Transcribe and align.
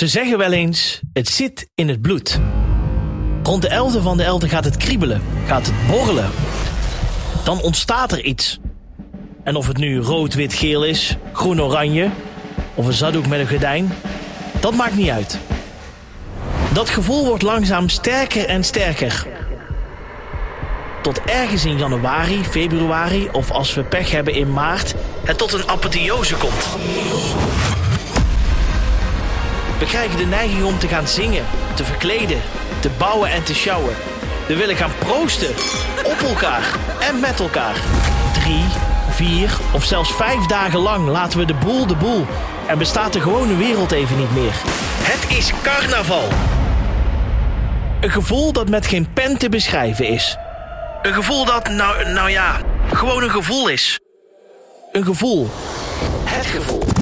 Ze 0.00 0.06
zeggen 0.06 0.38
wel 0.38 0.52
eens, 0.52 1.00
het 1.12 1.28
zit 1.28 1.70
in 1.74 1.88
het 1.88 2.00
bloed. 2.00 2.40
Rond 3.42 3.62
de 3.62 3.68
11e 3.68 4.02
van 4.02 4.16
de 4.16 4.22
11 4.22 4.48
gaat 4.48 4.64
het 4.64 4.76
kriebelen, 4.76 5.22
gaat 5.46 5.66
het 5.66 5.86
borrelen. 5.86 6.30
Dan 7.44 7.60
ontstaat 7.60 8.12
er 8.12 8.24
iets. 8.24 8.58
En 9.44 9.56
of 9.56 9.66
het 9.66 9.76
nu 9.76 9.98
rood, 9.98 10.34
wit, 10.34 10.54
geel 10.54 10.84
is, 10.84 11.16
groen, 11.32 11.62
oranje... 11.62 12.10
of 12.74 12.86
een 12.86 12.92
zaddoek 12.92 13.26
met 13.26 13.40
een 13.40 13.48
gordijn, 13.48 13.92
dat 14.60 14.74
maakt 14.74 14.96
niet 14.96 15.10
uit. 15.10 15.38
Dat 16.72 16.88
gevoel 16.88 17.24
wordt 17.24 17.42
langzaam 17.42 17.88
sterker 17.88 18.44
en 18.44 18.64
sterker. 18.64 19.26
Tot 21.02 21.20
ergens 21.24 21.64
in 21.64 21.78
januari, 21.78 22.44
februari 22.44 23.28
of 23.32 23.50
als 23.50 23.74
we 23.74 23.82
pech 23.82 24.10
hebben 24.10 24.34
in 24.34 24.52
maart... 24.52 24.94
het 25.24 25.38
tot 25.38 25.52
een 25.52 25.68
apotheose 25.68 26.34
komt. 26.34 26.68
We 29.80 29.86
krijgen 29.86 30.18
de 30.18 30.26
neiging 30.26 30.64
om 30.64 30.78
te 30.78 30.88
gaan 30.88 31.08
zingen, 31.08 31.44
te 31.74 31.84
verkleden, 31.84 32.40
te 32.80 32.90
bouwen 32.98 33.30
en 33.30 33.42
te 33.42 33.54
sjouwen. 33.54 33.94
We 34.46 34.56
willen 34.56 34.76
gaan 34.76 34.90
proosten. 34.98 35.48
Op 36.04 36.28
elkaar 36.28 36.62
en 37.00 37.20
met 37.20 37.40
elkaar. 37.40 37.80
Drie, 38.32 38.64
vier 39.10 39.58
of 39.72 39.84
zelfs 39.84 40.12
vijf 40.12 40.46
dagen 40.46 40.78
lang 40.78 41.08
laten 41.08 41.38
we 41.38 41.44
de 41.44 41.54
boel 41.54 41.86
de 41.86 41.94
boel. 41.96 42.26
En 42.66 42.78
bestaat 42.78 43.12
de 43.12 43.20
gewone 43.20 43.56
wereld 43.56 43.92
even 43.92 44.16
niet 44.16 44.34
meer. 44.34 44.54
Het 45.02 45.38
is 45.38 45.52
carnaval. 45.62 46.28
Een 48.00 48.10
gevoel 48.10 48.52
dat 48.52 48.68
met 48.68 48.86
geen 48.86 49.12
pen 49.12 49.38
te 49.38 49.48
beschrijven 49.48 50.06
is. 50.06 50.36
Een 51.02 51.14
gevoel 51.14 51.44
dat, 51.44 51.68
nou, 51.68 52.08
nou 52.08 52.30
ja, 52.30 52.60
gewoon 52.92 53.22
een 53.22 53.30
gevoel 53.30 53.68
is. 53.68 54.00
Een 54.92 55.04
gevoel. 55.04 55.50
Het 56.24 56.46
gevoel. 56.46 56.99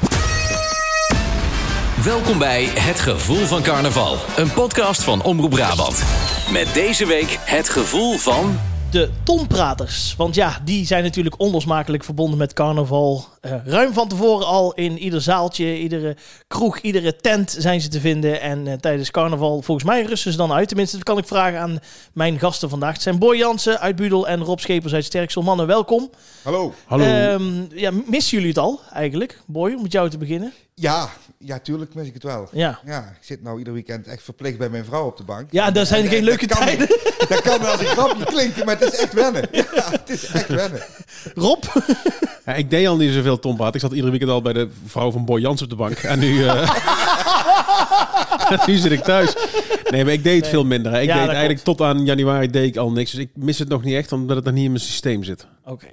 Welkom 2.03 2.37
bij 2.37 2.63
Het 2.65 2.99
Gevoel 2.99 3.45
van 3.45 3.61
Carnaval, 3.61 4.17
een 4.37 4.53
podcast 4.53 5.03
van 5.03 5.23
Omroep 5.23 5.49
Brabant. 5.49 6.03
Met 6.51 6.73
deze 6.73 7.05
week 7.05 7.37
het 7.39 7.69
gevoel 7.69 8.17
van. 8.17 8.59
De 8.91 9.09
tompraters. 9.23 10.15
Want 10.17 10.35
ja, 10.35 10.61
die 10.63 10.85
zijn 10.85 11.03
natuurlijk 11.03 11.39
onlosmakelijk 11.39 12.03
verbonden 12.03 12.37
met 12.37 12.53
carnaval. 12.53 13.25
Eh, 13.41 13.51
ruim 13.65 13.93
van 13.93 14.07
tevoren 14.07 14.45
al 14.47 14.73
in 14.73 14.97
ieder 14.97 15.21
zaaltje, 15.21 15.77
iedere 15.79 16.15
kroeg, 16.47 16.79
iedere 16.79 17.15
tent 17.15 17.55
zijn 17.59 17.81
ze 17.81 17.87
te 17.87 17.99
vinden. 17.99 18.41
En 18.41 18.67
eh, 18.67 18.73
tijdens 18.73 19.11
carnaval, 19.11 19.61
volgens 19.61 19.87
mij 19.87 20.03
rusten 20.03 20.31
ze 20.31 20.37
dan 20.37 20.51
uit. 20.53 20.67
Tenminste, 20.67 20.95
dat 20.95 21.05
kan 21.05 21.17
ik 21.17 21.25
vragen 21.27 21.59
aan 21.59 21.79
mijn 22.13 22.39
gasten 22.39 22.69
vandaag. 22.69 22.93
Het 22.93 23.01
zijn 23.01 23.19
Boy 23.19 23.37
Jansen 23.37 23.79
uit 23.79 23.95
Budel 23.95 24.27
en 24.27 24.43
Rob 24.43 24.59
Schepers 24.59 24.93
uit 24.93 25.05
Sterksel. 25.05 25.41
Mannen, 25.41 25.67
welkom. 25.67 26.09
Hallo. 26.43 26.73
Hallo. 26.85 27.03
Ehm, 27.03 27.63
ja, 27.73 27.91
missen 28.05 28.31
jullie 28.37 28.47
het 28.49 28.57
al 28.57 28.79
eigenlijk? 28.93 29.39
Boy, 29.45 29.73
om 29.73 29.81
met 29.81 29.91
jou 29.91 30.09
te 30.09 30.17
beginnen. 30.17 30.53
Ja, 30.75 31.09
ja, 31.37 31.59
tuurlijk 31.59 31.93
mis 31.95 32.07
ik 32.07 32.13
het 32.13 32.23
wel. 32.23 32.49
Ja. 32.51 32.79
Ja, 32.85 32.99
ik 33.19 33.25
zit 33.25 33.43
nou 33.43 33.57
ieder 33.57 33.73
weekend 33.73 34.07
echt 34.07 34.23
verplicht 34.23 34.57
bij 34.57 34.69
mijn 34.69 34.85
vrouw 34.85 35.05
op 35.05 35.17
de 35.17 35.23
bank. 35.23 35.51
Ja, 35.51 35.71
daar 35.71 35.85
zijn 35.85 36.03
En, 36.03 36.09
geen 36.09 36.23
leuke 36.23 36.47
dat 36.47 36.57
kan- 36.57 36.67
tijden. 36.67 36.87
Dat 37.29 37.41
kan 37.41 37.61
als 37.71 37.79
een 37.79 37.85
grapje 37.85 38.25
klinken, 38.25 38.65
maar 38.65 38.79
het 38.79 38.93
is 38.93 38.99
echt 38.99 39.13
wennen. 39.13 39.47
Ja, 39.75 39.89
het 39.91 40.09
is 40.09 40.25
echt 40.25 40.47
wennen. 40.47 40.81
Rob? 41.35 41.63
Ja, 42.45 42.53
ik 42.53 42.69
deed 42.69 42.87
al 42.87 42.97
niet 42.97 43.13
zoveel 43.13 43.28
tompraat. 43.37 43.75
Ik 43.75 43.81
zat 43.81 43.91
iedere 43.91 44.09
weekend 44.09 44.31
al 44.31 44.41
bij 44.41 44.53
de 44.53 44.69
vrouw 44.85 45.11
van 45.11 45.25
Boy 45.25 45.41
Jans 45.41 45.61
op 45.61 45.69
de 45.69 45.75
bank. 45.75 45.97
En 45.97 46.19
nu, 46.19 46.37
nu 48.67 48.75
zit 48.75 48.91
ik 48.91 49.03
thuis. 49.03 49.35
Nee, 49.89 50.03
maar 50.03 50.13
ik 50.13 50.23
deed 50.23 50.39
het 50.41 50.47
veel 50.49 50.65
minder. 50.65 50.91
hè. 50.91 51.01
Ik 51.01 51.07
Ja, 51.07 51.19
deed 51.19 51.27
eigenlijk 51.29 51.59
tot 51.63 51.81
aan 51.81 52.05
januari 52.05 52.49
deed 52.49 52.67
ik 52.67 52.77
al 52.77 52.91
niks. 52.91 53.11
Dus 53.11 53.19
ik 53.19 53.29
mis 53.35 53.59
het 53.59 53.69
nog 53.69 53.83
niet 53.83 53.95
echt, 53.95 54.11
omdat 54.11 54.35
het 54.35 54.45
nog 54.45 54.53
niet 54.53 54.63
in 54.65 54.71
mijn 54.71 54.83
systeem 54.83 55.23
zit. 55.23 55.47
Oké. 55.65 55.87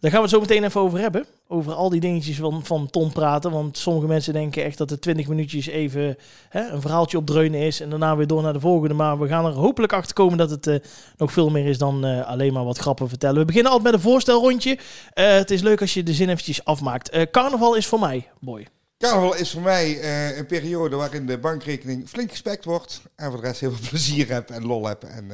Daar 0.00 0.10
gaan 0.10 0.20
we 0.20 0.26
het 0.26 0.34
zo 0.34 0.40
meteen 0.40 0.64
even 0.64 0.80
over 0.80 0.98
hebben. 0.98 1.26
Over 1.48 1.72
al 1.72 1.88
die 1.88 2.00
dingetjes 2.00 2.36
van, 2.36 2.64
van 2.64 2.90
Tom 2.90 3.12
praten. 3.12 3.50
Want 3.50 3.78
sommige 3.78 4.06
mensen 4.06 4.32
denken 4.32 4.64
echt 4.64 4.78
dat 4.78 4.90
het 4.90 5.00
20 5.00 5.28
minuutjes 5.28 5.66
even 5.66 6.16
hè, 6.48 6.68
een 6.68 6.80
verhaaltje 6.80 7.18
opdreunen 7.18 7.60
is. 7.60 7.80
En 7.80 7.90
daarna 7.90 8.16
weer 8.16 8.26
door 8.26 8.42
naar 8.42 8.52
de 8.52 8.60
volgende. 8.60 8.94
Maar 8.94 9.18
we 9.18 9.28
gaan 9.28 9.46
er 9.46 9.52
hopelijk 9.52 9.92
achter 9.92 10.14
komen 10.14 10.38
dat 10.38 10.50
het 10.50 10.66
eh, 10.66 10.76
nog 11.16 11.32
veel 11.32 11.50
meer 11.50 11.66
is 11.66 11.78
dan 11.78 12.04
eh, 12.04 12.26
alleen 12.26 12.52
maar 12.52 12.64
wat 12.64 12.78
grappen 12.78 13.08
vertellen. 13.08 13.38
We 13.38 13.44
beginnen 13.44 13.72
altijd 13.72 13.92
met 13.92 14.02
een 14.02 14.10
voorstelrondje. 14.10 14.78
Eh, 15.12 15.32
het 15.32 15.50
is 15.50 15.60
leuk 15.60 15.80
als 15.80 15.94
je 15.94 16.02
de 16.02 16.14
zin 16.14 16.28
eventjes 16.28 16.64
afmaakt. 16.64 17.30
Carnaval 17.30 17.74
is 17.74 17.86
voor 17.86 18.00
mij, 18.00 18.30
boy. 18.40 18.66
Carnaval 18.98 19.34
is 19.36 19.50
voor 19.50 19.62
mij 19.62 19.98
een 20.38 20.46
periode 20.46 20.96
waarin 20.96 21.26
de 21.26 21.38
bankrekening 21.38 22.08
flink 22.08 22.30
gespekt 22.30 22.64
wordt. 22.64 23.02
En 23.16 23.30
voor 23.30 23.40
de 23.40 23.46
rest 23.46 23.60
heel 23.60 23.72
veel 23.72 23.88
plezier 23.90 24.32
heb 24.32 24.50
en 24.50 24.66
lol 24.66 24.86
heb. 24.86 25.04
En, 25.04 25.30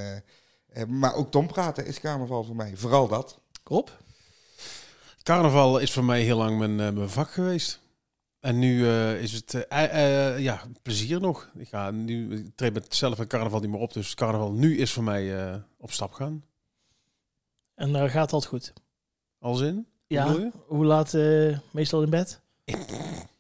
maar 0.89 1.15
ook 1.15 1.31
tompraten 1.31 1.87
is 1.87 2.01
carnaval 2.01 2.45
voor 2.45 2.57
mij. 2.57 2.73
Vooral 2.75 3.09
dat. 3.09 3.39
Rob? 3.65 3.89
Carnaval 5.27 5.79
is 5.79 5.93
voor 5.93 6.05
mij 6.05 6.21
heel 6.23 6.37
lang 6.37 6.59
mijn, 6.59 6.81
eh, 6.81 6.91
mijn 6.91 7.09
vak 7.11 7.31
geweest. 7.31 7.81
En 8.41 8.59
nu 8.59 8.87
eh, 8.89 9.21
is 9.23 9.33
het 9.33 9.67
eh, 9.69 10.39
ja, 10.39 10.63
plezier 10.83 11.21
nog. 11.21 11.51
Ik, 11.59 11.69
ga 11.69 11.91
nu, 11.91 12.37
ik 12.37 12.51
treed 12.55 12.75
met 12.75 12.95
zelf 12.95 13.19
een 13.19 13.27
carnaval 13.27 13.61
niet 13.61 13.71
meer 13.71 13.81
op. 13.81 13.93
Dus 13.93 14.15
carnaval 14.15 14.53
nu 14.53 14.79
is 14.79 14.93
voor 14.93 15.05
mij 15.05 15.37
eh, 15.39 15.55
op 15.79 15.93
stap 15.93 16.13
gaan. 16.13 16.45
En 17.75 17.93
daar 17.93 18.11
gaat 18.11 18.31
het 18.31 18.45
goed. 18.47 18.73
Als 19.39 19.61
in? 19.61 19.87
Ja. 20.07 20.37
Hoe 20.67 20.85
laat 20.85 21.15
eh, 21.15 21.59
meestal 21.71 22.03
in 22.03 22.11
bed? 22.11 22.41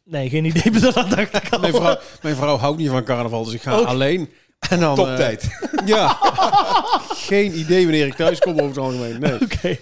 Nee, 0.05 0.29
geen 0.29 0.45
idee. 0.45 0.71
Dat 0.81 0.95
dacht 0.95 1.35
ik 1.35 1.53
al. 1.53 1.61
Mijn 1.61 1.75
vrouw, 1.75 1.99
mijn 2.23 2.37
vrouw 2.37 2.57
houdt 2.57 2.79
niet 2.79 2.89
van 2.89 3.05
carnaval, 3.05 3.45
dus 3.45 3.55
ik 3.55 3.63
ga 3.63 3.73
Ook. 3.73 3.87
alleen. 3.87 4.31
En 4.59 4.81
dan, 4.81 4.99
eh, 4.99 5.05
Toptijd. 5.05 5.49
Ja. 5.95 6.19
Geen 7.09 7.59
idee 7.59 7.83
wanneer 7.85 8.07
ik 8.07 8.15
thuis 8.15 8.39
kom 8.39 8.53
over 8.53 8.67
het 8.67 8.79
algemeen. 8.79 9.21
Nee. 9.21 9.41
Oké. 9.45 9.79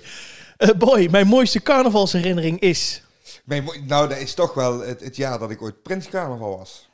Eh, 0.56 0.68
boy, 0.78 1.08
mijn 1.10 1.26
mooiste 1.26 1.62
carnavalsherinnering 1.62 2.60
is... 2.60 3.02
Mijn 3.44 3.64
nou, 3.86 4.08
dat 4.08 4.18
is 4.18 4.34
toch 4.34 4.54
wel 4.54 4.80
het, 4.80 5.00
het 5.00 5.16
jaar 5.16 5.38
dat 5.38 5.50
ik 5.50 5.62
ooit 5.62 5.82
Prins 5.82 6.08
Carnaval 6.08 6.56
was. 6.58 6.88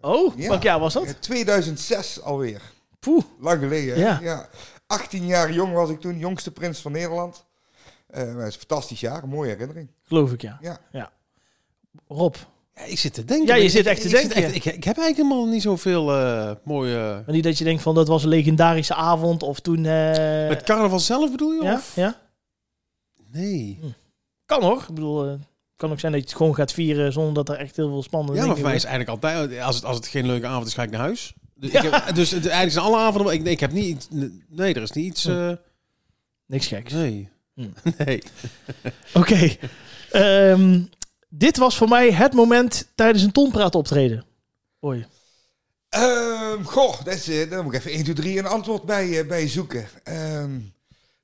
Oh, 0.00 0.36
Ja. 0.38 0.48
welk 0.48 0.62
jaar 0.62 0.80
was 0.80 0.94
Eh, 0.96 1.02
dat? 1.06 1.22
2006 1.22 2.22
alweer. 2.22 2.60
Poeh. 3.00 3.22
Lang 3.40 3.58
geleden. 3.60 3.98
Ja. 3.98 4.18
Ja. 4.22 4.48
18 4.86 5.26
jaar 5.26 5.52
jong 5.52 5.72
was 5.72 5.90
ik 5.90 6.00
toen, 6.00 6.18
jongste 6.18 6.50
prins 6.50 6.80
van 6.80 6.92
Nederland. 6.92 7.44
Eh, 8.06 8.22
maar 8.24 8.36
het 8.36 8.48
is 8.48 8.54
een 8.54 8.60
fantastisch 8.68 9.00
jaar, 9.00 9.22
een 9.22 9.28
mooie 9.28 9.50
herinnering. 9.50 9.88
Geloof 10.02 10.32
ik, 10.32 10.40
ja. 10.42 10.58
Ja. 10.92 11.10
Rob, 12.08 12.34
Ja, 12.76 12.82
ik 12.84 12.98
zit 12.98 13.14
te 13.14 13.24
denken. 13.24 13.46
Ja, 13.46 13.54
je 13.54 13.64
Ik- 13.64 13.70
zit 13.70 13.86
echt 13.86 14.00
te 14.00 14.06
ik, 14.08 14.12
denken. 14.34 14.54
ik, 14.54 14.64
ik 14.64 14.84
heb 14.84 14.98
eigenlijk 14.98 15.16
helemaal 15.16 15.46
niet 15.46 15.62
zoveel 15.62 16.12
eh 16.12 16.50
mooie... 16.64 16.98
maar 17.26 17.34
niet 17.34 17.44
dat 17.44 17.58
je 17.58 17.64
denkt 17.64 17.82
van 17.82 17.94
dat 17.94 18.08
was 18.08 18.22
een 18.22 18.28
legendarische 18.28 18.94
avond 18.94 19.42
of 19.42 19.60
toen... 19.60 19.84
eh, 19.84 20.48
Met 20.48 20.62
carnaval 20.62 20.98
zelf 20.98 21.30
bedoel 21.30 21.52
je? 21.52 21.62
ja? 21.62 21.74
Of? 21.74 21.92
ja? 21.96 22.22
Nee. 23.40 23.78
Kan 24.46 24.62
hoor. 24.62 24.80
Ik 24.88 24.94
bedoel, 24.94 25.22
het 25.26 25.40
kan 25.76 25.90
ook 25.90 26.00
zijn 26.00 26.12
dat 26.12 26.20
je 26.20 26.26
het 26.26 26.36
gewoon 26.36 26.54
gaat 26.54 26.72
vieren 26.72 27.12
zonder 27.12 27.34
dat 27.44 27.48
er 27.48 27.60
echt 27.62 27.76
heel 27.76 27.88
veel 27.88 28.02
spannende 28.02 28.40
Ja, 28.40 28.46
maar 28.46 28.56
voor 28.56 28.64
mij 28.64 28.74
is 28.74 28.84
eigenlijk 28.84 29.24
altijd... 29.24 29.60
Als 29.60 29.74
het, 29.76 29.84
als 29.84 29.96
het 29.96 30.06
geen 30.06 30.26
leuke 30.26 30.46
avond 30.46 30.66
is, 30.66 30.74
ga 30.74 30.82
ik 30.82 30.90
naar 30.90 31.00
huis. 31.00 31.34
Dus, 31.54 31.70
Ja. 31.70 31.82
ik 31.82 31.90
heb, 31.92 32.14
dus 32.14 32.30
het, 32.30 32.42
eigenlijk 32.42 32.72
zijn 32.72 32.84
alle 32.84 32.96
avonden... 32.98 33.32
Ik, 33.32 33.44
ik 33.44 33.60
heb 33.60 33.72
niet... 33.72 34.08
Nee, 34.48 34.74
er 34.74 34.82
is 34.82 34.90
niet 34.90 35.06
iets... 35.06 35.24
eh, 35.24 35.50
Niks 36.46 36.66
geks. 36.66 36.92
nee. 36.92 37.28
Hm. 37.54 37.68
Nee. 38.04 38.22
Oké. 39.14 39.56
Ehm, 40.10 40.80
dit 41.28 41.56
was 41.56 41.76
voor 41.76 41.88
mij 41.88 42.12
het 42.12 42.32
moment 42.32 42.88
tijdens 42.94 43.22
een 43.22 43.32
tonpraat 43.32 43.74
optreden. 43.74 44.24
Oei. 44.84 45.06
Ehm, 45.88 46.62
goh, 46.62 47.04
dat 47.04 47.14
is, 47.14 47.28
eh, 47.28 47.50
daar 47.50 47.62
moet 47.64 47.72
ik 47.74 47.78
even 47.78 47.90
1, 47.92 48.02
2, 48.02 48.14
3 48.14 48.38
een 48.38 48.46
antwoord 48.46 48.82
bij, 48.82 49.20
eh, 49.20 49.26
bij 49.28 49.48
zoeken. 49.48 49.86
Ehm, 50.02 50.50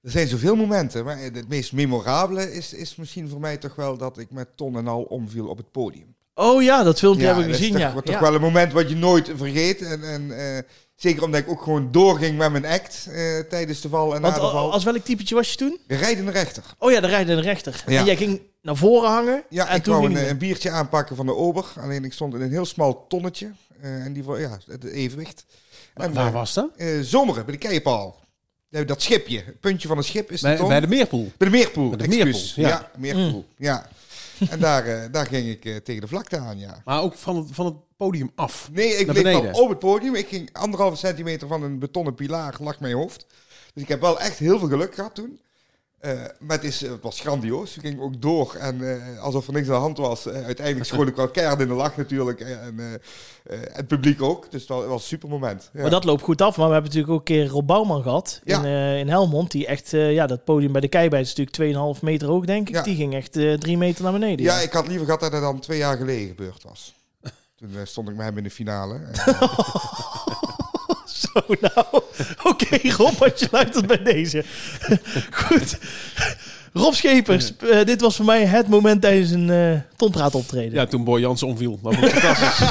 er 0.03 0.11
zijn 0.11 0.29
zoveel 0.29 0.57
momenten, 0.57 1.05
maar 1.05 1.19
het 1.19 1.49
meest 1.49 1.73
memorabele 1.73 2.53
is, 2.55 2.73
is 2.73 2.97
misschien 2.97 3.29
voor 3.29 3.41
mij 3.41 3.57
toch 3.57 3.75
wel 3.75 3.97
dat 3.97 4.19
ik 4.19 4.31
met 4.31 4.49
ton 4.57 4.77
en 4.77 4.89
al 4.89 5.03
omviel 5.03 5.47
op 5.49 5.57
het 5.57 5.71
podium. 5.71 6.15
Oh 6.35 6.63
ja, 6.63 6.83
dat 6.83 6.99
filmpje 6.99 7.27
heb 7.27 7.37
ik 7.37 7.43
dat 7.43 7.51
is 7.51 7.57
gezien, 7.57 7.73
toch, 7.73 7.81
ja. 7.81 7.93
toch 7.93 8.15
ja. 8.15 8.21
wel 8.21 8.35
een 8.35 8.41
moment 8.41 8.73
wat 8.73 8.89
je 8.89 8.97
nooit 8.97 9.31
vergeet. 9.37 9.83
En, 9.83 10.03
en 10.03 10.39
eh, 10.57 10.63
zeker 10.97 11.23
omdat 11.23 11.41
ik 11.41 11.49
ook 11.49 11.63
gewoon 11.63 11.93
doorging 11.93 12.39
met 12.39 12.51
mijn 12.53 12.67
act 12.67 13.07
eh, 13.11 13.39
tijdens 13.39 13.81
de 13.81 13.89
val 13.89 14.15
en 14.15 14.21
Want 14.23 14.35
na 14.37 14.41
de 14.43 14.51
val. 14.51 14.73
als 14.73 14.85
welk 14.85 15.05
typetje 15.05 15.35
was 15.35 15.51
je 15.51 15.57
toen? 15.57 15.79
Rijdende 15.87 16.31
rechter. 16.31 16.63
Oh 16.79 16.91
ja, 16.91 17.01
de 17.01 17.07
rijdende 17.07 17.43
rechter. 17.43 17.85
Ja. 17.87 17.99
En 17.99 18.05
jij 18.05 18.17
ging 18.17 18.41
naar 18.63 18.77
voren 18.77 19.11
hangen 19.11 19.43
Ja, 19.49 19.69
en 19.69 19.77
ik 19.77 19.83
toen 19.83 19.95
wou 19.95 20.07
een, 20.07 20.13
je- 20.21 20.29
een 20.29 20.39
biertje 20.39 20.71
aanpakken 20.71 21.17
van 21.17 21.27
de 21.27 21.35
ober. 21.35 21.65
Alleen 21.81 22.05
ik 22.05 22.13
stond 22.13 22.35
in 22.35 22.41
een 22.41 22.51
heel 22.51 22.65
smal 22.67 23.07
tonnetje. 23.09 23.51
eh, 23.81 24.05
en 24.05 24.13
die 24.13 24.23
voor, 24.23 24.41
ja, 24.41 24.59
het 24.67 24.85
evenwicht. 24.85 25.45
En, 25.95 26.13
Waar 26.13 26.33
was 26.33 26.55
dat? 26.55 26.71
Zomeren, 27.01 27.45
bij 27.45 27.55
de 27.55 27.61
Keienpaal. 27.61 28.20
Dat 28.71 29.03
schipje, 29.03 29.43
het 29.45 29.61
puntje 29.61 29.89
van 29.89 29.97
een 29.97 30.05
schip 30.05 30.31
is 30.31 30.41
de 30.41 30.47
Bij, 30.47 30.67
bij 30.67 30.81
de 30.81 30.87
Meerpoel. 30.87 31.33
Bij 31.37 31.51
de 31.51 31.57
Meerpoel, 31.57 31.89
Bij 31.89 31.99
de. 31.99 32.09
Meerpoel, 32.09 32.41
ja. 32.55 32.69
ja. 32.69 32.91
Meerpoel, 32.97 33.47
ja. 33.57 33.89
En 34.51 34.61
daar, 34.61 34.87
eh, 34.87 35.13
daar 35.13 35.27
ging 35.27 35.49
ik 35.49 35.65
eh, 35.65 35.77
tegen 35.77 36.01
de 36.01 36.07
vlakte 36.07 36.39
aan, 36.39 36.59
ja. 36.59 36.83
Maar 36.85 37.03
ook 37.03 37.15
van 37.15 37.37
het, 37.37 37.47
van 37.51 37.67
het 37.67 37.75
podium 37.97 38.31
af. 38.35 38.69
Nee, 38.73 38.97
ik 38.97 39.07
bleef 39.07 39.23
wel 39.23 39.63
op 39.63 39.69
het 39.69 39.79
podium. 39.79 40.15
Ik 40.15 40.29
ging 40.29 40.49
anderhalve 40.53 40.97
centimeter 40.97 41.49
van 41.49 41.63
een 41.63 41.79
betonnen 41.79 42.15
pilaar, 42.15 42.57
lag 42.61 42.81
mijn 42.81 42.95
hoofd. 42.95 43.27
Dus 43.75 43.83
ik 43.83 43.89
heb 43.89 44.01
wel 44.01 44.21
echt 44.21 44.39
heel 44.39 44.59
veel 44.59 44.69
geluk 44.69 44.95
gehad 44.95 45.15
toen. 45.15 45.41
Eh, 46.01 46.13
maar 46.39 46.57
het, 46.57 46.65
is, 46.65 46.83
eh, 46.83 46.91
het 46.91 47.03
was 47.03 47.21
grandioos. 47.21 47.77
Ik 47.77 47.81
ging 47.81 48.01
ook 48.01 48.23
door 48.23 48.55
en 48.55 48.91
eh, 48.91 49.23
alsof 49.23 49.47
er 49.47 49.53
niks 49.53 49.67
aan 49.69 49.75
de 49.75 49.81
hand 49.81 49.99
was. 49.99 50.29
Uiteindelijk 50.29 50.87
schoot 50.91 51.09
ik 51.09 51.17
wel 51.17 51.29
keihard 51.29 51.61
in 51.61 51.69
de 51.69 51.75
lach 51.75 51.97
natuurlijk. 51.97 52.41
En 52.41 53.01
het 53.73 53.87
publiek 53.87 54.23
ook. 54.23 54.51
Dus 54.51 54.61
het 54.61 54.71
was, 54.71 54.85
was 54.87 55.03
een 55.03 55.09
super 55.09 55.29
moment. 55.29 55.71
Ja. 55.73 55.81
Maar 55.81 55.91
dat 55.91 56.05
loopt 56.05 56.23
goed 56.23 56.43
af. 56.43 56.57
Maar 56.57 56.67
we 56.67 56.73
hebben 56.73 56.91
natuurlijk 56.91 57.21
ook 57.21 57.29
een 57.29 57.35
keer 57.35 57.47
Rob 57.49 57.67
Bouwman 57.67 58.03
gehad 58.03 58.41
Ja. 58.45 58.65
in, 58.65 58.99
in 58.99 59.09
Helmond. 59.09 59.51
Die 59.51 59.67
echt, 59.67 59.91
ja, 59.91 60.27
dat 60.27 60.45
podium 60.45 60.73
bij 60.73 60.81
de 60.81 60.89
Keibij 60.89 61.21
is 61.21 61.35
natuurlijk 61.35 61.97
2,5 61.97 62.03
meter 62.03 62.29
hoog, 62.29 62.45
denk 62.45 62.69
ik. 62.69 62.75
Ja. 62.75 62.83
Die 62.83 62.97
ging 62.97 63.15
echt 63.15 63.33
drie 63.33 63.77
meter 63.77 64.03
naar 64.03 64.13
beneden. 64.13 64.45
Ja, 64.45 64.59
ik 64.61 64.73
had 64.73 64.87
liever 64.87 65.05
gehad 65.05 65.21
dat 65.21 65.33
het 65.33 65.43
dan 65.43 65.61
twee 65.61 65.79
jaar 65.79 65.97
geleden 65.97 66.29
gebeurd 66.29 66.63
was. 66.63 66.95
Toen 67.57 67.71
stond 67.85 68.09
ik 68.09 68.17
met 68.17 68.25
hem 68.27 68.37
in 68.37 68.45
de 68.45 68.51
finale. 68.51 69.01
Zo, 71.33 71.41
nou. 71.61 72.03
Oké, 72.43 72.79
Rob, 72.97 73.23
als 73.23 73.41
je 73.41 73.49
luistert 73.51 73.87
bij 73.87 74.03
deze. 74.03 74.45
Goed. 75.31 75.79
Rob 76.73 76.93
Schepers, 76.93 77.53
eh, 77.57 77.85
dit 77.85 78.01
was 78.01 78.17
voor 78.17 78.25
mij 78.25 78.45
het 78.45 78.69
moment 78.69 79.03
tijdens 79.03 79.31
een 79.31 79.51
eh 79.51 79.81
tonpraat 79.97 80.35
optreden. 80.35 80.73
Ja, 80.73 80.87
toen 80.87 81.05
Boy 81.05 81.21
Jansen 81.21 81.47
omviel. 81.47 81.79
Dat 81.83 81.93
ik 81.93 81.99
fantastisch. 81.99 82.67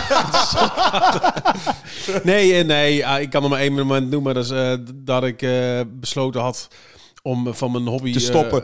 nee, 2.24 2.54
eh, 2.54 2.66
nee 2.66 3.06
ah, 3.06 3.22
ik 3.22 3.30
kan 3.30 3.44
er 3.44 3.50
maar 3.50 3.60
één 3.60 3.74
moment 3.74 4.10
noemen. 4.10 4.34
Dat 4.34 4.44
is 4.44 4.52
eh, 4.52 4.74
dat 4.94 5.24
ik 5.24 5.42
eh, 5.42 5.80
besloten 5.88 6.42
had 6.42 6.68
om 7.22 7.54
van 7.54 7.72
mijn 7.72 7.88
hobby... 7.88 8.14
te 8.14 8.20
stoppen. 8.20 8.64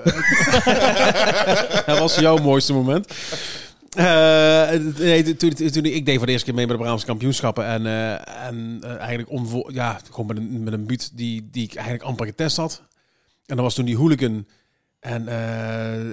dat 1.85 1.99
was 1.99 2.15
jouw 2.15 2.37
mooiste 2.37 2.73
moment. 2.73 3.13
Eh, 3.95 4.69
nee, 4.97 5.35
toen, 5.35 5.53
toen, 5.53 5.85
ik 5.85 6.05
deed 6.05 6.17
voor 6.17 6.25
de 6.25 6.31
eerste 6.31 6.45
keer 6.45 6.55
mee 6.55 6.65
met 6.65 6.75
de 6.75 6.81
Brabantse 6.81 7.07
kampioenschappen. 7.07 7.65
En, 7.65 7.85
eh, 7.85 8.47
en 8.47 8.77
eh, 8.81 8.95
eigenlijk 8.95 9.29
ja, 9.71 9.99
gewoon 10.11 10.25
met 10.25 10.37
een, 10.37 10.63
met 10.63 10.73
een 10.73 10.85
buut 10.85 11.17
die, 11.17 11.49
die 11.51 11.63
ik 11.63 11.73
eigenlijk 11.73 12.05
amper 12.05 12.25
getest 12.25 12.57
had. 12.57 12.81
En 13.45 13.55
dat 13.55 13.65
was 13.65 13.73
toen 13.73 13.85
die 13.85 13.97
hooligan. 13.97 14.47
En, 14.99 15.27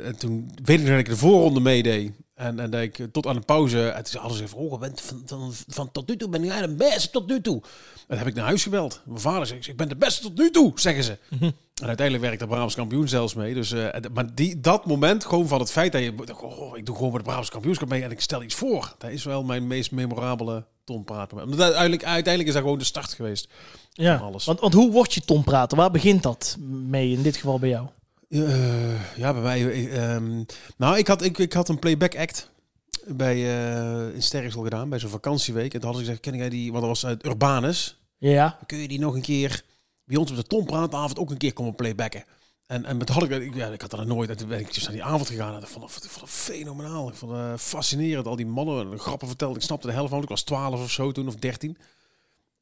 en 0.05 0.17
toen 0.19 0.51
weet 0.65 0.81
ik 0.81 0.87
dat 0.87 0.99
ik 0.99 1.09
de 1.09 1.17
voorronde 1.17 1.61
meedeed. 1.61 2.13
En, 2.35 2.61
en 2.61 2.71
dat 2.71 2.81
ik 2.81 2.99
tot 3.13 3.27
aan 3.27 3.35
de 3.35 3.41
pauze... 3.41 3.89
En 3.89 4.05
toen 4.05 4.21
hadden 4.21 4.39
ze 4.39 4.49
van, 4.49 4.59
oh, 4.59 4.83
van, 5.27 5.53
van, 5.67 5.91
tot 5.93 6.09
nu 6.09 6.17
toe 6.17 6.29
ben 6.29 6.45
jij 6.45 6.61
de 6.61 6.75
beste 6.75 7.11
tot 7.11 7.27
nu 7.27 7.41
toe. 7.41 7.63
En 7.95 8.05
dan 8.09 8.19
heb 8.19 8.27
ik 8.27 8.35
naar 8.35 8.45
huis 8.45 8.63
gebeld. 8.63 9.03
Mijn 9.05 9.21
vader 9.21 9.47
zei, 9.47 9.61
ik 9.61 9.77
ben 9.77 9.89
de 9.89 9.97
beste 9.97 10.23
tot 10.23 10.39
nu 10.39 10.51
toe, 10.51 10.73
zeggen 10.75 11.05
ze. 11.05 11.19
En 11.81 11.87
uiteindelijk 11.87 12.27
werkte 12.27 12.45
de 12.45 12.51
Brabants 12.51 12.75
kampioen 12.75 13.09
zelfs 13.09 13.35
mee. 13.35 13.55
Dus, 13.55 13.73
en- 13.73 14.11
maar 14.15 14.35
die, 14.35 14.61
dat 14.61 14.87
moment, 14.87 15.25
gewoon 15.25 15.49
van 15.49 15.61
het 15.61 15.71
feit 15.71 15.93
dat 15.93 16.03
je... 16.03 16.15
Oh, 16.41 16.77
ik 16.77 16.87
doe 16.87 16.95
gewoon 16.97 17.11
met 17.11 17.19
de 17.21 17.25
Brabants 17.27 17.51
kampioenschap 17.51 17.89
mee 17.89 18.03
en 18.03 18.11
ik 18.11 18.21
stel 18.21 18.43
iets 18.43 18.55
voor. 18.55 18.95
Dat 18.99 19.11
is 19.11 19.25
wel 19.25 19.45
mijn 19.45 19.67
meest 19.67 19.91
memorabele. 19.91 20.65
Maar 21.05 21.27
uiteindelijk, 21.29 22.05
uiteindelijk 22.05 22.47
is 22.47 22.53
dat 22.55 22.63
gewoon 22.63 22.79
de 22.79 22.85
start 22.85 23.13
geweest. 23.13 23.49
Ja, 23.93 24.19
van 24.19 24.27
alles. 24.27 24.45
Want, 24.45 24.61
want 24.61 24.75
hoe 24.75 24.91
word 24.93 25.15
je 25.15 25.21
tonprater? 25.21 25.77
Waar 25.79 25.91
begint 25.91 26.23
dat 26.23 26.57
mee, 26.69 27.11
in 27.13 27.23
dit 27.23 27.37
geval 27.37 27.59
bij 27.59 27.69
jou? 27.69 27.87
Eh, 28.29 29.17
ja, 29.17 29.33
bij 29.33 29.43
mij... 29.43 29.71
eh, 29.71 30.15
ehm, 30.15 30.43
nou, 30.77 30.99
ik 30.99 31.07
had, 31.07 31.23
ik, 31.23 31.39
ik 31.39 31.53
had 31.53 31.69
een 31.69 31.79
playback 31.79 32.17
act 32.17 32.51
bij, 33.07 33.35
eh 33.35 34.15
in 34.15 34.23
Sterksel 34.23 34.63
gedaan, 34.63 34.89
bij 34.89 34.99
zo'n 34.99 35.11
vakantieweek. 35.11 35.75
En 35.75 35.81
toen 35.81 35.89
hadden 35.89 35.99
ze 36.01 36.05
gezegd, 36.07 36.21
ken 36.21 36.37
jij 36.37 36.49
die... 36.49 36.71
Want 36.73 36.81
dat 36.85 36.91
was 36.91 37.07
uit 37.07 37.25
Urbanus. 37.27 38.01
Ja, 38.19 38.59
kun 38.67 38.79
je 38.79 38.89
die 38.89 38.99
nog 39.01 39.15
een 39.15 39.21
keer 39.23 39.63
bij 40.05 40.17
ons 40.17 40.31
op 40.31 40.37
de 40.37 40.43
Tompraatavond 40.43 41.19
ook 41.19 41.31
een 41.31 41.37
keer 41.37 41.53
komen 41.53 41.75
playbacken. 41.75 42.25
En, 42.67 42.85
en 42.85 42.97
met 42.97 43.09
had 43.09 43.23
ik, 43.23 43.31
ik, 43.31 43.55
ja, 43.55 43.69
ik 43.69 43.81
had 43.81 43.93
er 43.93 44.07
nooit, 44.07 44.31
en 44.31 44.37
toen 44.37 44.49
ben 44.49 44.59
ik 44.59 44.75
dus 44.75 44.83
naar 44.83 44.93
die 44.93 45.05
avond 45.05 45.29
gegaan. 45.29 45.55
En 45.55 45.61
ik 45.61 45.67
vond 45.67 45.95
het, 45.95 46.07
vond 46.07 46.31
fenomenaal. 46.31 47.09
Ik 47.09 47.15
vond 47.15 47.33
het 47.33 47.61
fascinerend. 47.61 48.27
Al 48.27 48.37
die 48.37 48.47
mannen 48.47 48.99
grappen 48.99 49.29
vertelden. 49.29 49.57
Ik 49.57 49.63
snapte 49.63 49.87
de 49.87 49.93
helft 49.93 50.11
van. 50.11 50.23
Ik 50.23 50.29
was 50.29 50.43
12 50.43 50.81
of 50.83 50.91
zo 50.91 51.13
toen, 51.13 51.29
of 51.29 51.35
13. 51.35 51.77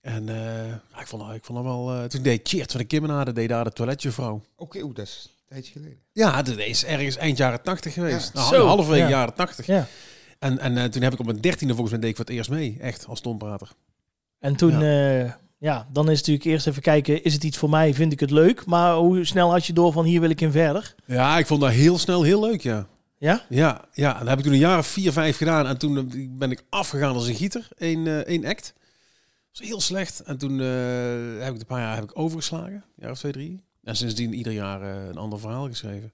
En 0.01 0.29
eh, 0.29 0.69
ja, 0.69 1.01
ik 1.01 1.07
vond, 1.07 1.35
ik 1.35 1.45
vond 1.45 1.59
het 1.59 1.67
wel. 1.67 1.93
eh, 1.95 2.05
toen 2.05 2.23
deed 2.23 2.49
Cheert 2.49 2.71
van 2.71 2.81
de 2.81 2.87
Kimmenade, 2.87 3.33
deed 3.33 3.49
daar 3.49 3.65
de 3.65 3.73
toiletjuffrouw. 3.73 4.43
Oké, 4.57 4.83
oeh, 4.83 4.95
dat 4.95 5.07
is 5.07 5.25
een 5.29 5.47
tijdje 5.49 5.73
geleden. 5.73 5.99
Ja, 6.13 6.43
dat 6.43 6.59
is 6.59 6.85
ergens 6.85 7.17
eind 7.17 7.37
jaren 7.37 7.63
80 7.63 7.93
geweest. 7.93 8.31
Ja. 8.35 8.51
Nou, 8.51 8.67
halverwege 8.67 9.03
ja. 9.03 9.09
jaren 9.09 9.35
80. 9.35 9.67
ja. 9.67 9.87
En, 10.39 10.59
en 10.59 10.77
eh, 10.77 10.85
toen 10.85 11.03
heb 11.03 11.13
ik 11.13 11.19
op 11.19 11.27
mijn 11.27 11.41
dertiende 11.41 11.75
volgens 11.75 11.91
mij 11.93 12.01
deed 12.01 12.11
ik 12.11 12.17
voor 12.17 12.25
het 12.25 12.35
eerst 12.35 12.51
mee. 12.51 12.77
Echt, 12.81 13.07
als 13.07 13.21
tomprater. 13.21 13.71
En 14.39 14.57
toen, 14.57 14.81
ja. 14.81 15.39
Ja, 15.61 15.89
dan 15.93 16.05
is 16.11 16.19
het 16.19 16.27
natuurlijk 16.27 16.45
eerst 16.45 16.67
even 16.67 16.83
kijken, 16.83 17.25
is 17.25 17.33
het 17.33 17.45
iets 17.45 17.59
voor 17.59 17.71
mij, 17.71 17.95
vind 17.95 18.13
ik 18.13 18.21
het 18.21 18.31
leuk? 18.31 18.67
Maar 18.67 18.95
hoe 18.95 19.25
snel 19.25 19.51
had 19.51 19.67
je 19.67 19.73
door 19.73 19.93
van 19.93 20.05
hier 20.05 20.21
wil 20.21 20.31
ik 20.31 20.41
in 20.41 20.51
verder? 20.53 20.95
Ja, 21.07 21.39
ik 21.39 21.47
vond 21.47 21.61
dat 21.61 21.71
heel 21.71 21.99
snel 21.99 22.23
heel 22.23 22.41
leuk, 22.41 22.61
ja. 22.61 22.87
Ja? 23.19 23.45
Ja, 23.49 23.85
ja, 23.93 24.13
en 24.13 24.19
dat 24.21 24.29
heb 24.29 24.39
ik 24.39 24.45
toen 24.45 24.53
een 24.53 24.59
jaar 24.59 24.79
of 24.79 24.87
vier, 24.87 25.13
vijf 25.13 25.37
gedaan. 25.37 25.67
En 25.67 25.79
toen 25.79 25.97
eh, 25.99 26.27
ben 26.31 26.51
ik 26.51 26.65
afgegaan 26.69 27.15
als 27.15 27.27
een 27.27 27.35
gieter. 27.35 27.69
Eén 27.77 28.07
eh, 28.07 28.19
één 28.19 28.45
act. 28.45 28.73
Dat 28.75 29.59
was 29.59 29.69
heel 29.69 29.81
slecht. 29.81 30.21
En 30.21 30.39
toen 30.39 30.61
eh, 30.61 30.67
heb 31.45 31.55
ik 31.55 31.61
een 31.61 31.67
paar 31.67 31.81
jaar 31.81 31.95
heb 31.95 32.05
ik 32.05 32.19
overgeslagen. 32.19 32.73
Een 32.73 32.83
jaar 32.97 33.11
of 33.11 33.19
twee, 33.19 33.33
drie. 33.33 33.61
En 33.85 33.97
sindsdien 33.97 34.35
ieder 34.35 34.53
jaar 34.53 34.83
een 34.83 35.17
ander 35.17 35.41
verhaal 35.41 35.67
geschreven. 35.69 36.13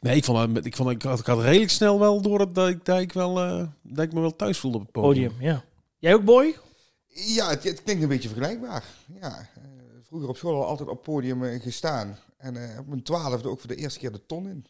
Nee, 0.00 0.16
ik 0.16 0.24
vond, 0.24 0.54
dat- 0.54 0.64
ik 0.64 0.76
vond 0.76 0.90
ik 0.90 1.02
had, 1.02 1.18
ik 1.18 1.26
had 1.26 1.40
redelijk 1.42 1.70
snel 1.70 1.98
wel 1.98 2.20
door 2.22 2.38
dat, 2.38 2.54
dat, 2.54 2.68
ik, 2.68 2.84
dat, 2.84 3.00
ik 3.00 3.12
wel, 3.12 3.34
dat 3.82 4.04
ik 4.04 4.12
me 4.12 4.20
wel 4.20 4.36
thuis 4.36 4.58
voelde 4.58 4.76
op 4.76 4.82
het 4.82 4.92
podium. 4.92 5.28
Podium, 5.32 5.48
ja. 5.50 5.64
Jij 5.98 6.14
ook, 6.14 6.24
boy? 6.24 6.56
Ja, 7.14 7.48
het, 7.48 7.64
het 7.64 7.82
klinkt 7.82 8.02
een 8.02 8.08
beetje 8.08 8.28
vergelijkbaar. 8.28 8.84
Ja, 9.20 9.38
eh, 9.38 9.62
vroeger 10.02 10.28
op 10.28 10.36
school 10.36 10.54
al 10.54 10.66
altijd 10.66 10.88
op 10.88 11.02
podium 11.02 11.44
eh, 11.44 11.62
gestaan. 11.62 12.18
En 12.36 12.56
eh, 12.56 12.78
op 12.78 12.86
mijn 12.86 13.02
twaalfde 13.02 13.48
ook 13.48 13.58
voor 13.60 13.68
de 13.68 13.76
eerste 13.76 13.98
keer 13.98 14.12
de 14.12 14.26
ton 14.26 14.48
in. 14.48 14.66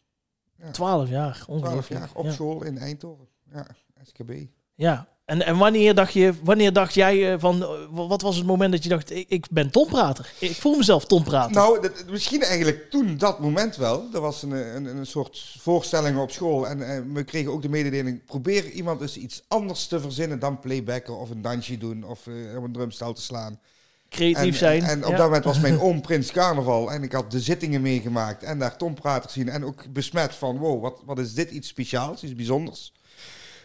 12 0.73 1.09
jaar, 1.09 1.35
Twaalf 1.35 1.49
ongelooflijk. 1.49 2.01
jaar 2.01 2.11
op 2.15 2.25
ja. 2.25 2.33
school 2.33 2.65
in 2.65 2.79
Eindhoven. 2.79 3.29
Ja, 3.53 3.67
SKB. 4.03 4.33
Ja. 4.75 5.09
En, 5.25 5.47
en 5.47 5.59
wanneer, 5.59 5.95
dacht 5.95 6.13
je, 6.13 6.35
wanneer 6.43 6.73
dacht 6.73 6.95
jij 6.95 7.33
eh, 7.33 7.39
van, 7.39 7.63
eh, 7.63 7.69
wat 7.91 8.23
was 8.23 8.37
het 8.37 8.47
moment 8.47 8.73
dat 8.73 8.83
je 8.83 8.89
dacht, 8.89 9.11
ik, 9.11 9.27
ik 9.29 9.47
ben 9.51 9.71
tonprater? 9.71 10.33
Ik 10.39 10.55
voel 10.55 10.77
mezelf 10.77 11.05
tonprater. 11.05 11.53
Nou, 11.53 11.81
dat, 11.81 12.05
misschien 12.11 12.43
eigenlijk 12.43 12.91
toen 12.91 13.17
dat 13.17 13.39
moment 13.39 13.77
wel. 13.77 14.09
Er 14.13 14.21
was 14.21 14.43
een, 14.43 14.51
een, 14.51 14.85
een 14.85 15.07
soort 15.07 15.57
voorstelling 15.59 16.19
op 16.19 16.31
school. 16.31 16.69
En 16.69 17.13
we 17.15 17.25
kregen 17.25 17.53
ook 17.53 17.63
de 17.63 17.69
mededeling: 17.69 18.25
probeer 18.25 18.71
iemand 18.71 19.01
eens 19.01 19.17
iets 19.17 19.43
anders 19.49 19.87
te 19.87 20.01
verzinnen 20.01 20.39
dan 20.39 20.61
playbacken 20.61 21.19
of 21.19 21.31
een 21.31 21.43
dansje 21.43 21.79
doen 21.79 22.05
of 22.05 22.27
eh, 22.27 22.57
op 22.57 22.65
een 22.65 22.73
drumstel 22.73 23.13
te 23.13 23.23
slaan. 23.23 23.61
Creatief 24.09 24.53
en, 24.53 24.55
zijn. 24.55 24.83
En, 24.83 25.05
op 25.05 25.11
ja. 25.11 25.17
dat 25.17 25.27
moment 25.27 25.45
was 25.45 25.61
mijn 25.61 25.81
oom 25.87 26.01
Prins 26.01 26.33
Carnaval. 26.33 26.93
En 26.93 27.03
ik 27.03 27.13
had 27.13 27.31
de 27.31 27.41
zittingen 27.41 27.83
meegemaakt 27.83 28.43
en 28.43 28.59
daar 28.59 28.77
Tom 28.77 28.95
Prater 28.95 29.31
zien. 29.31 29.49
En 29.49 29.65
ook 29.65 29.93
besmet 29.93 30.35
van, 30.35 30.59
wow, 30.59 30.83
wat, 30.83 31.01
wat 31.05 31.19
is 31.19 31.35
dit 31.35 31.51
iets 31.51 31.69
speciaals, 31.69 32.23
iets 32.23 32.35
bijzonders. 32.35 32.93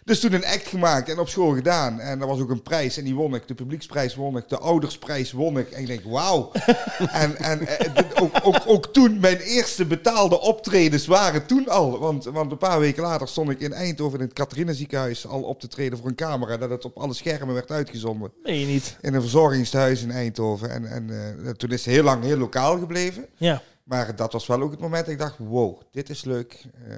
Dus 0.07 0.19
toen 0.19 0.33
een 0.33 0.45
act 0.45 0.67
gemaakt 0.67 1.09
en 1.09 1.19
op 1.19 1.29
school 1.29 1.55
gedaan. 1.55 1.99
En 1.99 2.21
er 2.21 2.27
was 2.27 2.39
ook 2.39 2.49
een 2.49 2.61
prijs 2.61 2.97
en 2.97 3.03
die 3.03 3.15
won 3.15 3.35
ik. 3.35 3.47
De 3.47 3.53
publieksprijs 3.53 4.15
won 4.15 4.37
ik. 4.37 4.49
De 4.49 4.57
oudersprijs 4.57 5.31
won 5.31 5.57
ik. 5.57 5.69
En 5.71 5.81
ik 5.81 5.87
denk, 5.87 6.03
wauw. 6.03 6.51
en 7.11 7.37
en 7.37 7.67
eh, 7.67 8.23
ook, 8.23 8.39
ook, 8.43 8.61
ook 8.65 8.93
toen, 8.93 9.19
mijn 9.19 9.37
eerste 9.37 9.85
betaalde 9.85 10.39
optredens 10.39 11.05
waren 11.05 11.45
toen 11.45 11.67
al. 11.67 11.99
Want, 11.99 12.23
want 12.23 12.51
een 12.51 12.57
paar 12.57 12.79
weken 12.79 13.03
later 13.03 13.27
stond 13.27 13.49
ik 13.49 13.59
in 13.59 13.73
Eindhoven 13.73 14.19
in 14.19 14.25
het 14.25 14.33
Catharina 14.33 14.73
ziekenhuis 14.73 15.27
al 15.27 15.41
op 15.41 15.59
te 15.59 15.67
treden 15.67 15.97
voor 15.97 16.07
een 16.07 16.15
camera. 16.15 16.57
Dat 16.57 16.69
het 16.69 16.85
op 16.85 16.97
alle 16.97 17.13
schermen 17.13 17.53
werd 17.53 17.71
uitgezonden 17.71 18.31
Nee, 18.43 18.65
niet. 18.65 18.97
in 19.01 19.13
een 19.13 19.21
verzorgingstehuis 19.21 20.01
in 20.01 20.11
Eindhoven. 20.11 20.69
En, 20.69 20.85
en 20.85 21.09
eh, 21.45 21.51
toen 21.51 21.69
is 21.69 21.85
het 21.85 21.93
heel 21.93 22.03
lang 22.03 22.23
heel 22.23 22.37
lokaal 22.37 22.79
gebleven. 22.79 23.25
Ja. 23.37 23.61
Maar 23.83 24.15
dat 24.15 24.33
was 24.33 24.47
wel 24.47 24.61
ook 24.61 24.71
het 24.71 24.79
moment 24.79 25.05
dat 25.05 25.13
ik 25.13 25.19
dacht, 25.19 25.37
wow, 25.37 25.81
dit 25.91 26.09
is 26.09 26.23
leuk. 26.23 26.65
Eh, 26.87 26.95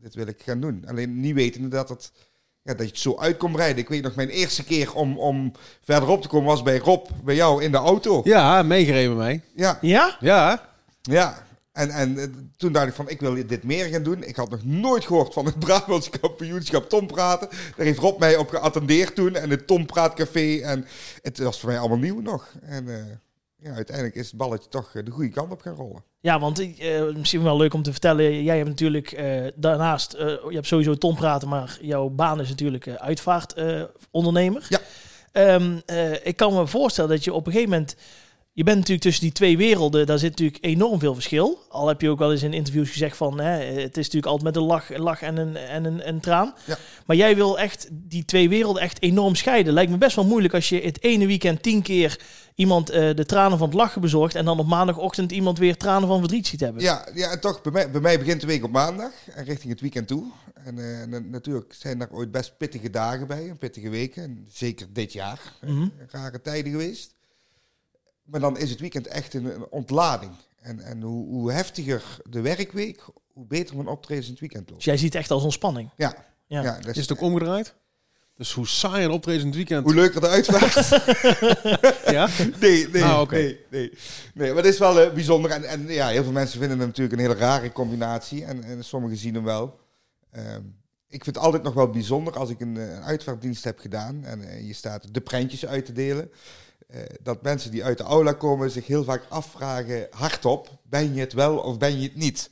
dit 0.00 0.14
wil 0.14 0.26
ik 0.26 0.42
gaan 0.42 0.60
doen. 0.60 0.84
Alleen 0.86 1.20
niet 1.20 1.34
wetende 1.34 1.68
dat 1.68 1.88
het... 1.88 2.12
Ja, 2.66 2.74
dat 2.74 2.86
je 2.86 2.92
het 2.92 2.98
zo 2.98 3.16
uit 3.18 3.36
kon 3.36 3.52
breiden. 3.52 3.82
Ik 3.82 3.88
weet 3.88 4.02
nog, 4.02 4.14
mijn 4.14 4.28
eerste 4.28 4.64
keer 4.64 4.94
om, 4.94 5.18
om 5.18 5.52
verderop 5.84 6.22
te 6.22 6.28
komen 6.28 6.46
was 6.46 6.62
bij 6.62 6.78
Rob, 6.78 7.06
bij 7.24 7.34
jou 7.34 7.62
in 7.62 7.70
de 7.70 7.76
auto. 7.76 8.20
Ja, 8.24 8.62
meegereden 8.62 9.16
mee. 9.16 9.42
Ja, 9.54 9.78
Ja? 9.80 10.16
Ja, 10.20 10.70
ja. 11.02 11.44
En, 11.72 11.90
en 11.90 12.18
eh, 12.18 12.24
toen 12.56 12.72
dacht 12.72 12.86
ik 12.86 12.94
van, 12.94 13.08
ik 13.08 13.20
wil 13.20 13.46
dit 13.46 13.62
meer 13.62 13.84
gaan 13.84 14.02
doen. 14.02 14.22
Ik 14.22 14.36
had 14.36 14.50
nog 14.50 14.64
nooit 14.64 15.04
gehoord 15.04 15.32
van 15.32 15.46
het 15.46 15.58
Brabants 15.64 16.10
kampioenschap 16.10 16.88
Tom 16.88 17.06
Praten. 17.06 17.48
Daar 17.76 17.86
heeft 17.86 17.98
Rob 17.98 18.18
mij 18.18 18.36
op 18.36 18.48
geattendeerd 18.48 19.14
toen. 19.14 19.34
En 19.34 19.50
het 19.50 19.66
Tom 19.66 19.86
Praat 19.86 20.14
Café. 20.14 20.60
En 20.60 20.86
het 21.22 21.38
was 21.38 21.60
voor 21.60 21.68
mij 21.68 21.78
allemaal 21.78 21.98
nieuw 21.98 22.20
nog. 22.20 22.54
En 22.62 22.88
eh, 22.88 23.04
ja, 23.66 23.74
uiteindelijk 23.74 24.16
is 24.16 24.26
het 24.26 24.36
balletje 24.36 24.68
toch 24.68 24.94
eh, 24.94 25.04
de 25.04 25.10
goede 25.10 25.30
kant 25.30 25.52
op 25.52 25.60
gaan 25.60 25.74
rollen. 25.74 26.04
Ja, 26.20 26.38
want 26.40 26.78
eh, 26.78 27.02
misschien 27.14 27.42
wel 27.42 27.56
leuk 27.56 27.74
om 27.74 27.82
te 27.82 27.90
vertellen. 27.90 28.42
Jij 28.42 28.56
hebt 28.56 28.68
natuurlijk 28.68 29.12
eh, 29.12 29.46
daarnaast, 29.54 30.12
je 30.12 30.50
hebt 30.50 30.66
sowieso 30.66 30.94
Tom 30.94 31.14
praten, 31.14 31.48
maar 31.48 31.78
jouw 31.80 32.08
baan 32.08 32.40
is 32.40 32.48
natuurlijk 32.48 32.88
uitvaartondernemer. 32.88 34.66
Ja. 34.68 34.80
Ehm, 35.36 35.78
eh, 35.86 36.26
ik 36.26 36.36
kan 36.36 36.54
me 36.54 36.66
voorstellen 36.66 37.10
dat 37.10 37.24
je 37.24 37.32
op 37.32 37.46
een 37.46 37.52
gegeven 37.52 37.72
moment, 37.72 37.96
je 38.56 38.64
bent 38.64 38.76
natuurlijk 38.76 39.02
tussen 39.04 39.22
die 39.24 39.32
twee 39.32 39.56
werelden, 39.56 40.06
daar 40.06 40.18
zit 40.18 40.30
natuurlijk 40.30 40.64
enorm 40.64 40.98
veel 40.98 41.14
verschil. 41.14 41.58
Al 41.68 41.88
heb 41.88 42.00
je 42.00 42.10
ook 42.10 42.18
wel 42.18 42.32
eens 42.32 42.42
in 42.42 42.52
interviews 42.52 42.90
gezegd 42.90 43.16
van, 43.16 43.40
hè, 43.40 43.50
het 43.64 43.96
is 43.96 44.04
natuurlijk 44.04 44.26
altijd 44.26 44.42
met 44.44 44.56
een 44.56 44.62
lach, 44.68 44.90
een 44.92 45.00
lach 45.00 45.22
en, 45.22 45.36
een, 45.36 45.56
en 45.56 45.84
een, 45.84 46.08
een 46.08 46.20
traan. 46.20 46.54
Ja. 46.64 46.78
Maar 47.06 47.16
jij 47.16 47.36
wil 47.36 47.58
echt 47.58 47.88
die 47.92 48.24
twee 48.24 48.48
werelden 48.48 48.82
echt 48.82 49.02
enorm 49.02 49.34
scheiden. 49.34 49.72
Lijkt 49.72 49.90
me 49.90 49.98
best 49.98 50.16
wel 50.16 50.24
moeilijk 50.26 50.54
als 50.54 50.68
je 50.68 50.80
het 50.80 51.02
ene 51.02 51.26
weekend 51.26 51.62
tien 51.62 51.82
keer 51.82 52.20
iemand 52.54 52.90
eh, 52.90 53.14
de 53.14 53.24
tranen 53.26 53.58
van 53.58 53.66
het 53.68 53.76
lachen 53.76 54.00
bezorgt 54.00 54.34
en 54.34 54.44
dan 54.44 54.58
op 54.58 54.66
maandagochtend 54.66 55.32
iemand 55.32 55.58
weer 55.58 55.76
tranen 55.76 56.08
van 56.08 56.18
verdriet 56.18 56.46
ziet 56.46 56.60
hebben. 56.60 56.82
Ja, 56.82 57.06
ja 57.14 57.30
en 57.30 57.40
toch, 57.40 57.62
bij 57.62 57.72
mij, 57.72 57.90
bij 57.90 58.00
mij 58.00 58.18
begint 58.18 58.40
de 58.40 58.46
week 58.46 58.64
op 58.64 58.70
maandag 58.70 59.12
en 59.34 59.44
richting 59.44 59.72
het 59.72 59.80
weekend 59.80 60.08
toe. 60.08 60.24
En 60.64 60.78
eh, 60.78 61.06
na- 61.06 61.18
natuurlijk 61.30 61.74
zijn 61.78 61.98
daar 61.98 62.10
ooit 62.10 62.30
best 62.30 62.56
pittige 62.56 62.90
dagen 62.90 63.26
bij, 63.26 63.48
en 63.48 63.58
pittige 63.58 63.88
weken. 63.88 64.22
En 64.22 64.46
zeker 64.52 64.86
dit 64.92 65.12
jaar, 65.12 65.40
eh, 65.60 65.70
Mhm. 65.70 65.88
rare 66.10 66.40
tijden 66.42 66.70
geweest. 66.72 67.14
Maar 68.26 68.40
dan 68.40 68.58
is 68.58 68.70
het 68.70 68.80
weekend 68.80 69.06
echt 69.06 69.34
een, 69.34 69.44
een 69.54 69.66
ontlading. 69.70 70.32
En, 70.60 70.80
en 70.80 71.02
hoe, 71.02 71.26
hoe 71.28 71.52
heftiger 71.52 72.02
de 72.30 72.40
werkweek, 72.40 73.02
hoe 73.32 73.46
beter 73.46 73.76
mijn 73.76 73.88
optredens 73.88 74.26
in 74.26 74.32
het 74.32 74.40
weekend 74.40 74.62
Dus 74.62 74.70
loopt. 74.72 74.84
jij 74.84 74.96
ziet 74.96 75.12
het 75.12 75.22
echt 75.22 75.30
als 75.30 75.42
ontspanning. 75.42 75.90
Ja, 75.96 76.14
Ja. 76.46 76.78
is 76.92 76.96
het 76.96 77.12
ook 77.12 77.20
omgedraaid? 77.20 77.74
Dus 78.36 78.52
hoe 78.52 78.66
saai 78.66 79.04
een 79.04 79.10
optreden 79.10 79.40
in 79.40 79.46
het 79.46 79.56
weekend... 79.56 79.84
hoe 79.84 79.94
leuker 79.94 80.20
de 80.20 80.28
uitvaart. 80.28 80.74
Ja? 82.16 82.28
Nee, 82.60 82.88
nee, 82.88 83.04
Ah, 83.04 83.20
oké. 83.20 83.34
nee, 83.34 83.60
nee. 83.70 83.92
Nee, 84.34 84.48
maar 84.52 84.62
het 84.62 84.72
is 84.72 84.78
wel 84.78 85.00
eh, 85.00 85.12
bijzonder. 85.12 85.50
En, 85.50 85.64
en 85.64 85.86
ja, 85.88 86.08
heel 86.08 86.22
veel 86.22 86.32
mensen 86.32 86.58
vinden 86.58 86.78
het 86.78 86.86
natuurlijk 86.86 87.16
een 87.16 87.22
hele 87.28 87.38
rare 87.40 87.72
combinatie. 87.72 88.44
En, 88.44 88.64
en 88.64 88.84
sommigen 88.84 89.16
zien 89.16 89.34
hem 89.34 89.44
wel. 89.44 89.78
Ehm, 90.30 90.60
ik 91.08 91.24
vind 91.24 91.36
het 91.36 91.44
altijd 91.44 91.62
nog 91.62 91.74
wel 91.74 91.90
bijzonder 91.90 92.38
als 92.38 92.50
ik 92.50 92.60
een, 92.60 92.76
eh, 92.76 92.82
een 92.94 93.02
uitvaartdienst 93.02 93.64
heb 93.64 93.78
gedaan 93.78 94.24
en 94.24 94.48
eh, 94.48 94.66
je 94.66 94.72
staat 94.72 95.14
de 95.14 95.20
prentjes 95.20 95.66
uit 95.66 95.84
te 95.86 95.92
delen. 95.92 96.30
Eh, 96.86 97.00
dat 97.22 97.42
mensen 97.42 97.70
die 97.70 97.84
uit 97.84 97.98
de 97.98 98.04
aula 98.04 98.32
komen 98.32 98.70
zich 98.70 98.86
heel 98.86 99.04
vaak 99.04 99.22
afvragen, 99.28 100.06
hardop, 100.10 100.70
ben 100.84 101.14
je 101.14 101.20
het 101.20 101.32
wel 101.32 101.56
of 101.58 101.78
ben 101.78 101.96
je 102.00 102.02
het 102.02 102.16
niet? 102.16 102.50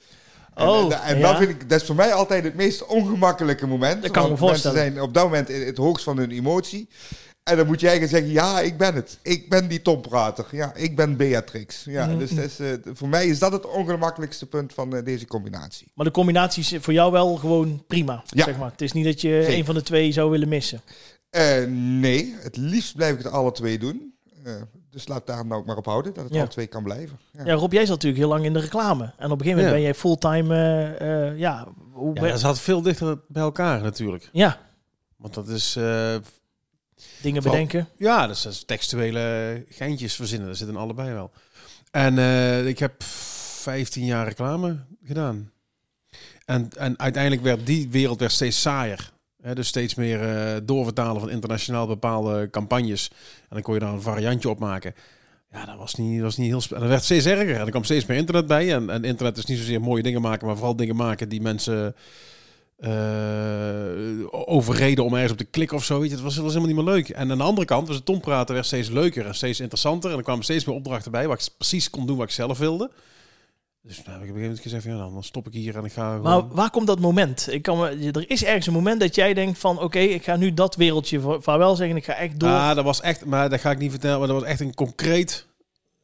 En, 0.54 0.66
Oh, 0.68 0.92
en, 0.92 1.00
en 1.02 1.18
ja. 1.18 1.28
dat, 1.28 1.36
vind 1.38 1.50
ik, 1.50 1.68
dat 1.68 1.80
is 1.80 1.86
voor 1.86 1.94
mij 1.96 2.12
altijd 2.12 2.44
het 2.44 2.54
meest 2.54 2.86
ongemakkelijke 2.86 3.66
moment. 3.66 4.02
Dat 4.02 4.10
kan 4.10 4.32
me. 4.32 4.36
Mensen 4.40 4.72
zijn 4.72 5.00
op 5.02 5.14
dat 5.14 5.24
moment 5.24 5.48
in 5.50 5.66
het 5.66 5.76
hoogst 5.76 6.04
van 6.04 6.16
hun 6.18 6.30
emotie. 6.30 6.88
En 7.42 7.56
dan 7.56 7.66
moet 7.66 7.80
jij 7.80 7.98
gaan 7.98 8.08
zeggen, 8.08 8.30
ja, 8.30 8.60
ik 8.60 8.76
ben 8.78 8.94
het. 8.94 9.18
Ik 9.22 9.48
ben 9.48 9.68
die 9.68 9.82
topprater. 9.82 10.46
Ja, 10.50 10.74
ik 10.74 10.96
ben 10.96 11.16
Beatrix. 11.16 11.84
Ja, 11.84 12.06
Mhm. 12.06 12.18
dus 12.18 12.30
is, 12.30 12.58
eh, 12.58 12.68
voor 12.92 13.08
mij 13.08 13.26
is 13.26 13.38
dat 13.38 13.52
het 13.52 13.66
ongemakkelijkste 13.66 14.46
punt 14.46 14.72
van 14.72 14.96
eh, 14.96 15.04
deze 15.04 15.26
combinatie. 15.26 15.86
Maar 15.94 16.06
de 16.06 16.12
combinatie 16.12 16.62
is 16.62 16.82
voor 16.84 16.92
jou 16.92 17.12
wel 17.12 17.36
gewoon 17.36 17.84
prima. 17.86 18.22
Ja. 18.26 18.44
Zeg 18.44 18.56
maar. 18.58 18.70
Het 18.70 18.80
is 18.82 18.92
niet 18.92 19.04
dat 19.04 19.20
je 19.20 19.28
Zeker. 19.42 19.54
een 19.58 19.64
van 19.64 19.74
de 19.74 19.82
twee 19.82 20.12
zou 20.12 20.30
willen 20.30 20.48
missen. 20.48 20.80
Eh, 21.30 21.64
nee, 21.68 22.34
het 22.40 22.56
liefst 22.56 22.96
blijf 22.96 23.12
ik 23.18 23.22
het 23.24 23.32
alle 23.32 23.52
twee 23.52 23.78
doen. 23.78 24.13
Eh, 24.44 24.52
dus 24.90 25.08
laat 25.08 25.26
daar 25.26 25.46
nou 25.46 25.60
ook 25.60 25.66
maar 25.66 25.76
op 25.76 25.84
houden, 25.86 26.14
dat 26.14 26.24
het 26.24 26.32
Ja. 26.32 26.40
alle 26.40 26.48
twee 26.48 26.66
kan 26.66 26.82
blijven. 26.82 27.18
Ja. 27.32 27.44
Ja, 27.44 27.52
Rob, 27.54 27.72
jij 27.72 27.86
zat 27.86 27.94
natuurlijk 27.94 28.22
heel 28.22 28.30
lang 28.32 28.44
in 28.44 28.52
de 28.52 28.58
reclame. 28.60 29.04
En 29.04 29.30
op 29.30 29.40
een 29.40 29.46
gegeven 29.46 29.48
moment 29.50 29.66
Ja. 29.66 29.72
ben 29.72 29.80
jij 29.82 29.94
fulltime... 29.94 30.54
eh, 30.98 31.28
eh, 31.28 31.38
ja, 31.38 31.68
hoe 31.92 32.14
Ja, 32.26 32.36
zat 32.36 32.60
veel 32.60 32.82
dichter 32.82 33.18
bij 33.28 33.42
elkaar 33.42 33.82
natuurlijk. 33.82 34.28
ja, 34.32 34.58
Want 35.16 35.34
dat 35.34 35.48
is... 35.48 35.76
eh, 35.76 35.82
dingen 35.84 37.42
Vooral- 37.42 37.42
bedenken. 37.42 37.88
Ja, 37.96 38.26
dus 38.26 38.42
dat 38.42 38.52
is 38.52 38.64
textuele 38.64 39.64
geintjes 39.68 40.14
verzinnen. 40.14 40.48
Dat 40.48 40.56
zit 40.56 40.68
in 40.68 40.76
allebei 40.76 41.12
wel. 41.12 41.30
En 41.90 42.18
eh, 42.18 42.66
ik 42.66 42.78
heb 42.78 43.02
15 43.02 44.04
jaar 44.04 44.26
reclame 44.26 44.84
gedaan. 45.04 45.50
En, 46.44 46.68
en 46.76 46.98
uiteindelijk 46.98 47.42
werd 47.42 47.66
die 47.66 47.88
wereld 47.90 48.20
werd 48.20 48.32
steeds 48.32 48.60
saaier. 48.60 49.12
Dus 49.52 49.68
steeds 49.68 49.94
meer 49.94 50.20
eh, 50.20 50.60
doorvertalen 50.62 51.20
van 51.20 51.30
internationaal 51.30 51.86
bepaalde 51.86 52.50
campagnes. 52.50 53.10
En 53.40 53.48
dan 53.48 53.62
kon 53.62 53.74
je 53.74 53.80
daar 53.80 53.92
een 53.92 54.02
variantje 54.02 54.48
op 54.48 54.58
maken. 54.58 54.94
Ja, 55.52 55.64
dat 55.64 55.76
was 55.76 55.94
niet, 55.94 56.20
was 56.20 56.36
niet 56.36 56.48
heel... 56.48 56.76
En 56.76 56.80
dat 56.80 56.88
werd 56.88 57.02
steeds 57.02 57.26
erger. 57.26 57.54
En 57.54 57.60
er 57.60 57.70
kwam 57.70 57.84
steeds 57.84 58.06
meer 58.06 58.16
internet 58.16 58.46
bij. 58.46 58.74
En, 58.74 58.90
en 58.90 59.04
internet 59.04 59.36
is 59.36 59.44
niet 59.44 59.58
zozeer 59.58 59.80
mooie 59.80 60.02
dingen 60.02 60.20
maken, 60.20 60.46
maar 60.46 60.56
vooral 60.56 60.76
dingen 60.76 60.96
maken 60.96 61.28
die 61.28 61.40
mensen 61.40 61.94
eh 62.78 63.84
overreden 64.30 65.04
om 65.04 65.12
ergens 65.12 65.32
op 65.32 65.38
te 65.38 65.44
klikken 65.44 65.76
of 65.76 65.84
zo. 65.84 66.00
Weet 66.00 66.08
je. 66.08 66.14
Het 66.14 66.24
was, 66.24 66.36
was 66.36 66.54
helemaal 66.54 66.74
niet 66.74 66.84
meer 66.84 66.94
leuk. 66.94 67.08
En 67.08 67.30
aan 67.30 67.38
de 67.38 67.44
andere 67.44 67.66
kant 67.66 67.86
was 67.86 67.96
het 67.96 68.04
tompraten 68.04 68.54
werd 68.54 68.66
steeds 68.66 68.88
leuker 68.88 69.26
en 69.26 69.34
steeds 69.34 69.60
interessanter. 69.60 70.10
En 70.10 70.16
er 70.16 70.22
kwamen 70.22 70.44
steeds 70.44 70.64
meer 70.64 70.76
opdrachten 70.76 71.10
bij 71.10 71.26
waar 71.26 71.38
ik 71.38 71.48
precies 71.56 71.90
kon 71.90 72.06
doen 72.06 72.16
wat 72.16 72.26
ik 72.26 72.32
zelf 72.32 72.58
wilde. 72.58 72.90
Dus 73.86 73.96
nou, 74.04 74.10
heb 74.10 74.22
ik 74.22 74.30
op 74.30 74.34
een 74.36 74.42
gegeven 74.42 74.42
moment 74.42 74.60
gezegd 74.60 74.84
ja, 74.84 74.96
dan, 74.96 75.12
dan 75.12 75.22
stop 75.22 75.46
ik 75.46 75.52
hier 75.52 75.76
en 75.76 75.84
ik 75.84 75.92
ga 75.92 76.02
Maar 76.18 76.32
gewoon... 76.32 76.50
waar 76.54 76.70
komt 76.70 76.86
dat 76.86 77.00
moment? 77.00 77.52
Ik 77.52 77.62
kan 77.62 77.78
me, 77.78 78.10
er 78.12 78.30
is 78.30 78.44
ergens 78.44 78.66
een 78.66 78.72
moment 78.72 79.00
dat 79.00 79.14
jij 79.14 79.34
denkt 79.34 79.58
van... 79.58 79.80
Oké, 79.80 79.98
ik 79.98 80.24
ga 80.24 80.36
nu 80.36 80.54
dat 80.54 80.74
wereldje 80.76 81.20
va- 81.20 81.40
vaarwel 81.40 81.76
zeggen. 81.76 81.96
Ik 81.96 82.04
ga 82.04 82.12
echt 82.14 82.40
door. 82.40 82.48
Ah, 82.48 82.74
dat 82.74 82.84
was 82.84 83.00
echt, 83.00 83.24
maar 83.24 83.48
dat 83.50 83.60
ga 83.60 83.70
ik 83.70 83.78
niet 83.78 83.90
vertellen, 83.90 84.18
maar 84.18 84.28
dat 84.28 84.40
was 84.40 84.48
echt 84.48 84.60
een 84.60 84.74
concreet, 84.74 85.46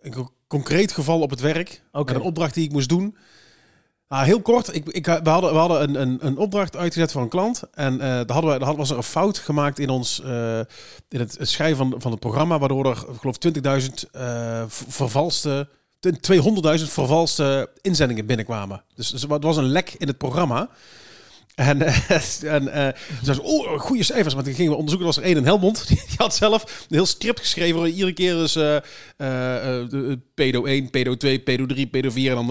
een 0.01 0.13
co- 0.13 0.33
concreet 0.47 0.93
geval 0.93 1.21
op 1.21 1.31
het 1.31 1.41
werk. 1.41 1.83
Met 2.07 2.15
een 2.17 2.21
opdracht 2.23 2.55
die 2.55 2.65
ik 2.65 2.73
moest 2.73 2.89
doen. 2.89 3.17
Ah, 4.09 4.23
heel 4.23 4.41
kort, 4.43 4.75
ik, 4.75 4.89
ik, 4.89 5.07
we 5.07 5.31
hadden, 5.31 5.53
we 5.53 5.59
hadden 5.59 5.83
een, 5.83 6.01
een, 6.01 6.19
een 6.27 6.37
opdracht 6.37 6.77
uitgezet 6.77 7.13
voor 7.13 7.23
een 7.23 7.29
klant. 7.29 7.63
En 7.75 7.93
eh 7.93 7.99
daar, 8.09 8.33
hadden 8.33 8.53
we, 8.53 8.59
daar 8.59 8.77
was 8.77 8.91
er 8.91 8.97
een 8.97 9.03
fout 9.03 9.39
gemaakt 9.39 9.79
in, 9.79 9.89
ons, 9.89 10.21
eh, 10.23 10.59
in 11.09 11.21
het, 11.21 11.39
het 11.39 11.49
schrijven 11.49 11.77
van, 11.77 12.01
van 12.01 12.11
het 12.11 12.21
programma. 12.21 12.59
Waardoor 12.59 12.87
er, 12.87 13.05
ik 13.13 13.21
geloof, 13.21 13.37
20.000 14.07 14.11
eh, 14.13 14.65
v- 14.69 14.83
vervalste, 14.89 15.69
200.000 16.07 16.85
vervalste 16.85 17.71
inzendingen 17.80 18.26
binnenkwamen. 18.26 18.83
Dus, 18.95 19.11
dus 19.11 19.23
het 19.23 19.42
was 19.45 19.57
een 19.57 19.69
lek 19.69 19.95
in 19.99 20.07
het 20.07 20.19
programma. 20.19 20.69
En, 21.54 21.83
eh, 21.83 22.11
en 22.54 22.95
ze, 23.25 23.42
oh, 23.42 23.80
goede 23.80 24.02
cijfers. 24.02 24.35
Maar 24.35 24.45
toen 24.45 24.54
gingen 24.54 24.71
we 24.71 24.76
onderzoeken, 24.76 25.09
er 25.09 25.14
was 25.14 25.25
er 25.25 25.28
één 25.30 25.37
in 25.40 25.45
Helmond. 25.45 25.87
Die 25.88 25.99
had 26.16 26.35
zelf 26.35 26.62
een 26.62 26.97
heel 26.97 27.07
script 27.07 27.40
geschreven. 27.40 27.80
Waar 27.80 27.88
iedere 27.88 28.12
keer 28.12 28.35
eh, 28.57 28.76
eh, 28.76 28.83
de- 29.88 30.19
pedo 30.35 30.64
1, 30.64 30.90
pedo 30.90 31.16
2, 31.16 31.38
pedo 31.40 31.66
3, 31.66 31.87
pedo 31.87 32.11
4. 32.11 32.37
En 32.37 32.47
dan 32.47 32.50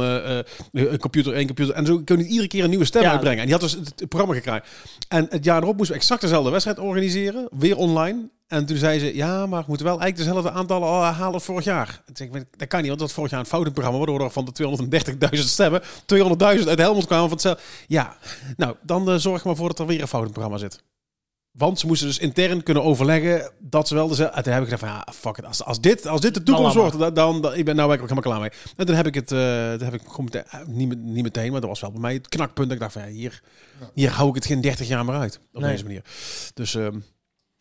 een 0.71 0.97
computer 0.99 1.33
1, 1.33 1.45
computer. 1.45 1.75
En 1.75 1.85
zo 1.85 2.01
kun 2.03 2.17
je 2.17 2.25
iedere 2.25 2.47
keer 2.47 2.63
een 2.63 2.69
nieuwe 2.69 2.85
stem 2.85 3.01
Ja. 3.01 3.11
uitbrengen. 3.11 3.39
En 3.39 3.45
die 3.45 3.53
had 3.53 3.61
dus 3.61 3.71
het, 3.71 3.93
het 3.95 4.09
programma 4.09 4.35
gekregen. 4.35 4.63
En 5.07 5.27
het 5.29 5.43
jaar 5.43 5.61
erop 5.61 5.77
moesten 5.77 5.95
we 5.95 6.01
exact 6.01 6.21
dezelfde 6.21 6.49
wedstrijd 6.49 6.79
organiseren. 6.79 7.47
Weer 7.51 7.77
online. 7.77 8.29
En 8.49 8.65
toen 8.65 8.77
zei 8.77 8.99
ze, 8.99 9.15
ja, 9.15 9.45
maar 9.45 9.59
we 9.59 9.65
moeten 9.67 9.85
wel 9.85 9.99
eigenlijk 9.99 10.29
dezelfde 10.29 10.59
aantallen 10.59 10.87
al 10.87 11.01
halen 11.03 11.33
als 11.33 11.43
vorig 11.43 11.63
jaar. 11.65 12.01
Ik, 12.13 12.31
dat 12.57 12.67
kan 12.67 12.79
niet, 12.79 12.87
want 12.87 12.99
dat 12.99 12.99
was 12.99 13.13
vorig 13.13 13.31
jaar 13.31 13.39
een 13.39 13.45
foutenprogramma. 13.45 13.97
Waardoor 13.99 14.21
er 14.21 14.31
van 14.31 14.45
de 14.53 15.29
230.000 15.37 15.43
stemmen 15.43 15.81
200.000 15.81 15.87
uit 16.67 16.79
Helmond 16.79 17.05
kwamen 17.05 17.23
van 17.29 17.37
hetzelfde. 17.37 17.61
Ja, 17.87 18.17
nou, 18.57 18.75
dan 18.81 19.09
eh, 19.09 19.15
zorg 19.15 19.43
maar 19.45 19.55
voor 19.55 19.67
dat 19.67 19.79
er 19.79 19.85
weer 19.85 20.01
een 20.01 20.07
fout 20.07 20.21
in 20.21 20.27
het 20.27 20.37
programma 20.39 20.57
zit. 20.67 20.83
Want 21.51 21.79
ze 21.79 21.87
moesten 21.87 22.07
dus 22.07 22.17
intern 22.17 22.63
kunnen 22.63 22.83
overleggen 22.83 23.51
dat 23.59 23.87
ze 23.87 23.95
wel 23.95 24.07
dezelfde... 24.07 24.35
En 24.35 24.43
toen 24.43 24.53
heb 24.53 24.61
ik 24.63 24.69
gedacht 24.69 24.91
van, 24.93 25.03
ja, 25.05 25.13
fuck 25.13 25.37
it. 25.37 25.45
Als, 25.45 25.63
als, 25.63 25.81
dit, 25.81 26.07
als 26.07 26.21
dit 26.21 26.33
de 26.33 26.43
toekomst 26.43 26.75
Nou, 26.75 26.89
wordt, 26.89 26.99
dan, 26.99 27.13
dan, 27.13 27.41
dan- 27.41 27.55
ik 27.55 27.65
ben, 27.65 27.75
nou 27.75 27.87
ben 27.87 27.97
ik 27.97 28.03
ook 28.03 28.09
helemaal 28.09 28.31
klaar 28.31 28.49
mee. 28.49 28.73
En 28.75 28.85
toen 28.85 28.95
heb 28.95 29.07
ik 29.07 29.15
het, 29.15 29.27
toen 29.27 29.37
heb 29.89 29.93
ik 29.93 30.17
meteen, 30.17 30.43
eh, 30.49 30.59
niet, 30.65 30.97
niet 31.03 31.23
meteen, 31.23 31.51
maar 31.51 31.59
dat 31.61 31.69
was 31.69 31.79
wel 31.79 31.91
bij 31.91 31.99
mij 32.01 32.13
het 32.13 32.27
knakpunt. 32.29 32.71
Ik 32.71 32.79
dacht 32.79 32.93
van, 32.93 33.01
ja, 33.01 33.07
hier, 33.07 33.41
hier 33.93 34.09
hou 34.11 34.29
ik 34.29 34.35
het 34.35 34.45
geen 34.45 34.61
30 34.61 34.87
jaar 34.87 35.05
meer 35.05 35.15
uit. 35.15 35.39
Op 35.53 35.61
Nee. 35.61 35.71
deze 35.71 35.83
manier. 35.83 36.01
Dus... 36.53 36.75
ehm 36.75 36.97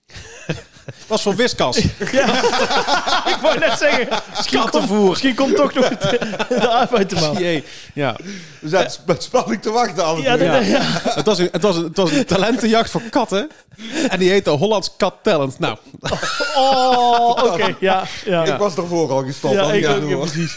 was 1.06 1.22
voor 1.22 1.34
wiskas. 1.36 1.76
ik 3.32 3.38
wou 3.42 3.58
net 3.58 3.78
zeggen, 3.78 4.08
misschien 4.36 4.70
komt, 4.70 4.90
misschien 5.08 5.34
komt 5.34 5.56
toch 5.56 5.72
nog 5.74 5.88
de, 5.88 6.18
de 6.48 7.04
de 7.06 7.14
mouw. 7.14 7.38
Jee. 7.38 7.64
Ja. 7.94 8.16
We 8.60 8.68
zaten 8.68 8.90
sp- 8.90 9.06
met 9.06 9.22
spanning 9.22 9.62
te 9.62 9.70
wachten. 9.70 10.04
Alles 10.04 10.24
Ja, 10.24 10.34
Ja. 10.34 10.56
ja. 10.56 10.80
Het, 10.82 11.26
was 11.26 11.38
een, 11.38 11.48
het, 11.52 11.62
was 11.62 11.76
een, 11.76 11.84
het 11.84 11.96
was 11.96 12.10
een 12.10 12.24
talentenjacht 12.24 12.90
voor 12.90 13.02
katten. 13.10 13.50
En 14.08 14.18
die 14.18 14.30
heette 14.30 14.50
Hollands 14.50 14.90
Cat 14.96 15.14
Talent. 15.22 15.58
Nou, 15.58 15.76
Oh, 16.56 17.28
oké. 17.44 17.76
Ja, 17.80 18.04
ja. 18.24 18.44
Ik 18.44 18.58
was 18.58 18.76
ervoor 18.76 19.10
al 19.10 19.24
gestopt. 19.24 19.54
Ja, 19.54 19.72
ik 19.72 19.86
die 19.86 19.88
ook, 19.88 20.08
ja, 20.08 20.16
precies. 20.16 20.56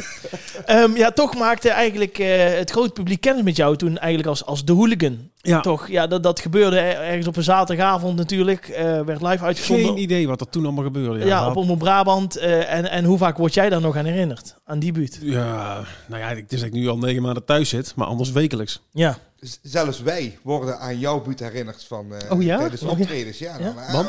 Ehm, 0.66 0.96
ja, 0.98 1.12
toch 1.12 1.36
maakte 1.36 1.70
eigenlijk 1.70 2.20
eh, 2.20 2.54
het 2.58 2.72
grote 2.72 2.92
publiek 2.92 3.22
kennis 3.22 3.44
met 3.44 3.56
jou 3.56 3.78
toen 3.78 3.98
eigenlijk 3.98 4.28
als, 4.30 4.46
als 4.46 4.66
de 4.66 4.72
hooligan. 4.72 5.30
Ja. 5.42 5.60
Toch, 5.62 5.88
ja, 5.88 6.08
dat, 6.08 6.24
dat 6.24 6.40
gebeurde 6.40 6.80
er- 6.80 7.02
ergens 7.02 7.28
op 7.28 7.36
een 7.38 7.44
zaterdagavond 7.44 8.18
natuurlijk. 8.18 8.68
eh, 8.68 9.02
werd 9.02 9.22
live 9.22 9.44
uitgezonden. 9.44 9.86
Geen 9.86 9.98
idee 9.98 10.28
wat 10.28 10.42
er 10.42 10.50
toen 10.50 10.64
allemaal 10.64 10.84
gebeurde. 10.84 11.20
Ja, 11.20 11.26
Ja, 11.26 11.50
op 11.50 11.56
Omroep 11.56 11.80
Brabant. 11.80 12.36
eh, 12.36 12.74
en, 12.74 12.90
en 12.92 13.04
hoe 13.06 13.18
vaak 13.18 13.38
word 13.38 13.54
jij 13.54 13.70
daar 13.70 13.82
nog 13.82 13.96
aan 13.96 14.06
herinnerd? 14.06 14.56
Aan 14.66 14.80
die 14.80 14.92
buurt? 14.92 15.18
ja, 15.22 15.84
nou 16.08 16.22
ja, 16.22 16.28
het 16.28 16.54
is 16.54 16.60
dat 16.60 16.68
ik 16.68 16.74
nu 16.74 16.88
al 16.88 16.98
negen 16.98 17.22
maanden 17.22 17.46
thuis 17.46 17.70
zit, 17.70 17.94
maar 17.96 18.08
anders 18.08 18.32
wekelijks. 18.32 18.82
Ja. 18.92 19.18
Z- 19.40 19.58
Zelfs 19.62 20.02
wij 20.02 20.38
worden 20.44 20.80
aan 20.80 21.00
jouw 21.00 21.22
buurt 21.22 21.40
herinnerd 21.40 21.84
van 21.84 22.14
eh 22.14 22.32
Oh 22.32 22.42
ja? 22.44 22.58
tijdens 22.58 22.82
Oh 22.82 22.88
ja. 22.92 22.96
optredens. 23.04 23.38
Ja, 23.38 23.58
Ja? 23.60 23.92
dan, 23.92 24.06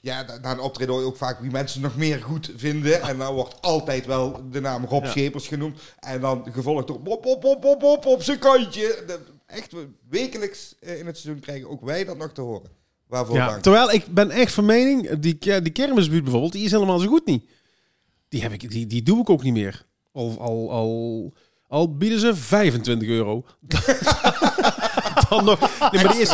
ja, 0.00 0.24
na 0.42 0.50
een 0.50 0.60
optreden 0.60 0.92
hoor 0.94 1.02
je 1.02 1.08
ook 1.08 1.16
vaak 1.16 1.40
wie 1.40 1.50
mensen 1.50 1.80
nog 1.80 1.96
meer 1.96 2.22
goed 2.22 2.50
vinden. 2.56 3.02
En 3.02 3.18
dan 3.18 3.34
wordt 3.34 3.54
altijd 3.62 4.06
wel 4.06 4.40
de 4.50 4.60
naam 4.60 4.84
Rob 4.84 5.04
Ja. 5.04 5.10
Schepers 5.10 5.48
genoemd. 5.48 5.78
En 6.00 6.20
dan 6.20 6.46
gevolgd 6.52 6.86
door 6.86 7.00
Bob, 7.00 7.22
Bob, 7.22 7.40
Bob, 7.40 7.60
Bob, 7.60 7.80
Bob 7.80 8.06
op 8.06 8.22
zijn 8.22 8.38
kantje. 8.38 9.02
De- 9.06 9.18
echt, 9.46 9.72
we- 9.72 9.88
wekelijks 10.08 10.74
eh, 10.80 10.98
in 10.98 11.06
het 11.06 11.18
seizoen 11.18 11.42
krijgen 11.42 11.68
ook 11.68 11.80
wij 11.84 12.04
dat 12.04 12.16
nog 12.16 12.32
te 12.32 12.40
horen. 12.40 12.70
Waarvoor 13.06 13.36
Ja, 13.36 13.48
dank. 13.48 13.62
terwijl 13.62 13.90
ik 13.92 14.06
ben 14.06 14.30
echt 14.30 14.52
van 14.52 14.64
mening, 14.64 15.10
die, 15.18 15.34
ke- 15.34 15.62
die 15.62 15.72
kermisbuurt 15.72 16.22
bijvoorbeeld, 16.22 16.52
die 16.52 16.64
is 16.64 16.70
helemaal 16.70 16.98
zo 16.98 17.08
goed 17.08 17.26
niet. 17.26 17.44
Die, 18.28 18.42
heb 18.42 18.52
ik, 18.52 18.70
die, 18.70 18.86
die 18.86 19.02
doe 19.02 19.20
ik 19.20 19.30
ook 19.30 19.42
niet 19.42 19.52
meer. 19.52 19.86
Al, 20.12 20.36
al, 20.40 20.70
al, 20.70 21.32
al 21.68 21.96
bieden 21.96 22.20
ze 22.20 22.34
25 22.36 23.08
euro. 23.08 23.44
Dan 25.28 25.44
nog. 25.44 25.60
Nee, 25.92 26.02
maar, 26.04 26.12
die 26.12 26.20
is, 26.22 26.30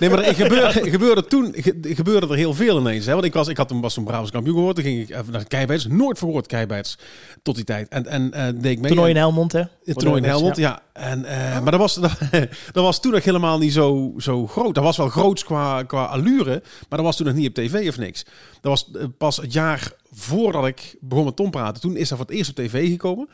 nee, 0.00 0.10
maar 0.10 0.18
er 0.22 0.34
gebeurde, 0.34 0.90
gebeurde 0.90 1.24
toen 1.26 1.52
ge- 1.56 1.78
gebeurde 1.82 2.26
er 2.26 2.34
heel 2.36 2.54
veel 2.54 2.78
ineens. 2.80 3.06
Hè? 3.06 3.12
Want 3.12 3.24
ik, 3.24 3.32
was, 3.34 3.48
ik 3.48 3.56
had 3.56 3.68
toen 3.68 3.80
was 3.80 3.94
toen 3.94 4.04
Brabants 4.04 4.30
kampioen 4.30 4.54
geworden. 4.54 4.84
Toen 4.84 4.92
ging 4.92 5.08
ik 5.08 5.16
even 5.16 5.32
naar 5.32 5.40
de 5.40 5.46
Keibeits. 5.46 5.86
Nooit 5.86 6.18
verhoord 6.18 6.46
Keibeits 6.46 6.98
tot 7.42 7.54
die 7.54 7.64
tijd. 7.64 7.88
En, 7.88 8.06
en 8.06 8.32
eh, 8.32 8.44
deed 8.44 8.72
ik 8.72 8.78
mee. 8.80 8.90
Toernooi 8.90 9.10
in 9.10 9.16
Helmond, 9.16 9.52
hè? 9.52 9.62
Het 9.84 9.98
toernooi 9.98 10.22
in 10.22 10.28
Helmond, 10.28 10.56
ja. 10.56 10.82
En, 10.92 11.24
eh, 11.24 11.60
Maar 11.62 11.70
dat 11.70 11.80
was, 11.80 11.94
dat, 11.94 12.12
dat 12.72 12.84
was 12.84 13.00
toen 13.00 13.12
nog 13.12 13.24
helemaal 13.24 13.58
niet 13.58 13.72
zo, 13.72 14.12
zo 14.18 14.46
groot. 14.46 14.74
Dat 14.74 14.84
was 14.84 14.96
wel 14.96 15.08
groots 15.08 15.44
qua, 15.44 15.82
qua 15.82 16.04
allure, 16.04 16.62
maar 16.88 16.98
dat 16.98 17.02
was 17.02 17.16
toen 17.16 17.26
nog 17.26 17.34
niet 17.34 17.48
op 17.48 17.54
tv 17.54 17.88
of 17.88 17.98
niks. 17.98 18.24
Dat 18.60 18.70
was 18.72 18.90
eh, 18.94 19.04
pas 19.18 19.36
het 19.36 19.52
jaar 19.52 19.92
voordat 20.12 20.66
ik 20.66 20.96
begon 21.00 21.24
met 21.24 21.36
Tom 21.36 21.50
praten. 21.50 21.80
Toen 21.82 21.96
is 21.96 22.08
dat 22.08 22.18
voor 22.18 22.26
het 22.26 22.36
eerst 22.36 22.50
op 22.50 22.56
tv 22.56 22.88
gekomen. 22.90 23.28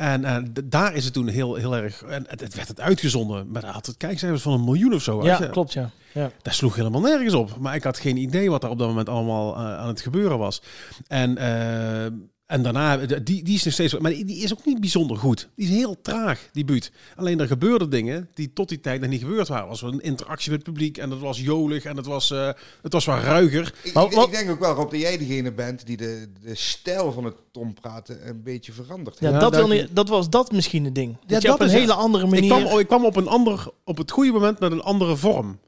En 0.00 0.24
eh, 0.24 0.36
daar 0.64 0.94
is 0.94 1.04
het 1.04 1.12
toen 1.12 1.28
heel, 1.28 1.54
heel 1.54 1.76
erg... 1.76 2.02
En 2.02 2.24
het, 2.28 2.40
het 2.40 2.54
werd 2.54 2.68
het 2.68 2.80
uitgezonden, 2.80 3.50
maar 3.50 3.62
dat 3.62 3.70
had 3.70 3.86
het 3.86 3.96
kijkcijfers 3.96 4.42
van 4.42 4.52
een 4.52 4.64
miljoen 4.64 4.94
of 4.94 5.02
zo. 5.02 5.24
Ja, 5.24 5.38
je. 5.40 5.50
klopt, 5.50 5.72
ja. 5.72 5.90
ja. 6.12 6.30
Dat 6.42 6.54
sloeg 6.54 6.74
helemaal 6.76 7.00
nergens 7.00 7.34
op. 7.34 7.56
Maar 7.58 7.74
ik 7.74 7.82
had 7.82 7.98
geen 7.98 8.16
idee 8.16 8.50
wat 8.50 8.64
er 8.64 8.70
op 8.70 8.78
dat 8.78 8.88
moment 8.88 9.08
allemaal 9.08 9.54
eh, 9.54 9.78
aan 9.78 9.88
het 9.88 10.00
gebeuren 10.00 10.38
was. 10.38 10.62
En, 11.06 11.36
eh, 11.36 12.12
en 12.50 12.62
daarna, 12.62 12.96
die, 12.96 13.42
die 13.44 13.54
is 13.54 13.64
nog 13.64 13.72
steeds... 13.72 13.98
Maar 13.98 14.10
die, 14.10 14.24
die 14.24 14.42
is 14.42 14.52
ook 14.52 14.64
niet 14.64 14.80
bijzonder 14.80 15.16
goed. 15.16 15.48
Die 15.56 15.68
is 15.68 15.74
heel 15.74 16.00
traag, 16.02 16.48
die 16.52 16.64
buurt. 16.64 16.92
Alleen 17.16 17.40
er 17.40 17.46
gebeurden 17.46 17.90
dingen 17.90 18.28
die 18.34 18.52
tot 18.52 18.68
die 18.68 18.80
tijd 18.80 19.00
nog 19.00 19.10
niet 19.10 19.20
gebeurd 19.20 19.48
waren. 19.48 19.62
Er 19.64 19.68
was 19.70 19.82
een 19.82 20.00
interactie 20.00 20.50
met 20.50 20.60
het 20.60 20.68
publiek 20.72 20.98
en 20.98 21.10
het 21.10 21.20
was 21.20 21.40
jolig 21.40 21.84
en 21.84 21.96
het 21.96 22.06
was, 22.06 22.30
eh, 22.30 22.50
het 22.82 22.92
was 22.92 23.04
wat 23.04 23.22
ruiger. 23.22 23.74
Ik, 23.82 23.94
Maar 23.94 24.04
ik- 24.04 24.12
wat- 24.12 24.26
ik 24.26 24.32
denk 24.32 24.50
ook 24.50 24.58
wel, 24.60 24.74
Rob, 24.74 24.90
dat 24.90 25.00
jij 25.00 25.18
degene 25.18 25.52
bent 25.52 25.86
die 25.86 25.96
de, 25.96 26.28
de 26.42 26.54
stijl 26.54 27.12
van 27.12 27.24
het 27.24 27.34
tompraten 27.52 28.28
een 28.28 28.42
beetje 28.42 28.72
verandert. 28.72 29.16
Ja, 29.20 29.28
Ja, 29.30 29.38
dat, 29.38 29.52
daar- 29.52 29.66
wil 29.66 29.76
niet, 29.76 29.88
dat 29.92 30.08
was 30.08 30.30
dat 30.30 30.52
misschien 30.52 30.84
het 30.84 30.94
ding. 30.94 31.16
Dat 31.26 31.42
Ja, 31.42 31.52
op 31.52 31.58
dat 31.58 31.68
een 31.68 31.74
is 31.74 31.80
hele 31.80 31.94
andere 31.94 32.24
Ik 32.24 32.30
manier... 32.30 32.66
kwam, 32.66 32.78
ik 32.78 32.86
kwam 32.86 33.04
op, 33.04 33.16
een 33.16 33.28
ander, 33.28 33.66
op 33.84 33.96
het 33.96 34.10
goede 34.10 34.32
moment 34.32 34.60
met 34.60 34.72
een 34.72 34.82
andere 34.82 35.16
vorm. 35.16 35.58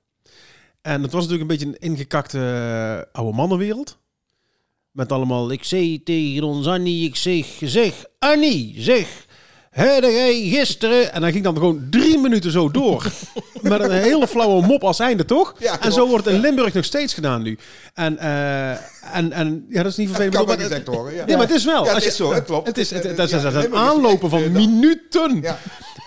En 0.80 1.02
het 1.02 1.12
was 1.12 1.22
natuurlijk 1.26 1.50
een 1.50 1.56
beetje 1.58 1.66
een 1.80 1.90
ingekakte 1.90 2.38
eh, 2.38 3.20
oude 3.20 3.36
mannenwereld. 3.36 3.98
Met 4.92 5.12
allemaal, 5.12 5.50
ik 5.52 5.64
zei 5.64 6.02
tegen 6.02 6.42
ons 6.42 6.66
Annie, 6.66 7.06
ik 7.08 7.16
zeg, 7.16 7.46
zeg, 7.60 7.92
Annie, 8.18 8.74
zeg, 8.78 9.06
heb 9.70 10.02
jij 10.02 10.40
gisteren... 10.48 11.12
En 11.12 11.20
dan 11.20 11.32
ging 11.32 11.44
dan 11.44 11.54
gewoon 11.56 11.86
drie 11.90 12.18
minuten 12.18 12.50
zo 12.50 12.70
door. 12.70 13.04
met 13.62 13.80
een 13.80 13.90
hele 13.90 14.26
flauwe 14.28 14.66
mop 14.66 14.84
als 14.84 14.98
einde, 14.98 15.24
toch? 15.24 15.54
Ja, 15.58 15.80
en 15.80 15.92
zo 15.92 16.08
wordt 16.08 16.24
het 16.24 16.34
in 16.34 16.40
Limburg 16.40 16.72
nog 16.74 16.84
steeds 16.84 17.14
gedaan 17.14 17.42
nu. 17.42 17.58
En, 17.94 18.18
eh, 18.18 18.70
en, 19.16 19.32
en 19.32 19.66
ja, 19.68 19.82
dat 19.82 19.92
is 19.92 19.96
niet 19.98 20.08
Dat 20.08 20.16
vervelend. 20.16 20.34
kan 20.34 20.44
maar 20.46 20.56
het- 20.56 20.66
gezegd 20.66 20.86
worden, 20.88 21.14
ja. 21.14 21.24
Nee, 21.24 21.36
maar 21.36 21.46
het 21.46 21.56
is 21.56 21.64
wel. 21.64 21.84
Ja, 21.84 21.94
het 21.94 22.04
is 22.04 22.16
zo, 22.16 22.32
het 22.32 22.44
klopt. 22.44 22.66
Het 22.66 22.78
is, 22.78 22.90
het, 22.90 23.02
het, 23.04 23.16
dat 23.16 23.32
is 23.32 23.44
is 23.44 23.70
aanlopen 23.72 24.30
van 24.30 24.38
eh, 24.42 24.44
dat- 24.52 24.52
minuten. 24.66 25.44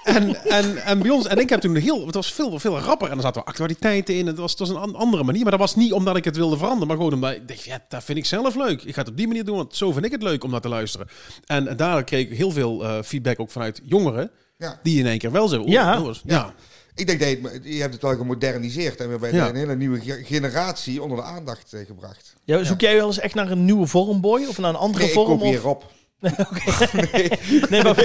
Ja. 0.05 0.13
En, 0.13 0.35
en, 0.45 0.83
en 0.85 0.99
bij 0.99 1.09
ons, 1.11 1.27
en 1.27 1.37
ik 1.37 1.49
heb 1.49 1.59
toen 1.61 1.75
heel, 1.75 2.05
het 2.05 2.15
was 2.15 2.33
veel, 2.33 2.59
veel 2.59 2.79
rapper. 2.79 3.09
En 3.09 3.15
er 3.15 3.21
zaten 3.21 3.43
actualiteiten 3.45 4.15
in. 4.15 4.27
Het 4.27 4.37
was, 4.37 4.49
het 4.51 4.59
was 4.59 4.69
een 4.69 4.75
an- 4.77 4.95
andere 4.95 5.23
manier. 5.23 5.41
Maar 5.41 5.51
dat 5.51 5.59
was 5.59 5.75
niet 5.75 5.93
omdat 5.93 6.15
ik 6.17 6.23
het 6.25 6.35
wilde 6.35 6.57
veranderen. 6.57 6.87
Maar 6.87 6.97
gewoon 6.97 7.13
omdat 7.13 7.31
ik 7.31 7.47
dacht, 7.47 7.63
ja, 7.63 7.79
dat 7.89 8.03
vind 8.03 8.17
ik 8.17 8.25
zelf 8.25 8.55
leuk. 8.55 8.83
Ik 8.83 8.93
ga 8.93 8.99
het 8.99 9.09
op 9.09 9.17
die 9.17 9.27
manier 9.27 9.43
doen, 9.43 9.55
want 9.55 9.75
zo 9.75 9.91
vind 9.91 10.05
ik 10.05 10.11
het 10.11 10.23
leuk 10.23 10.43
om 10.43 10.51
naar 10.51 10.61
te 10.61 10.69
luisteren. 10.69 11.07
En 11.45 11.77
daar 11.77 12.03
kreeg 12.03 12.29
ik 12.29 12.37
heel 12.37 12.51
veel 12.51 12.83
eh, 12.83 12.97
feedback 13.03 13.39
ook 13.39 13.51
vanuit 13.51 13.81
jongeren. 13.83 14.31
Ja. 14.57 14.79
Die 14.83 14.99
in 14.99 15.05
één 15.05 15.17
keer 15.17 15.31
wel 15.31 15.59
oh, 15.59 15.67
Ja. 15.67 15.95
dat 15.95 16.03
was- 16.05 16.21
ja. 16.25 16.53
Ik 16.95 17.07
denk 17.07 17.19
dat 17.19 17.29
je, 17.63 17.81
hebt 17.81 17.93
het 17.93 18.01
wel 18.01 18.15
gemoderniseerd 18.15 18.99
en 18.99 19.05
we 19.05 19.11
hebben 19.11 19.33
Ja. 19.33 19.49
een 19.49 19.55
hele 19.55 19.75
nieuwe 19.75 19.99
ge- 20.01 20.21
generatie 20.23 21.01
onder 21.01 21.17
de 21.17 21.23
aandacht 21.23 21.73
eh, 21.73 21.85
gebracht. 21.85 22.33
Ja, 22.43 22.63
zoek 22.63 22.81
jij 22.81 22.95
wel 22.95 23.07
eens 23.07 23.19
echt 23.19 23.35
naar 23.35 23.51
een 23.51 23.65
nieuwe 23.65 23.87
vorm, 23.87 24.21
boy? 24.21 24.45
Of 24.45 24.57
naar 24.57 24.69
een 24.69 24.75
andere 24.75 24.99
Nee, 25.03 25.07
ik 25.07 25.13
vorm? 25.19 25.27
kopieer 25.37 25.57
Of... 25.57 25.63
op. 25.65 25.91
Nee, 27.69 27.83
maar, 27.83 27.95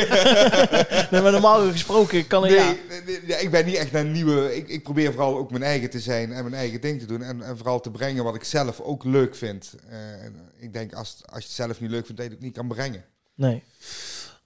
nee, 1.11 1.21
maar 1.23 1.33
normaal 1.33 1.71
gesproken 1.71 2.27
kan 2.27 2.45
ik... 2.45 2.51
Nee, 2.51 2.59
Ja. 2.59 2.75
nee, 2.89 3.03
nee, 3.07 3.21
ja, 3.27 3.37
ik 3.37 3.51
ben 3.51 3.67
niet 3.67 3.75
echt 3.77 3.93
naar 3.93 4.05
nieuwe. 4.05 4.57
Ik, 4.57 4.69
ik 4.69 4.83
probeer 4.83 5.13
vooral 5.13 5.37
ook 5.37 5.51
mijn 5.51 5.63
eigen 5.63 5.91
te 5.91 6.01
zijn 6.01 6.33
en 6.33 6.43
mijn 6.43 6.55
eigen 6.55 6.81
ding 6.81 7.01
te 7.01 7.07
doen. 7.07 7.23
En, 7.23 7.43
en 7.43 7.57
vooral 7.57 7.81
te 7.81 7.91
brengen 7.91 8.25
wat 8.25 8.35
ik 8.35 8.45
zelf 8.45 8.81
ook 8.81 9.05
leuk 9.05 9.37
vind. 9.37 9.75
Eh, 9.89 10.25
en 10.25 10.35
ik 10.59 10.73
denk 10.73 10.93
als, 10.95 11.17
als 11.27 11.39
je 11.41 11.47
het 11.47 11.57
zelf 11.57 11.81
niet 11.81 11.91
leuk 11.91 12.07
vindt, 12.07 12.21
dat 12.21 12.27
je 12.31 12.35
het 12.37 12.43
niet 12.43 12.55
kan 12.55 12.69
brengen. 12.69 13.05
Nee. 13.35 13.63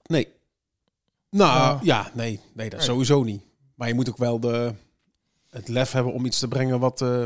Nee. 0.07 0.29
Nou, 1.31 1.59
Ja. 1.59 1.79
ja, 1.83 2.11
nee. 2.15 2.41
Nee, 2.55 2.71
dat 2.71 2.79
Nee. 2.79 2.89
sowieso 2.89 3.23
niet. 3.23 3.43
Maar 3.75 3.89
je 3.89 3.95
moet 3.95 4.09
ook 4.09 4.17
wel 4.19 4.41
de, 4.41 4.75
het 5.51 5.69
lef 5.69 5.93
hebben 5.93 6.13
om 6.13 6.25
iets 6.27 6.39
te 6.39 6.49
brengen 6.49 6.79
wat, 6.81 7.01
eh, 7.03 7.25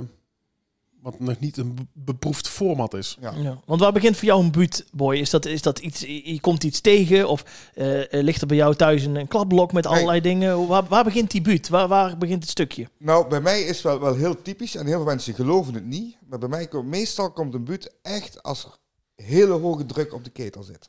wat 1.02 1.20
nog 1.20 1.38
niet 1.38 1.56
een 1.56 1.74
be- 1.74 1.86
beproefd 1.92 2.48
format 2.48 2.94
is. 2.94 3.16
Ja. 3.20 3.32
Ja. 3.36 3.60
Want 3.66 3.80
waar 3.80 3.92
begint 3.92 4.16
voor 4.16 4.24
jou 4.24 4.42
een 4.44 4.50
buurt, 4.50 4.84
boy? 4.92 5.16
Is 5.16 5.30
dat, 5.30 5.44
is 5.46 5.62
dat 5.62 5.78
iets, 5.78 6.00
je 6.00 6.38
komt 6.40 6.64
iets 6.64 6.80
tegen? 6.80 7.28
Of 7.28 7.70
eh, 7.74 8.00
eh, 8.00 8.22
ligt 8.24 8.40
er 8.40 8.46
bij 8.46 8.56
jou 8.56 8.74
thuis 8.74 9.04
een, 9.04 9.16
een 9.16 9.28
klapblok 9.28 9.72
met 9.72 9.86
allerlei 9.86 10.20
dingen? 10.20 10.66
Waar, 10.66 10.84
waar 10.84 11.04
begint 11.04 11.30
die 11.30 11.40
buurt? 11.40 11.68
Waar, 11.68 11.88
waar 11.88 12.18
begint 12.18 12.42
het 12.42 12.50
stukje? 12.50 12.88
Nou, 12.98 13.28
bij 13.28 13.40
mij 13.40 13.60
is 13.60 13.68
het 13.68 13.80
wel, 13.82 14.00
wel 14.00 14.14
heel 14.14 14.42
typisch 14.42 14.74
en 14.74 14.86
heel 14.86 14.96
veel 14.96 15.04
mensen 15.04 15.34
geloven 15.34 15.74
het 15.74 15.84
niet. 15.86 16.16
Maar 16.28 16.38
bij 16.38 16.48
mij 16.48 16.66
komt 16.68 16.86
meestal 16.86 17.30
komt 17.32 17.54
een 17.54 17.64
buurt 17.64 17.90
echt 18.02 18.42
als 18.42 18.64
er 18.64 18.76
hele 19.24 19.52
hoge 19.52 19.86
druk 19.86 20.14
op 20.14 20.24
de 20.24 20.30
ketel 20.30 20.62
zit. 20.62 20.88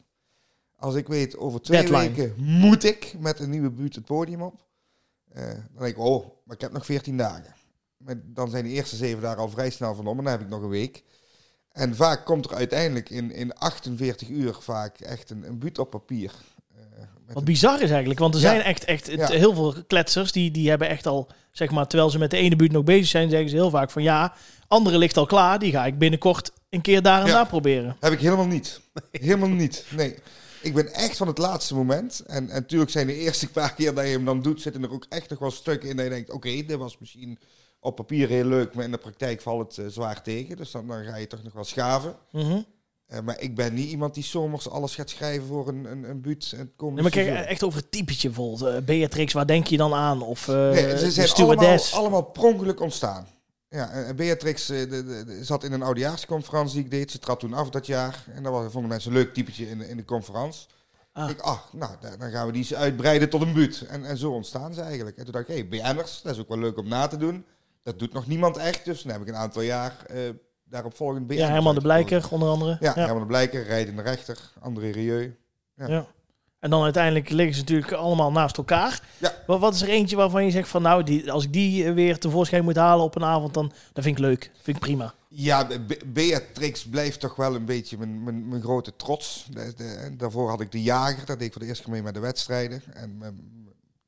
Als 0.75 0.95
ik 0.95 1.07
weet, 1.07 1.37
over 1.37 1.61
twee 1.61 1.81
Deadline. 1.81 2.13
weken 2.13 2.33
moet 2.37 2.83
ik 2.83 3.15
met 3.19 3.39
een 3.39 3.49
nieuwe 3.49 3.69
buurt 3.69 3.95
het 3.95 4.05
podium 4.05 4.41
op. 4.41 4.67
Eh, 5.31 5.43
dan 5.47 5.63
denk 5.77 5.91
ik, 5.95 5.99
oh, 5.99 6.25
maar 6.43 6.55
ik 6.55 6.61
heb 6.61 6.71
nog 6.71 6.85
14 6.85 7.17
dagen. 7.17 7.53
Maar 8.05 8.15
dan 8.25 8.49
zijn 8.49 8.63
de 8.63 8.69
eerste 8.69 8.95
zeven 8.95 9.21
dagen 9.21 9.39
al 9.41 9.49
vrij 9.49 9.69
snel 9.69 9.95
van 9.95 10.07
om 10.07 10.17
en 10.17 10.23
dan 10.23 10.33
heb 10.33 10.41
ik 10.41 10.49
nog 10.49 10.61
een 10.61 10.69
week. 10.69 11.03
En 11.71 11.95
vaak 11.95 12.25
komt 12.25 12.45
er 12.45 12.55
uiteindelijk 12.55 13.09
in, 13.09 13.31
in 13.31 13.53
48 13.53 14.29
uur 14.29 14.53
vaak 14.59 14.99
echt 14.99 15.29
een, 15.29 15.43
een 15.47 15.59
buurt 15.59 15.79
op 15.79 15.89
papier. 15.89 16.31
Met 17.25 17.33
Wat 17.37 17.43
bizar 17.45 17.81
is 17.81 17.89
eigenlijk, 17.89 18.19
want 18.19 18.35
er 18.35 18.41
Ja. 18.41 18.47
zijn 18.49 18.61
echt, 18.61 18.83
echt 18.83 19.07
Ja. 19.11 19.27
heel 19.27 19.53
veel 19.53 19.75
kletsers 19.87 20.31
die, 20.31 20.51
die 20.51 20.69
hebben 20.69 20.87
echt 20.89 21.07
al, 21.07 21.27
zeg 21.51 21.71
maar, 21.71 21.87
terwijl 21.87 22.09
ze 22.09 22.17
met 22.17 22.31
de 22.31 22.37
ene 22.37 22.55
buurt 22.55 22.71
nog 22.71 22.83
bezig 22.83 23.07
zijn, 23.07 23.29
zeggen 23.29 23.49
ze 23.49 23.55
heel 23.55 23.69
vaak 23.69 23.91
van 23.91 24.03
ja, 24.03 24.33
andere 24.67 24.97
ligt 24.97 25.17
al 25.17 25.25
klaar, 25.25 25.59
die 25.59 25.71
ga 25.71 25.85
ik 25.85 25.97
binnenkort 25.97 26.51
een 26.69 26.81
keer 26.81 27.01
daar 27.01 27.21
en 27.21 27.27
Ja. 27.27 27.33
daar 27.33 27.47
proberen. 27.47 27.95
Heb 27.99 28.13
ik 28.13 28.19
helemaal 28.19 28.47
niet. 28.47 28.81
Helemaal 29.11 29.49
niet. 29.49 29.85
Nee. 29.95 30.15
Ik 30.61 30.73
ben 30.73 30.93
echt 30.93 31.17
van 31.17 31.27
het 31.27 31.37
laatste 31.37 31.75
moment. 31.75 32.19
En, 32.19 32.49
en 32.49 32.61
natuurlijk 32.61 32.91
zijn 32.91 33.07
de 33.07 33.15
eerste 33.15 33.47
paar 33.49 33.73
keer 33.73 33.93
dat 33.93 34.05
je 34.05 34.11
hem 34.11 34.25
dan 34.25 34.41
doet, 34.41 34.61
zitten 34.61 34.83
er 34.83 34.91
ook 34.91 35.05
echt 35.09 35.29
nog 35.29 35.39
wel 35.39 35.51
stukken 35.51 35.89
in 35.89 35.95
dat 35.95 36.05
je 36.05 36.11
denkt, 36.11 36.31
oké, 36.31 36.49
dit 36.49 36.75
was 36.75 36.97
misschien 36.99 37.39
op 37.79 37.95
papier 37.95 38.27
heel 38.27 38.45
leuk, 38.45 38.73
maar 38.73 38.85
in 38.85 38.91
de 38.91 38.97
praktijk 38.97 39.41
valt 39.41 39.75
het 39.75 39.85
eh, 39.85 39.91
zwaar 39.91 40.21
tegen. 40.23 40.57
Dus 40.57 40.71
dan, 40.71 40.87
dan 40.87 41.03
ga 41.03 41.15
je 41.15 41.27
toch 41.27 41.43
nog 41.43 41.53
wel 41.53 41.63
schaven. 41.63 42.15
Mhm. 42.31 42.61
Eh, 43.05 43.19
maar 43.19 43.39
ik 43.41 43.55
ben 43.55 43.73
niet 43.73 43.89
iemand 43.89 44.13
die 44.13 44.23
zomers 44.23 44.69
alles 44.69 44.95
gaat 44.95 45.09
schrijven 45.09 45.47
voor 45.47 45.67
een, 45.67 45.85
een, 45.85 46.09
een 46.09 46.21
buurt. 46.21 46.55
Komende 46.75 47.01
Nee, 47.01 47.25
maar 47.25 47.33
kijk, 47.35 47.47
echt 47.47 47.63
over 47.63 47.79
het 47.79 47.91
typetje 47.91 48.27
bijvoorbeeld. 48.27 48.73
Eh, 48.75 48.81
Beatrix, 48.81 49.33
waar 49.33 49.47
denk 49.47 49.67
je 49.67 49.77
dan 49.77 49.93
aan? 49.93 50.21
Of 50.21 50.47
eh 50.47 50.55
Nee, 50.55 50.97
ze 50.97 51.11
zijn 51.11 51.29
allemaal, 51.31 51.77
allemaal 51.93 52.23
pronkelijk 52.23 52.79
ontstaan. 52.81 53.27
Ja, 53.69 53.89
en 53.91 54.15
Beatrix 54.15 54.65
de, 54.65 54.87
de- 54.87 55.39
zat 55.43 55.63
in 55.63 55.71
een 55.71 55.81
oudejaarsconferentie 55.83 56.73
die 56.75 56.83
ik 56.83 56.91
deed. 56.91 57.11
Ze 57.11 57.19
trad 57.19 57.39
toen 57.39 57.53
af 57.53 57.69
dat 57.69 57.85
jaar. 57.85 58.23
En 58.33 58.43
dat 58.43 58.51
was, 58.51 58.71
vonden 58.71 58.89
mensen 58.89 59.11
een 59.11 59.17
leuk 59.17 59.33
typetje 59.33 59.69
in, 59.69 59.77
de- 59.77 59.87
in 59.89 59.97
de 59.97 60.05
conferentie. 60.05 60.65
Ah. 61.13 61.29
Ik, 61.29 61.39
ach, 61.39 61.69
nou, 61.73 61.91
da- 62.01 62.15
dan 62.17 62.29
gaan 62.31 62.45
we 62.45 62.51
die 62.51 62.61
eens 62.61 62.73
uitbreiden 62.73 63.29
tot 63.29 63.41
een 63.41 63.53
buurt. 63.53 63.81
En, 63.87 64.05
en 64.05 64.17
zo 64.17 64.31
ontstaan 64.31 64.73
ze 64.73 64.81
eigenlijk. 64.81 65.17
En 65.17 65.23
toen 65.23 65.33
dacht 65.33 65.49
ik, 65.49 65.55
hé, 65.55 65.59
hey, 65.79 65.93
BN'ers, 65.93 66.21
dat 66.21 66.33
is 66.33 66.41
ook 66.41 66.47
wel 66.47 66.57
leuk 66.59 66.77
om 66.77 66.87
na 66.87 67.07
te 67.07 67.17
doen. 67.17 67.45
Dat 67.89 67.99
doet 67.99 68.13
nog 68.13 68.27
niemand 68.27 68.57
echt. 68.57 68.85
Dus 68.85 69.01
dan 69.01 69.11
heb 69.11 69.21
ik 69.21 69.27
een 69.27 69.35
aantal 69.35 69.61
jaar 69.61 69.95
eh, 70.07 70.19
daarop 70.63 70.95
volgend 70.95 71.27
BN'ers 71.27 71.39
Ja, 71.41 71.47
Herman 71.49 71.75
de. 71.75 71.81
Blijker 71.81 72.27
onder 72.31 72.49
andere. 72.49 72.77
Ja, 72.79 72.93
Herman 72.93 73.19
de 73.19 73.25
Blijker, 73.25 73.63
Rijdende 73.63 74.01
Rechter, 74.01 74.37
André 74.59 74.89
Rieu. 74.89 75.37
Ja. 75.75 75.87
Ja. 75.87 76.05
En 76.59 76.69
dan 76.69 76.83
uiteindelijk 76.83 77.29
liggen 77.29 77.55
ze 77.55 77.59
natuurlijk 77.61 77.91
allemaal 77.91 78.31
naast 78.31 78.57
elkaar. 78.57 79.01
Ja. 79.17 79.33
Wat, 79.47 79.59
wat 79.59 79.73
is 79.73 79.81
er 79.81 79.89
eentje 79.89 80.15
waarvan 80.15 80.45
je 80.45 80.51
zegt 80.51 80.67
van 80.69 80.81
nou, 80.81 81.03
die, 81.03 81.31
als 81.31 81.43
ik 81.43 81.53
die 81.53 81.85
eh, 81.85 81.93
weer 81.93 82.17
tevoorschijn 82.19 82.63
moet 82.63 82.75
halen 82.75 83.05
op 83.05 83.15
een 83.15 83.23
avond, 83.23 83.53
dan 83.53 83.71
dat 83.93 84.03
vind 84.03 84.17
ik 84.17 84.23
leuk. 84.23 84.51
vind 84.61 84.77
ik 84.77 84.83
prima. 84.83 85.13
Ja, 85.27 85.67
Be- 85.67 85.99
Beatrix 86.05 86.83
blijft 86.85 87.19
toch 87.19 87.35
wel 87.35 87.55
een 87.55 87.65
beetje 87.65 87.97
mijn, 87.97 88.23
mijn, 88.23 88.47
mijn 88.47 88.61
grote 88.61 88.95
trots. 88.95 89.47
De- 89.51 89.73
de- 89.77 90.15
daarvoor 90.17 90.49
had 90.49 90.61
ik 90.61 90.71
de 90.71 90.81
jager, 90.81 91.25
dat 91.25 91.37
deed 91.37 91.47
ik 91.47 91.51
voor 91.53 91.61
de 91.61 91.67
eerste 91.67 91.83
keer 91.83 91.91
mee 91.93 92.03
met 92.03 92.13
de 92.13 92.19
wedstrijden. 92.19 92.81
En 92.93 93.17
eh, 93.21 93.27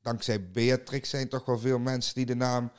dankzij 0.02 0.50
Beatrix 0.50 1.10
zijn 1.10 1.28
toch 1.28 1.44
wel 1.44 1.58
veel 1.58 1.78
mensen 1.78 2.14
die 2.14 2.26
de 2.26 2.34
naam 2.34 2.70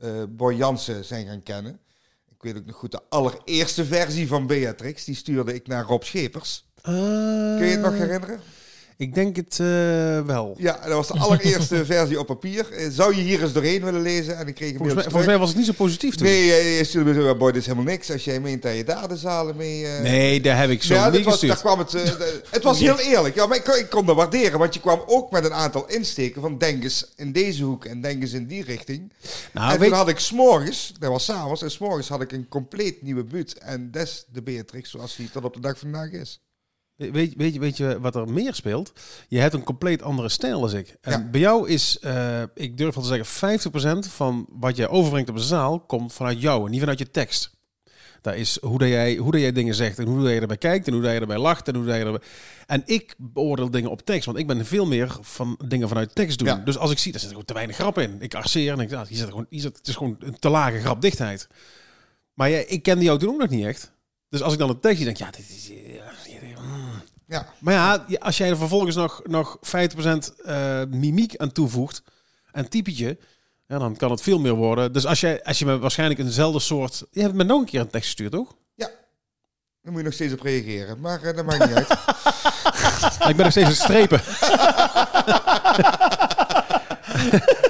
eh 0.00 0.22
Boy 0.28 0.54
Jansen 0.54 1.04
zijn 1.04 1.26
gaan 1.26 1.42
kennen. 1.42 1.80
Ik 2.28 2.42
weet 2.42 2.56
ook 2.56 2.66
nog 2.66 2.76
goed, 2.76 2.90
de 2.92 3.00
allereerste 3.08 3.84
versie 3.84 4.28
van 4.28 4.46
Beatrix, 4.46 5.04
die 5.04 5.14
stuurde 5.14 5.54
ik 5.54 5.66
naar 5.66 5.84
Rob 5.84 6.02
Schepers. 6.02 6.64
Kun 6.82 7.66
je 7.66 7.70
het 7.70 7.80
nog 7.80 7.96
herinneren? 7.96 8.40
Ik 9.00 9.14
denk 9.14 9.36
het 9.36 9.58
eh, 9.60 9.66
wel. 10.20 10.54
Ja, 10.58 10.78
dat 10.84 10.92
was 10.92 11.08
de 11.08 11.18
allereerste 11.18 11.84
versie 11.94 12.18
op 12.18 12.26
papier. 12.26 12.72
Eh, 12.72 12.86
Zou 12.90 13.16
je 13.16 13.22
hier 13.22 13.42
eens 13.42 13.52
doorheen 13.52 13.84
willen 13.84 14.02
lezen? 14.02 14.36
En 14.36 14.46
ik 14.48 14.54
kreeg 14.54 14.70
een 14.70 14.76
Volgens 14.76 14.94
mij, 14.94 15.04
volgens 15.04 15.26
mij 15.26 15.38
was 15.38 15.48
het 15.48 15.56
niet 15.56 15.66
zo 15.66 15.72
positief 15.72 16.14
toen. 16.14 16.26
Nee, 16.26 16.76
je 16.76 16.84
stuurde 16.84 17.12
me 17.14 17.22
zo, 17.22 17.36
boy, 17.36 17.52
dit 17.52 17.60
is 17.60 17.66
helemaal 17.66 17.92
niks. 17.92 18.10
Als 18.12 18.24
jij 18.24 18.40
meent 18.40 18.62
dat 18.62 18.76
je 18.76 18.84
daar 18.84 19.08
de 19.08 19.16
zalen 19.16 19.56
mee... 19.56 19.86
eh, 19.86 20.02
Nee, 20.02 20.40
daar 20.40 20.58
heb 20.58 20.70
ik 20.70 20.82
zo 20.82 20.94
ja, 20.94 21.10
niet 21.10 21.24
was, 21.24 21.32
gestuurd. 21.32 21.52
daar 21.52 21.62
kwam 21.62 21.78
het, 21.78 21.92
het 22.50 22.62
was 22.62 22.78
heel 22.88 22.98
eerlijk. 22.98 23.34
Ja, 23.34 23.46
maar 23.46 23.56
ik, 23.56 23.64
kon- 23.64 23.78
ik 23.78 23.90
kon 23.90 24.06
dat 24.06 24.16
waarderen, 24.16 24.58
want 24.58 24.74
je 24.74 24.80
kwam 24.80 25.02
ook 25.06 25.30
met 25.30 25.44
een 25.44 25.54
aantal 25.54 25.84
insteken 25.88 26.40
van 26.40 26.58
denk 26.58 26.82
eens 26.82 27.06
in 27.16 27.32
deze 27.32 27.64
hoek 27.64 27.84
en 27.84 28.00
denk 28.00 28.22
eens 28.22 28.32
in 28.32 28.46
die 28.46 28.64
richting. 28.64 29.12
Nou, 29.52 29.72
en 29.72 29.78
weet, 29.78 29.88
toen 29.88 29.98
had 29.98 30.08
ik 30.08 30.18
s'morgens, 30.18 30.92
dat 30.98 31.10
was 31.10 31.24
s'avonds, 31.24 31.62
en 31.62 31.70
s'morgens 31.70 32.08
had 32.08 32.20
ik 32.20 32.32
een 32.32 32.48
compleet 32.48 33.02
nieuwe 33.02 33.24
buurt. 33.24 33.58
En 33.58 33.88
is 33.92 34.24
de 34.32 34.42
Beatrix 34.42 34.90
zoals 34.90 35.16
die 35.16 35.30
tot 35.30 35.44
op 35.44 35.54
de 35.54 35.60
dag 35.60 35.78
van 35.78 35.90
vandaag 35.90 36.10
is. 36.20 36.40
Weet, 37.12 37.34
weet, 37.36 37.52
je- 37.54 37.60
weet 37.60 37.76
je 37.76 38.00
wat 38.00 38.14
er 38.14 38.28
meer 38.32 38.54
speelt? 38.54 38.92
Je 39.28 39.38
hebt 39.38 39.54
een 39.54 39.62
compleet 39.64 40.02
andere 40.02 40.28
stijl 40.28 40.62
als 40.62 40.72
ik. 40.72 40.96
En 41.00 41.12
Ja. 41.12 41.28
bij 41.30 41.40
jou 41.40 41.68
is, 41.68 41.98
eh, 41.98 42.42
ik 42.54 42.76
durf 42.76 42.94
wel 42.94 43.02
te 43.04 43.08
zeggen, 43.10 43.26
50% 43.26 44.06
van 44.08 44.46
wat 44.50 44.76
jij 44.76 44.88
overbrengt 44.88 45.30
op 45.30 45.36
de 45.36 45.42
zaal 45.42 45.80
komt 45.80 46.12
vanuit 46.12 46.40
jou 46.40 46.64
en 46.64 46.70
niet 46.70 46.80
vanuit 46.80 46.98
je 46.98 47.10
tekst. 47.10 47.50
Dat 48.20 48.34
is 48.34 48.58
hoe 48.60 48.78
dat 48.78 48.88
jij, 48.88 49.16
hoe 49.16 49.32
dat 49.32 49.40
jij 49.40 49.52
dingen 49.52 49.74
zegt 49.74 49.98
en 49.98 50.06
hoe 50.06 50.22
dat 50.22 50.32
je 50.32 50.40
erbij 50.40 50.56
kijkt 50.56 50.86
en 50.86 50.92
hoe 50.92 51.02
dat 51.02 51.12
je 51.12 51.20
erbij 51.20 51.38
lacht 51.38 51.68
en 51.68 51.74
hoe 51.74 51.84
dat 51.84 51.96
je 51.96 52.04
erbij... 52.04 52.20
En 52.66 52.82
ik 52.86 53.14
beoordeel 53.18 53.70
dingen 53.70 53.90
op 53.90 54.04
tekst, 54.04 54.24
want 54.26 54.38
ik 54.38 54.46
ben 54.46 54.66
veel 54.66 54.86
meer 54.86 55.16
van 55.20 55.58
dingen 55.66 55.88
vanuit 55.88 56.14
tekst 56.14 56.38
doen. 56.38 56.48
Ja. 56.48 56.54
Dus 56.56 56.78
als 56.78 56.90
ik 56.90 56.98
zie, 56.98 57.12
daar 57.12 57.20
zit 57.20 57.30
gewoon 57.30 57.44
te 57.44 57.54
weinig 57.54 57.76
grap 57.76 57.98
in. 57.98 58.16
Ik 58.20 58.34
arceer 58.34 58.72
en 58.72 58.80
ik 58.80 58.90
ja, 58.90 59.04
hier 59.08 59.16
zit 59.18 59.28
gewoon, 59.28 59.46
hier 59.48 59.60
zit, 59.60 59.76
het 59.76 59.88
is 59.88 59.96
gewoon 59.96 60.16
een 60.18 60.38
te 60.38 60.48
lage 60.48 60.78
grapdichtheid. 60.80 61.48
Maar 62.34 62.50
jij, 62.50 62.64
ik 62.64 62.82
kende 62.82 63.04
jou 63.04 63.18
toen 63.18 63.28
ook 63.28 63.38
nog 63.40 63.48
niet 63.48 63.64
echt. 63.66 63.92
Dus 64.28 64.42
als 64.42 64.52
ik 64.52 64.58
dan 64.58 64.68
een 64.68 64.80
tekstje 64.80 65.04
denk, 65.04 65.16
ja, 65.16 65.30
dit 65.30 65.48
is... 65.48 65.70
ja. 67.30 67.36
Ja, 67.36 67.46
Maar 67.58 67.74
ja, 67.74 68.04
als 68.18 68.36
jij 68.36 68.50
er 68.50 68.56
vervolgens 68.56 68.96
nog, 68.96 69.20
nog 69.24 69.58
50% 69.58 69.60
eh 70.44 70.82
mimiek 70.88 71.36
aan 71.36 71.52
toevoegt, 71.52 72.02
en 72.52 72.68
typetje, 72.68 73.18
ja, 73.66 73.78
dan 73.78 73.96
kan 73.96 74.10
het 74.10 74.22
veel 74.22 74.38
meer 74.38 74.54
worden. 74.54 74.92
Dus 74.92 75.06
als, 75.06 75.20
jij, 75.20 75.42
als 75.42 75.58
je 75.58 75.64
me 75.64 75.78
waarschijnlijk 75.78 76.20
eenzelfde 76.20 76.60
soort... 76.60 77.04
Je 77.10 77.20
hebt 77.20 77.34
me 77.34 77.44
nog 77.44 77.60
een 77.60 77.66
keer 77.66 77.80
een 77.80 77.90
tekst 77.90 78.06
gestuurd, 78.06 78.32
toch? 78.32 78.54
daar 79.82 79.92
moet 79.92 80.00
je 80.00 80.06
nog 80.06 80.14
steeds 80.14 80.32
op 80.32 80.40
reageren. 80.40 81.00
Maar 81.00 81.22
eh, 81.22 81.36
dat 81.36 81.44
maakt 81.44 81.66
niet 81.66 81.76
uit. 81.76 81.90
Ik 83.30 83.36
ben 83.36 83.44
nog 83.44 83.50
steeds 83.50 83.68
het 83.68 83.76
strepen. 83.76 84.20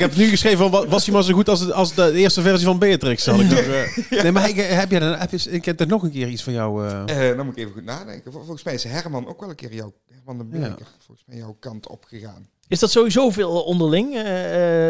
Want 0.00 0.04
ik 0.06 0.10
heb 0.16 0.24
nu 0.26 0.30
geschreven, 0.30 0.58
van, 0.58 0.70
wa- 0.70 0.86
was 0.86 1.04
hij 1.04 1.14
maar 1.14 1.22
zo 1.24 1.34
goed 1.34 1.48
als, 1.48 1.66
de- 1.66 1.72
als 1.74 1.94
de 1.94 2.12
eerste 2.12 2.42
versie 2.42 2.66
van 2.66 2.78
Beatrix? 2.78 3.26
Had 3.26 3.40
ik 3.40 3.48
nog, 3.50 3.58
eh. 3.58 4.22
Nee, 4.22 4.32
maar 4.32 4.48
ik, 4.48 4.56
heb 4.56 4.90
jij 4.90 5.00
dan, 5.00 5.14
heb 5.18 5.30
je, 5.30 5.50
ik 5.50 5.64
heb 5.64 5.80
er 5.80 5.86
nog 5.86 6.02
een 6.02 6.10
keer 6.10 6.28
iets 6.28 6.42
van 6.42 6.52
jou... 6.52 6.86
eh, 6.88 7.28
Eh, 7.30 7.36
dan 7.36 7.46
moet 7.46 7.54
ik 7.56 7.60
even 7.62 7.72
goed 7.74 7.84
nadenken. 7.84 8.32
Vol- 8.32 8.40
Volgens 8.42 8.64
mij 8.64 8.74
is 8.74 8.84
Herman 8.84 9.26
ook 9.28 9.40
wel 9.40 9.48
een 9.48 9.54
keer 9.54 9.74
jouw... 9.74 9.92
Van 10.24 10.36
den 10.38 10.48
Bleker, 10.48 10.86
volgens 11.06 11.26
mij 11.26 11.36
jouw 11.36 11.56
kant 11.60 11.88
opgegaan. 11.88 12.48
Is 12.68 12.78
dat 12.78 12.90
sowieso 12.90 13.30
veel 13.30 13.62
onderling? 13.62 14.14
Eh, 14.14 14.20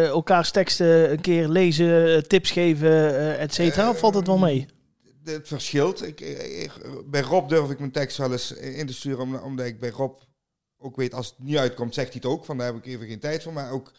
eh, 0.02 0.06
elkaars 0.06 0.50
teksten 0.50 1.10
een 1.10 1.20
keer 1.20 1.48
lezen, 1.48 2.14
eh, 2.16 2.20
tips 2.22 2.50
geven, 2.50 2.90
eh, 3.18 3.42
et 3.42 3.54
cetera? 3.54 3.90
Of 3.90 3.98
valt 3.98 4.14
het 4.14 4.26
wel 4.26 4.38
mee? 4.38 4.66
Het 5.24 5.48
verschilt. 5.48 6.06
Ik, 6.06 6.20
ik- 6.20 6.70
bij 7.10 7.20
Rob 7.20 7.48
durf 7.48 7.70
ik 7.70 7.78
mijn 7.78 7.90
tekst 7.90 8.16
wel 8.16 8.32
eens 8.32 8.52
in 8.52 8.86
te 8.86 8.92
sturen, 8.94 9.20
om- 9.20 9.34
omdat 9.36 9.66
ik 9.66 9.80
bij 9.80 9.90
Rob 9.90 10.18
ook 10.78 10.96
weet, 10.96 11.14
als 11.14 11.26
het 11.26 11.34
niet 11.38 11.56
uitkomt, 11.56 11.94
zegt 11.94 12.12
hij 12.12 12.20
het 12.22 12.30
ook. 12.32 12.44
Van 12.44 12.58
daar 12.58 12.66
heb 12.66 12.76
ik 12.76 12.86
even 12.86 13.06
geen 13.06 13.20
tijd 13.20 13.42
voor. 13.42 13.52
Maar 13.52 13.70
ook 13.70 13.92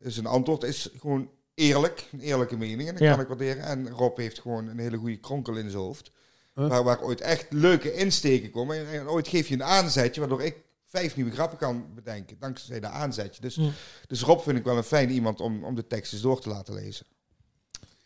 zijn 0.00 0.26
antwoord 0.26 0.62
is 0.62 0.88
gewoon 0.98 1.30
eerlijk, 1.54 2.08
een 2.12 2.20
eerlijke 2.20 2.56
mening. 2.56 2.88
En 2.88 2.94
dat 2.94 3.02
Ja. 3.02 3.10
kan 3.12 3.20
ik 3.20 3.28
waarderen. 3.28 3.62
En 3.64 3.90
Rob 3.90 4.16
heeft 4.16 4.38
gewoon 4.40 4.68
een 4.68 4.78
hele 4.78 4.96
goede 4.96 5.16
kronkel 5.16 5.56
in 5.56 5.70
zijn 5.70 5.82
hoofd. 5.82 6.10
Huh? 6.54 6.68
Waar, 6.68 6.84
waar 6.84 7.02
ooit 7.02 7.20
echt 7.20 7.46
leuke 7.50 7.92
insteken 7.94 8.50
komen. 8.50 8.76
En, 8.76 9.00
en 9.00 9.08
ooit 9.08 9.28
geef 9.28 9.48
je 9.48 9.54
een 9.54 9.64
aanzetje, 9.64 10.20
waardoor 10.20 10.42
ik 10.42 10.56
vijf 10.86 11.16
nieuwe 11.16 11.30
grappen 11.30 11.58
kan 11.58 11.84
bedenken. 11.94 12.36
Dankzij 12.40 12.80
de 12.80 12.86
aanzetje. 12.88 13.40
Dus, 13.42 13.56
Hm. 13.56 13.68
dus 14.06 14.22
Rob 14.22 14.40
vind 14.40 14.58
ik 14.58 14.64
wel 14.64 14.76
een 14.76 14.82
fijn 14.82 15.10
iemand 15.10 15.40
om, 15.40 15.64
om 15.64 15.74
de 15.74 15.86
tekst 15.86 16.12
eens 16.12 16.22
door 16.22 16.40
te 16.40 16.48
laten 16.48 16.74
lezen. 16.74 17.06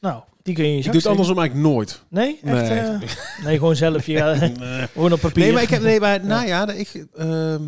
Nou, 0.00 0.22
die 0.42 0.54
kun 0.54 0.64
je 0.70 0.76
Ik 0.78 0.84
doe 0.84 0.94
het 0.94 1.06
andersom 1.06 1.38
eigenlijk 1.38 1.68
nooit. 1.68 2.02
Nee? 2.08 2.40
Echt, 2.42 2.68
Nee. 2.68 2.78
eh, 2.78 3.00
nee, 3.44 3.58
gewoon 3.58 3.76
zelf. 3.76 4.06
Je 4.06 4.16
gaat, 4.16 4.38
Nee. 4.58 4.86
gewoon 4.86 5.12
op 5.12 5.20
papier. 5.20 5.42
Nee, 5.44 5.52
maar 5.52 5.62
ik 5.62 5.68
heb, 5.68 5.82
nee, 5.82 6.00
maar, 6.00 6.24
nou 6.24 6.46
ja, 6.46 6.64
dat 6.64 6.76
ik, 6.76 7.06
ehm, 7.14 7.62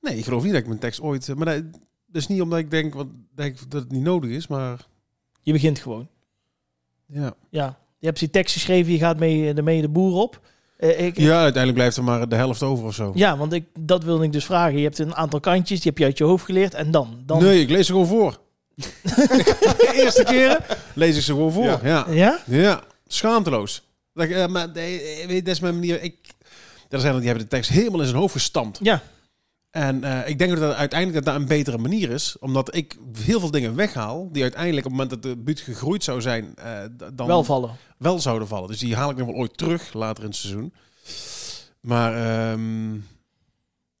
nee, 0.00 0.16
ik 0.16 0.24
geloof 0.24 0.42
niet 0.42 0.52
dat 0.52 0.60
ik 0.60 0.66
mijn 0.66 0.78
tekst 0.78 1.00
ooit, 1.00 1.28
eh, 1.28 1.34
maar 1.36 1.46
dat, 1.46 1.64
is 2.12 2.26
niet 2.26 2.40
omdat 2.40 2.58
ik 2.58 2.70
denk, 2.70 2.94
wat, 2.94 3.06
denk 3.34 3.56
dat 3.68 3.82
het 3.82 3.92
niet 3.92 4.02
nodig 4.02 4.30
is, 4.30 4.46
maar 4.46 4.86
Je 5.42 5.52
begint 5.52 5.78
gewoon. 5.78 6.08
ja. 7.06 7.34
Ja. 7.50 7.78
Je 7.98 8.06
hebt 8.06 8.18
die 8.18 8.30
tekst 8.30 8.52
geschreven, 8.54 8.92
je 8.92 8.98
gaat 8.98 9.18
mee, 9.18 9.54
ermee 9.54 9.80
de 9.80 9.88
boer 9.88 10.14
op. 10.20 10.40
Eh, 10.76 11.06
ik, 11.06 11.18
Ja, 11.18 11.32
uiteindelijk 11.34 11.74
blijft 11.74 11.96
er 11.96 12.04
maar 12.04 12.28
de 12.28 12.34
helft 12.36 12.62
over 12.62 12.84
of 12.84 12.94
zo. 12.94 13.12
Ja, 13.14 13.36
want 13.36 13.52
ik, 13.52 13.64
dat 13.78 14.04
wilde 14.04 14.24
ik 14.24 14.32
dus 14.32 14.44
vragen. 14.44 14.76
Je 14.78 14.82
hebt 14.84 14.98
een 14.98 15.14
aantal 15.14 15.40
kantjes, 15.40 15.80
die 15.80 15.88
heb 15.90 15.98
je 15.98 16.04
uit 16.04 16.18
je 16.18 16.24
hoofd 16.24 16.44
geleerd. 16.44 16.74
En 16.74 16.90
dan? 16.90 17.22
dan 17.26 17.42
Nee, 17.42 17.60
ik 17.60 17.70
lees 17.70 17.86
ze 17.86 17.92
gewoon 17.92 18.06
voor. 18.06 18.40
de 18.74 19.90
eerste 20.02 20.24
keren 20.24 20.58
lees 20.94 21.16
ik 21.16 21.22
ze 21.22 21.32
gewoon 21.32 21.52
voor. 21.52 21.64
Ja. 21.64 21.80
Ja, 21.82 22.06
ja. 22.10 22.38
Ja? 22.46 22.82
schaamteloos. 23.06 23.88
Dat, 24.14 24.28
eh, 24.28 24.46
maar 24.46 24.72
dat 24.72 25.46
is 25.46 25.60
mijn 25.60 25.74
manier. 25.74 26.02
Ik, 26.02 26.16
er 26.88 27.00
zijn 27.00 27.16
die 27.16 27.24
hebben 27.26 27.42
de 27.44 27.50
tekst 27.50 27.70
helemaal 27.70 28.00
in 28.00 28.06
zijn 28.06 28.18
hoofd 28.18 28.32
gestampt. 28.32 28.78
Ja. 28.82 29.02
En 29.70 30.04
eh, 30.04 30.28
ik 30.28 30.38
denk 30.38 30.50
dat 30.50 30.60
dat 30.60 30.74
uiteindelijk 30.74 31.24
dat 31.24 31.34
dat 31.34 31.42
een 31.42 31.48
betere 31.48 31.78
manier 31.78 32.10
is. 32.10 32.36
Omdat 32.38 32.74
ik 32.74 32.98
heel 33.18 33.40
veel 33.40 33.50
dingen 33.50 33.74
weghaal 33.74 34.28
die 34.32 34.42
uiteindelijk 34.42 34.86
op 34.86 34.92
het 34.92 35.00
moment 35.00 35.22
dat 35.22 35.32
de 35.32 35.42
buurt 35.42 35.60
gegroeid 35.60 36.04
zou 36.04 36.20
zijn, 36.20 36.54
eh, 36.54 36.82
dan 37.14 37.26
Wel 37.26 37.44
vallen. 37.44 37.76
wel 37.98 38.18
zouden 38.18 38.48
vallen. 38.48 38.68
Dus 38.68 38.78
die 38.78 38.96
haal 38.96 39.10
ik 39.10 39.16
nog 39.16 39.26
wel 39.26 39.36
ooit 39.36 39.56
terug 39.56 39.92
later 39.92 40.22
in 40.24 40.28
het 40.30 40.38
seizoen. 40.38 40.72
Maar 41.80 42.14
ehm 42.14 42.92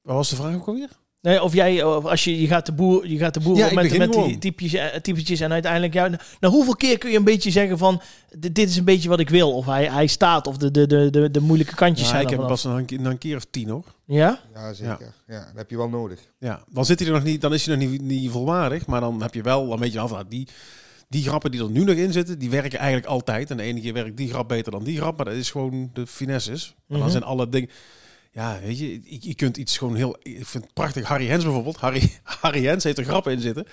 wat 0.02 0.14
was 0.16 0.28
de 0.30 0.36
vraag 0.36 0.54
ook 0.54 0.66
alweer? 0.66 0.90
Nee, 1.22 1.42
of 1.42 1.52
jij, 1.54 1.84
of 1.84 2.04
als 2.04 2.24
je, 2.24 2.40
je 2.40 2.46
gaat 2.46 2.66
de 2.66 2.72
boer, 2.72 3.06
je 3.08 3.18
gaat 3.18 3.34
de 3.34 3.40
boer 3.40 3.56
Ja, 3.56 3.66
op 3.66 3.72
met, 3.72 3.98
met 3.98 4.12
die 4.12 4.38
typjes, 4.38 4.72
eh, 4.74 4.86
typetjes 4.86 5.40
en 5.40 5.52
uiteindelijk, 5.52 5.92
ja, 5.92 6.08
nou 6.40 6.54
hoeveel 6.54 6.76
keer 6.76 6.98
kun 6.98 7.10
je 7.10 7.16
een 7.16 7.24
beetje 7.24 7.50
zeggen 7.50 7.78
van, 7.78 8.00
dit 8.38 8.54
dit 8.54 8.68
is 8.68 8.76
een 8.76 8.84
beetje 8.84 9.08
wat 9.08 9.20
ik 9.20 9.28
wil, 9.28 9.52
of 9.52 9.66
hij, 9.66 9.84
hij 9.90 10.06
staat, 10.06 10.46
of 10.46 10.56
de, 10.56 10.70
de, 10.70 10.86
de, 10.86 11.10
de, 11.10 11.30
de 11.30 11.40
moeilijke 11.40 11.74
kantjes 11.74 12.06
Ja, 12.06 12.12
zijn 12.12 12.22
ik 12.26 12.30
heb 12.30 12.46
pas 12.46 12.64
een, 12.64 12.84
keer- 12.84 13.06
een 13.06 13.18
keer 13.18 13.36
of 13.36 13.46
tien 13.50 13.68
hoor. 13.68 13.84
Ja? 14.06 14.40
Ja, 14.54 14.72
zeker. 14.72 15.14
Ja. 15.26 15.38
dat 15.44 15.56
heb 15.56 15.70
je 15.70 15.76
wel 15.76 15.88
nodig. 15.88 16.18
Ja, 16.38 16.62
dan 16.68 16.84
zit 16.84 16.98
hij 16.98 17.08
er 17.08 17.14
nog 17.14 17.24
niet, 17.24 17.40
dan 17.40 17.54
is 17.54 17.66
hij 17.66 17.76
nog 17.76 17.88
niet, 17.90 18.02
niet 18.02 18.30
volwaardig. 18.30 18.86
Maar 18.86 19.00
dan 19.00 19.22
heb 19.22 19.34
je 19.34 19.42
wel, 19.42 19.68
dan 19.68 19.78
weet 19.78 19.92
je 19.92 20.00
af, 20.00 20.10
nou, 20.10 20.24
die, 20.28 20.48
die 21.08 21.22
grappen 21.22 21.50
die 21.50 21.60
er 21.62 21.70
nu 21.70 21.84
nog 21.84 21.96
in 21.96 22.12
zitten, 22.12 22.38
die 22.38 22.50
werken 22.50 22.78
eigenlijk 22.78 23.08
altijd. 23.08 23.50
En 23.50 23.56
de 23.56 23.62
ene 23.62 23.80
keer 23.80 23.92
werkt 23.92 24.16
die 24.16 24.28
grap 24.28 24.48
beter 24.48 24.72
dan 24.72 24.84
die 24.84 24.96
grap, 24.96 25.16
maar 25.16 25.26
dat 25.26 25.34
is 25.34 25.50
gewoon 25.50 25.90
de 25.92 26.06
finesse 26.06 26.52
is. 26.52 26.74
Maar 26.76 26.96
Mhm. 26.96 27.00
dan 27.00 27.10
zijn 27.10 27.22
alle 27.22 27.48
dingen. 27.48 27.68
Ja, 28.32 28.58
weet 28.60 28.78
je, 28.78 29.00
je, 29.28 29.34
kunt 29.34 29.56
iets 29.56 29.78
gewoon 29.78 29.94
heel. 29.94 30.16
Ik 30.22 30.46
vind 30.46 30.64
het 30.64 30.72
prachtig. 30.72 31.06
Harry 31.06 31.26
Hens 31.26 31.44
bijvoorbeeld. 31.44 31.76
Harry, 31.76 32.12
Harry 32.40 32.64
Hens 32.64 32.84
heeft 32.84 32.98
er 32.98 33.04
grappen 33.04 33.32
in 33.32 33.40
zitten. 33.40 33.66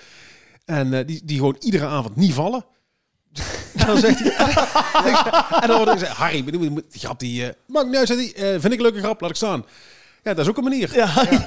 En 0.64 0.94
eh, 0.94 1.06
die, 1.06 1.20
die 1.24 1.36
gewoon 1.36 1.56
iedere 1.60 1.86
avond 1.86 2.16
niet 2.16 2.32
vallen. 2.32 2.64
En 3.74 3.86
dan 3.86 3.98
zegt 3.98 4.18
hij. 4.18 4.30
en 5.62 5.68
dan 5.68 5.76
wordt 5.76 5.90
gezegd: 5.92 6.12
Harry, 6.12 6.44
bedoel, 6.44 6.62
je 6.62 6.70
moet- 6.70 6.90
die 6.92 7.00
grap 7.00 7.18
die. 7.20 7.46
eh 7.46 7.54
maakt 7.66 7.86
niet 7.86 7.96
uit, 7.96 8.06
zegt 8.08 8.20
hij. 8.36 8.52
eh, 8.54 8.60
vind 8.60 8.72
ik 8.72 8.78
een 8.78 8.84
leuke 8.84 8.98
grap, 8.98 9.20
laat 9.20 9.30
ik 9.30 9.36
staan. 9.36 9.64
Ja, 10.22 10.34
dat 10.34 10.38
is 10.44 10.48
ook 10.50 10.56
een 10.56 10.64
manier. 10.64 10.94
Ja, 10.94 11.06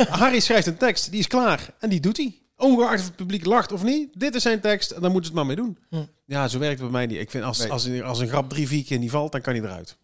Harry 0.10 0.40
schrijft 0.40 0.68
een 0.68 0.78
tekst, 0.78 1.12
die 1.12 1.20
is 1.20 1.28
klaar. 1.28 1.74
En 1.80 1.90
die 1.90 2.00
doet 2.00 2.18
hij. 2.18 2.36
Ongeacht 2.58 3.00
of 3.00 3.06
het 3.06 3.16
publiek 3.16 3.46
lacht 3.46 3.72
of 3.72 3.84
niet. 3.84 4.10
Dit 4.20 4.36
is 4.36 4.42
zijn 4.42 4.60
tekst 4.60 4.92
en 4.92 5.02
dan 5.02 5.12
moeten 5.12 5.32
ze 5.32 5.38
het 5.38 5.48
maar 5.48 5.56
mee 5.58 5.66
doen. 5.66 5.78
Hm. 5.90 6.06
Ja, 6.26 6.48
zo 6.48 6.60
werkt 6.60 6.80
het 6.82 6.92
bij 6.92 7.00
mij 7.00 7.06
niet. 7.06 7.20
Ik 7.22 7.32
vind 7.32 7.44
als, 7.44 7.58
Nee. 7.58 7.72
als, 7.72 7.84
een, 7.86 8.04
als 8.04 8.20
een 8.20 8.28
grap 8.28 8.50
drie, 8.50 8.68
vier 8.68 8.84
keer 8.84 8.98
niet 9.00 9.10
valt, 9.12 9.32
dan 9.32 9.42
kan 9.42 9.54
hij 9.56 9.64
eruit. 9.64 9.98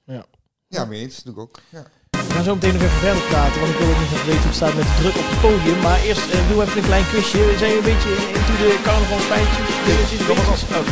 Ja, 0.68 0.86
mee 0.86 1.02
eens. 1.02 1.24
Doe 1.24 1.34
ik 1.34 1.40
ook. 1.40 1.60
Ja. 1.70 1.86
We 2.28 2.34
gaan 2.34 2.44
zo 2.44 2.54
meteen 2.56 2.74
nog 2.74 2.84
even 2.88 3.04
verder 3.08 3.24
praten, 3.32 3.58
want 3.62 3.72
ik 3.74 3.80
wil 3.80 3.90
ook 3.92 4.00
nog 4.02 4.12
even 4.14 4.30
weten 4.32 4.46
hoe 4.46 4.52
het 4.54 4.62
staat 4.62 4.76
met 4.80 4.88
de 4.90 4.96
druk 5.02 5.16
op 5.22 5.28
het 5.32 5.40
podium. 5.46 5.80
Maar 5.88 6.00
eerst 6.08 6.26
eh, 6.34 6.38
doe 6.50 6.58
even 6.64 6.78
een 6.78 6.90
klein 6.92 7.08
quizje. 7.12 7.42
Zijn 7.62 7.72
je 7.74 7.78
een 7.82 7.90
beetje 7.92 8.12
into 8.38 8.54
de 8.64 8.70
carnavalsfeitjes? 8.88 9.70
dingetjes, 9.88 10.22
dingetjes? 10.30 10.62
Oh. 10.78 10.86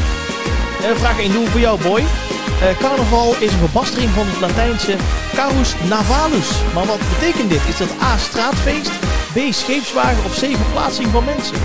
Eh, 0.85 0.95
vraag 1.01 1.17
1 1.19 1.31
doen 1.37 1.47
voor 1.51 1.63
jou, 1.67 1.75
boy. 1.89 2.03
Eh, 2.61 2.77
carnaval 2.85 3.29
is 3.45 3.51
een 3.51 3.63
verbastering 3.67 4.11
van 4.17 4.25
het 4.31 4.39
Latijnse 4.45 4.95
carus 5.37 5.71
navalus. 5.93 6.49
Maar 6.73 6.85
wat 6.85 7.01
betekent 7.13 7.49
dit? 7.49 7.63
Is 7.71 7.77
dat 7.77 7.91
A. 8.09 8.11
straatfeest, 8.17 8.91
B. 9.35 9.37
scheepswagen 9.61 10.23
of 10.27 10.33
C. 10.39 10.43
verplaatsing 10.63 11.07
van 11.15 11.23
mensen? 11.23 11.59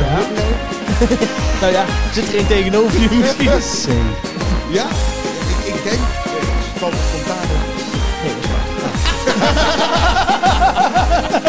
Ja. 0.00 0.18
nou 1.60 1.72
ja, 1.72 1.84
zit 2.12 2.28
er 2.28 2.34
één 2.34 2.46
tegenover 2.46 3.00
je 3.00 3.08
misschien? 3.10 4.06
Ja, 4.78 4.86
eh, 5.86 5.98
spontaan, 6.76 6.98
spontane. 7.08 7.54
Nee, 8.22 8.32
dat 8.34 8.44
is 8.44 8.50
waar. 8.50 8.62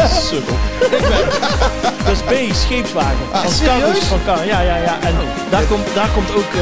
Sukkel. 0.28 0.56
Dat 2.04 2.14
is 2.16 2.22
B, 2.30 2.54
scheepswagen. 2.54 3.26
Ah, 3.32 3.42
van 3.42 3.52
serieus? 3.52 3.80
Carus 3.80 4.04
van 4.04 4.20
Car. 4.24 4.46
Ja, 4.46 4.60
ja, 4.60 4.76
ja. 4.76 4.94
En 5.00 5.14
daar, 5.50 5.64
komt, 5.64 5.86
daar 5.94 6.08
komt 6.14 6.30
ook 6.34 6.50
eh, 6.52 6.60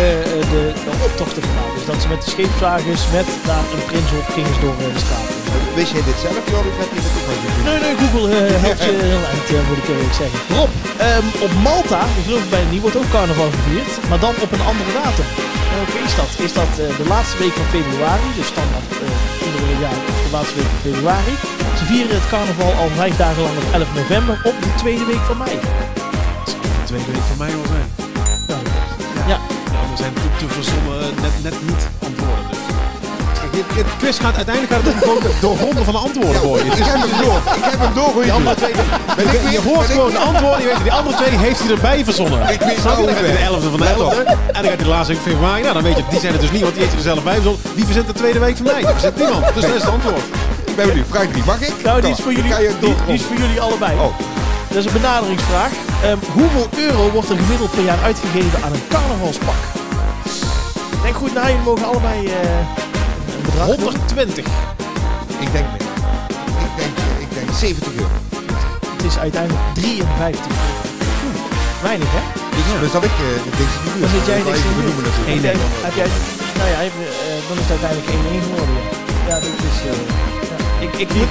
de, 0.52 0.72
de 0.84 0.92
optochten 1.04 1.42
vandaan. 1.42 1.74
Dus 1.74 1.84
dat 1.86 2.02
ze 2.02 2.08
met 2.08 2.22
de 2.24 2.30
scheepswagens 2.30 3.02
met 3.12 3.26
daar 3.46 3.64
een 3.74 3.84
prins 3.86 4.10
op 4.20 4.26
gingen 4.34 4.60
door 4.60 4.76
eh, 4.78 4.94
de 4.94 5.00
straat. 5.06 5.28
Wist 5.74 5.92
dit 5.94 6.18
zelf, 6.24 6.34
je 6.34 6.50
dit 6.94 7.04
ook 7.18 7.28
al 7.30 7.36
gezien? 7.44 7.64
Nee, 7.68 7.78
nee, 7.84 7.94
Google 8.02 8.26
eh, 8.36 8.62
helpt 8.64 8.84
je 8.84 8.92
heel 9.12 9.24
eind, 9.32 9.46
eh, 9.56 9.68
moet 9.68 9.80
ik 9.82 9.88
eerlijk 9.88 10.14
zeggen. 10.22 10.38
Rob, 10.56 10.70
ehm, 11.06 11.26
op 11.46 11.52
Malta, 11.66 12.00
geloof 12.24 12.40
het 12.40 12.50
bijna 12.50 12.70
niet, 12.70 12.80
wordt 12.80 12.96
ook 12.96 13.10
carnaval 13.10 13.50
gevierd. 13.56 14.08
Maar 14.08 14.20
dan 14.26 14.34
op 14.44 14.50
een 14.52 14.66
andere 14.70 14.92
datum. 15.02 15.28
En 15.74 15.80
welke 15.80 16.00
is 16.08 16.14
dat? 16.20 16.30
Is 16.46 16.52
dat 16.52 16.72
eh, 16.78 16.96
de 17.00 17.06
laatste 17.14 17.36
week 17.38 17.52
van 17.60 17.68
februari, 17.76 18.28
dus 18.36 18.46
standaard 18.54 18.90
eh 18.90 19.46
iedere 19.46 19.80
jaar 19.84 19.98
de 20.26 20.30
laatste 20.36 20.54
week 20.58 20.70
van 20.74 20.82
februari. 20.88 21.34
Ze 21.78 21.84
vieren 21.84 22.14
het 22.18 22.28
carnaval 22.28 22.72
al 22.82 22.88
vijf 22.88 23.16
dagen 23.16 23.42
lang 23.42 23.56
op 23.56 23.72
11 23.72 23.94
november 23.94 24.36
op 24.50 24.56
de 24.64 24.72
tweede 24.82 25.04
week 25.04 25.24
van 25.30 25.38
mei. 25.38 25.54
De 26.80 26.84
tweede 26.90 27.10
week 27.12 27.26
voor 27.30 27.40
mij 27.44 27.52
wel 27.56 27.66
zijn. 27.74 27.88
Ja. 29.30 29.38
Ja, 29.74 29.80
er 29.92 29.98
zijn 30.02 30.14
te, 30.14 30.28
te 30.38 30.48
verzonnen 30.48 31.14
net, 31.24 31.34
net 31.42 31.56
niet 31.68 31.82
antwoorden. 32.06 32.53
Dit 33.74 33.84
quiz 33.98 34.16
gaat 34.20 34.36
uiteindelijk 34.36 34.74
gaat 34.74 34.82
het 34.84 34.92
om 34.94 35.56
gewoon 35.58 35.74
de 35.74 35.84
van 35.84 35.94
de 35.94 36.00
antwoorden 36.08 36.40
gooien. 36.40 36.66
Ik 36.66 36.72
heb 36.72 37.00
hem 37.00 37.24
door. 37.24 37.38
Ik 37.60 37.64
heb 37.72 37.80
hem 37.80 37.94
door 37.94 38.10
hoe 38.14 38.18
je 38.20 38.22
Die 38.24 38.32
andere 38.32 38.54
twee, 38.56 38.72
Ben 39.16 39.24
ik 39.26 39.32
je 39.32 39.40
weer- 39.48 39.62
hoort 39.70 39.86
ben 39.86 39.96
ik 39.96 40.02
gewoon 40.02 40.10
de 40.18 40.24
antwoorden. 40.30 40.60
Je 40.60 40.66
weet, 40.66 40.82
die 40.82 40.92
andere 40.92 41.16
twee 41.16 41.30
heeft 41.46 41.58
hij 41.62 41.70
erbij 41.70 42.04
verzonnen. 42.04 42.40
Ik 42.56 42.60
weet 42.60 42.76
je? 42.76 42.82
nou 42.84 43.04
hij 43.04 43.30
ik 43.30 43.36
de 43.38 43.44
11e 43.50 43.68
van 43.74 43.80
de 43.80 43.88
11e. 43.94 44.18
En 44.56 44.62
dan 44.62 44.70
gaat 44.70 44.74
hij 44.74 44.76
de 44.76 44.92
laatste 44.96 45.12
week 45.12 45.22
van 45.22 45.32
februari. 45.32 45.60
Nou, 45.62 45.74
dan 45.74 45.82
weet 45.82 45.96
je, 45.96 46.02
die 46.10 46.20
zijn 46.20 46.32
het 46.32 46.40
dus 46.40 46.50
niet, 46.50 46.62
want 46.66 46.74
die 46.74 46.82
heeft 46.84 46.96
er 46.96 47.02
zelf 47.10 47.22
bij 47.22 47.34
verzonnen. 47.34 47.60
Wie 47.74 47.84
verzint 47.84 48.06
de 48.06 48.12
tweede 48.22 48.38
week 48.38 48.56
van 48.56 48.66
mei? 48.66 48.80
Dat 48.82 48.92
verzint 48.92 49.16
niemand. 49.16 49.44
Dus 49.54 49.62
dat 49.66 49.74
is 49.74 49.82
het 49.82 49.90
antwoord. 49.96 50.24
Ik 50.70 50.76
ben 50.76 50.86
benieuwd. 50.86 51.06
Vraag 51.10 51.26
3. 51.32 51.42
Mag 51.52 51.60
ik? 51.68 51.74
Nou, 51.84 52.00
die 52.00 52.10
is 52.10 52.20
voor 52.24 52.32
jullie, 52.32 52.50
je 52.50 52.72
die, 52.80 52.94
die 53.06 53.14
is 53.14 53.22
voor 53.22 53.36
jullie 53.36 53.60
allebei. 53.60 53.92
Oh, 54.04 54.12
Dat 54.68 54.78
is 54.78 54.84
een 54.84 54.92
benaderingsvraag. 55.00 55.72
Ehm, 56.02 56.16
hoeveel 56.38 56.66
euro 56.86 57.10
wordt 57.10 57.30
er 57.30 57.36
gemiddeld 57.36 57.70
per 57.70 57.84
jaar 57.84 58.02
uitgegeven 58.04 58.58
aan 58.64 58.72
een 58.72 58.84
carnavalspak? 58.88 59.60
Denk 61.02 61.16
goed 61.16 61.34
na, 61.34 61.46
jullie 61.46 61.62
mogen 61.64 61.86
allebei 61.86 62.26
eh, 62.26 62.32
bedrag 63.54 63.68
noemen. 63.76 63.84
120. 63.84 64.44
ik 65.44 65.50
denk 65.56 65.66
meer. 65.74 65.88
Ik 66.66 66.72
denk, 66.80 66.94
ik 67.24 67.30
denk 67.38 67.48
70 67.64 67.92
euro. 68.02 68.16
Het 68.96 69.04
is 69.10 69.16
uiteindelijk 69.26 69.64
53 69.74 70.46
euro. 70.46 70.82
Oeh, 71.26 71.38
Weinig, 71.88 72.10
hè? 72.16 72.22
Dus, 72.56 72.66
dus 72.84 72.92
dat 72.96 73.04
ik 73.10 73.16
uh, 73.20 73.26
deze 73.60 73.76
figuur. 73.84 74.00
Dan 74.04 74.10
zit 74.16 74.26
jij 74.30 74.40
niks 74.46 74.58
ik 74.58 74.64
in 74.70 74.76
benoemen 74.78 75.02
natuurlijk. 75.08 75.46
Heb 75.46 75.84
heb 75.88 75.94
jij, 76.00 76.08
nou 76.58 76.68
ja, 76.72 76.78
even, 76.86 77.02
eh, 77.22 77.38
dan 77.48 77.56
is 77.60 77.66
het 77.66 77.74
uiteindelijk 77.76 78.08
1-1 78.14 78.44
geworden. 78.46 78.74
Ja, 78.76 79.26
ja 79.30 79.36
dat 79.44 79.56
is... 79.70 79.78
eh, 79.90 80.02
ja. 80.50 80.56
Ik, 80.84 80.92
ik, 81.02 81.10
ik, 81.24 81.28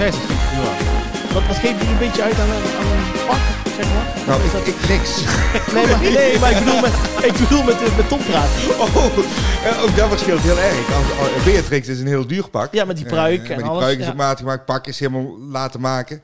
wat, 1.34 1.44
wat 1.50 1.60
geef 1.64 1.76
je 1.82 1.88
een 1.94 2.04
beetje 2.06 2.24
uit 2.28 2.38
aan 2.44 2.52
een, 2.58 2.66
aan 2.80 2.90
een 2.94 3.04
pak, 3.30 3.44
zeg 3.84 3.94
maar? 3.94 4.24
Nou, 4.28 4.40
Is 4.42 4.46
ik, 4.46 4.52
dat- 4.52 4.68
ik 4.68 4.90
niks. 4.90 5.24
nee, 5.74 5.88
maar, 5.88 6.02
nee, 6.02 6.40
maar 6.40 6.52
ik 6.52 6.58
bedoel 6.60 6.82
met, 6.82 6.94
ik 7.26 7.34
bedoel 7.40 7.64
met, 7.64 7.96
met 7.98 8.08
Tom 8.08 8.20
praten. 8.24 8.70
Oh, 8.80 9.84
ook 9.84 9.96
dat 9.96 10.10
verschilt 10.10 10.40
heel 10.42 10.60
erg. 10.60 10.94
Als, 10.96 11.34
als- 11.36 11.44
Beatrix 11.44 11.88
is 11.88 12.00
een 12.00 12.08
heel 12.08 12.28
duur 12.28 12.50
pak. 12.50 12.74
Ja, 12.74 12.86
met 12.86 12.98
die 12.98 13.06
pruik 13.06 13.44
Eh, 13.44 13.50
en 13.50 13.56
met 13.56 13.58
die 13.58 13.66
alles, 13.68 13.80
pruik 13.84 14.00
is 14.00 14.06
ja. 14.06 14.12
op 14.12 14.18
maat 14.18 14.40
gemaakt. 14.40 14.66
Pak 14.66 14.88
is 14.88 15.00
helemaal 15.00 15.40
laten 15.40 15.80
maken. 15.82 16.22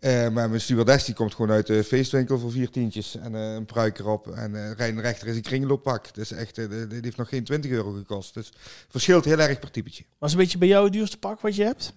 Eh, 0.00 0.28
maar 0.28 0.48
mijn 0.48 0.60
stewardess 0.60 1.04
die 1.04 1.14
komt 1.14 1.34
gewoon 1.34 1.50
uit 1.50 1.66
de 1.66 1.84
feestwinkel 1.84 2.38
voor 2.38 2.50
vier 2.50 2.70
tientjes. 2.70 3.16
En 3.16 3.34
eh, 3.34 3.54
een 3.54 3.64
pruik 3.64 3.98
erop. 3.98 4.28
En 4.28 4.54
eh 4.64 4.72
Rijn 4.76 5.00
Rechter 5.00 5.28
is 5.28 5.36
een 5.36 5.42
kringlooppak. 5.42 6.14
Dus 6.14 6.32
echt, 6.32 6.58
eh, 6.58 6.68
die 6.68 6.86
die 6.86 6.98
heeft 7.02 7.16
nog 7.16 7.28
geen 7.28 7.44
20 7.44 7.70
euro 7.70 7.92
gekost. 7.92 8.34
Dus 8.34 8.46
het 8.46 8.56
verschilt 8.88 9.24
heel 9.24 9.38
erg 9.38 9.58
per 9.58 9.70
typetje. 9.70 10.04
Was 10.18 10.32
een 10.32 10.38
beetje 10.38 10.58
bij 10.58 10.68
jou 10.68 10.84
het 10.84 10.92
duurste 10.92 11.18
pak 11.18 11.40
wat 11.40 11.56
je 11.56 11.64
hebt? 11.64 11.92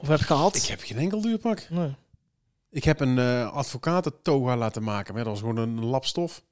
Of 0.00 0.08
hebt 0.08 0.22
gehad? 0.24 0.56
Ik 0.56 0.62
heb 0.64 0.80
geen 0.82 0.98
enkel 0.98 1.20
duurpak. 1.20 1.66
Nee. 1.70 1.94
Ik 2.72 2.84
heb 2.84 3.00
een 3.00 3.18
eh 3.18 3.52
advocaten 3.52 4.12
toga 4.22 4.56
laten 4.56 4.82
maken. 4.82 5.14
Maar 5.14 5.24
dat 5.24 5.32
was 5.32 5.40
gewoon 5.42 5.56
een 5.56 5.84
lap 5.84 6.04
stof. 6.04 6.42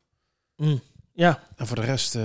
Mm. 0.57 0.81
Ja, 1.13 1.43
En 1.57 1.67
voor 1.67 1.77
de 1.77 1.83
rest... 1.83 2.15
eh, 2.15 2.23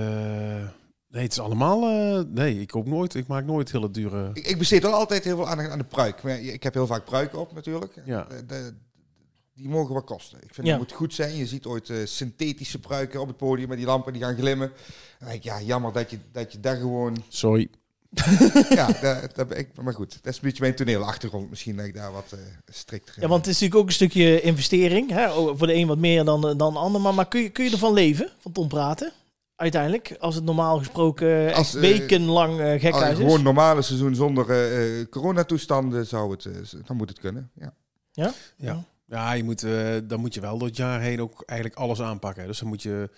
nee, 1.08 1.24
het 1.24 1.32
is 1.32 1.40
allemaal... 1.40 1.84
eh, 2.18 2.24
nee, 2.28 2.62
ik 2.62 2.68
koop 2.68 2.88
nooit. 2.88 3.14
Ik 3.16 3.28
maak 3.28 3.46
nooit 3.46 3.72
hele 3.72 3.92
dure... 3.92 4.30
Ik, 4.34 4.48
ik 4.48 4.58
besteed 4.58 4.82
wel 4.82 4.94
altijd 4.94 5.24
heel 5.24 5.36
veel 5.36 5.48
aandacht 5.48 5.70
aan 5.70 5.78
de 5.78 5.84
pruik. 5.84 6.24
Maar 6.24 6.40
ik 6.40 6.64
heb 6.64 6.74
heel 6.74 6.88
vaak 6.88 7.06
pruiken 7.06 7.40
op 7.40 7.54
natuurlijk. 7.54 8.02
Ja. 8.06 8.28
De- 8.48 8.74
die 9.54 9.70
mogen 9.70 9.94
wat 9.94 10.04
kosten. 10.06 10.38
Ik 10.44 10.54
vind 10.54 10.68
Ja. 10.68 10.74
het 10.74 10.82
moet 10.82 10.92
goed 10.92 11.14
zijn. 11.14 11.36
Je 11.36 11.46
ziet 11.48 11.66
ooit 11.66 11.90
eh, 11.90 11.98
synthetische 12.06 12.80
pruiken 12.80 13.22
op 13.22 13.28
het 13.28 13.38
podium 13.38 13.68
met 13.70 13.78
die 13.78 13.86
lampen 13.88 14.14
die 14.14 14.22
gaan 14.22 14.36
glimmen. 14.38 14.72
Dan 15.20 15.28
denk 15.28 15.40
ik, 15.40 15.44
ja, 15.44 15.62
jammer 15.62 15.94
dat 15.94 16.10
je, 16.12 16.18
dat 16.32 16.52
je 16.52 16.60
daar 16.60 16.76
gewoon... 16.78 17.24
Sorry. 17.30 17.70
Ja, 18.70 18.88
dat, 19.02 19.36
dat, 19.36 19.48
ben 19.48 19.58
ik, 19.58 19.70
maar 19.82 19.94
goed, 19.94 20.20
dat 20.24 20.32
is 20.34 20.36
een 20.36 20.44
beetje 20.48 20.62
mijn 20.62 20.76
toneelachtergrond. 20.76 21.50
Misschien 21.50 21.76
dat 21.76 21.86
ik 21.86 21.94
daar 21.94 22.12
wat 22.12 22.32
eh 22.32 22.40
strikter 22.68 23.22
ja, 23.22 23.28
want 23.28 23.46
het 23.46 23.56
is 23.56 23.62
natuurlijk 23.62 23.80
ook 23.82 23.88
een 23.88 23.94
stukje 23.94 24.42
investering. 24.42 25.10
Hè? 25.10 25.32
Oh, 25.34 25.58
Voor 25.58 25.68
de 25.68 25.74
een 25.74 25.88
wat 25.88 25.98
meer 25.98 26.24
dan, 26.24 26.42
dan 26.42 26.58
de 26.74 26.80
ander. 26.80 27.02
Maar, 27.02 27.14
maar 27.14 27.28
kun, 27.28 27.42
je, 27.42 27.50
kun 27.50 27.66
je 27.66 27.72
ervan 27.72 27.94
leven, 27.94 28.30
van 28.40 28.52
Tom 28.52 28.68
praten? 28.68 29.12
Uiteindelijk, 29.56 30.16
als 30.20 30.36
het 30.36 30.44
normaal 30.44 30.78
gesproken 30.78 31.48
echt 31.48 31.58
Als, 31.58 31.76
eh, 31.76 31.82
wekenlang 31.82 32.60
eh 32.60 32.72
Als 32.72 32.82
gekhuis 32.82 33.18
is. 33.18 33.24
gewoon 33.24 33.44
normale 33.44 33.82
seizoen 33.82 34.16
zonder 34.16 34.50
eh, 34.50 35.00
eh, 35.02 35.08
coronatoestanden 35.10 36.06
zou 36.08 36.32
het, 36.32 36.46
eh, 36.46 36.54
dan 36.86 36.98
moet 36.98 37.10
het 37.10 37.20
kunnen. 37.20 37.52
Ja. 37.54 37.74
Ja. 38.58 38.84
Ja, 39.08 39.34
je 39.34 39.44
moet, 39.44 39.64
eh, 39.64 39.88
dan 40.04 40.20
moet 40.20 40.34
je 40.34 40.42
wel 40.42 40.58
door 40.58 40.68
het 40.68 40.78
jaar 40.78 41.02
heen 41.02 41.22
ook 41.22 41.44
eigenlijk 41.46 41.80
alles 41.80 42.02
aanpakken. 42.02 42.48
Dus 42.48 42.60
dan 42.60 42.68
moet 42.68 42.84
je... 42.84 43.10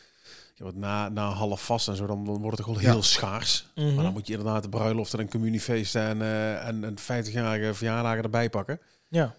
Ja, 0.58 0.63
want 0.63 0.76
na, 0.76 1.10
na 1.10 1.30
half 1.30 1.65
vast 1.65 1.88
en 1.88 1.96
zo, 1.96 2.06
dan, 2.06 2.26
dan 2.26 2.41
wordt 2.41 2.58
het 2.58 2.65
gewoon 2.65 2.82
Ja. 2.82 2.91
heel 2.91 3.04
schaars. 3.04 3.65
Mhm. 3.76 3.93
Maar 3.93 4.04
dan 4.04 4.13
moet 4.13 4.28
je 4.28 4.34
inderdaad 4.34 4.63
de 4.63 4.70
bruiloften 4.70 5.20
en 5.20 5.30
communiefeesten 5.30 6.02
en, 6.02 6.22
eh 6.22 6.67
en, 6.67 6.84
en 6.84 6.96
50-jarige 7.00 7.74
verjaardagen 7.74 8.24
erbij 8.24 8.50
pakken. 8.50 8.80
Ja. 9.08 9.36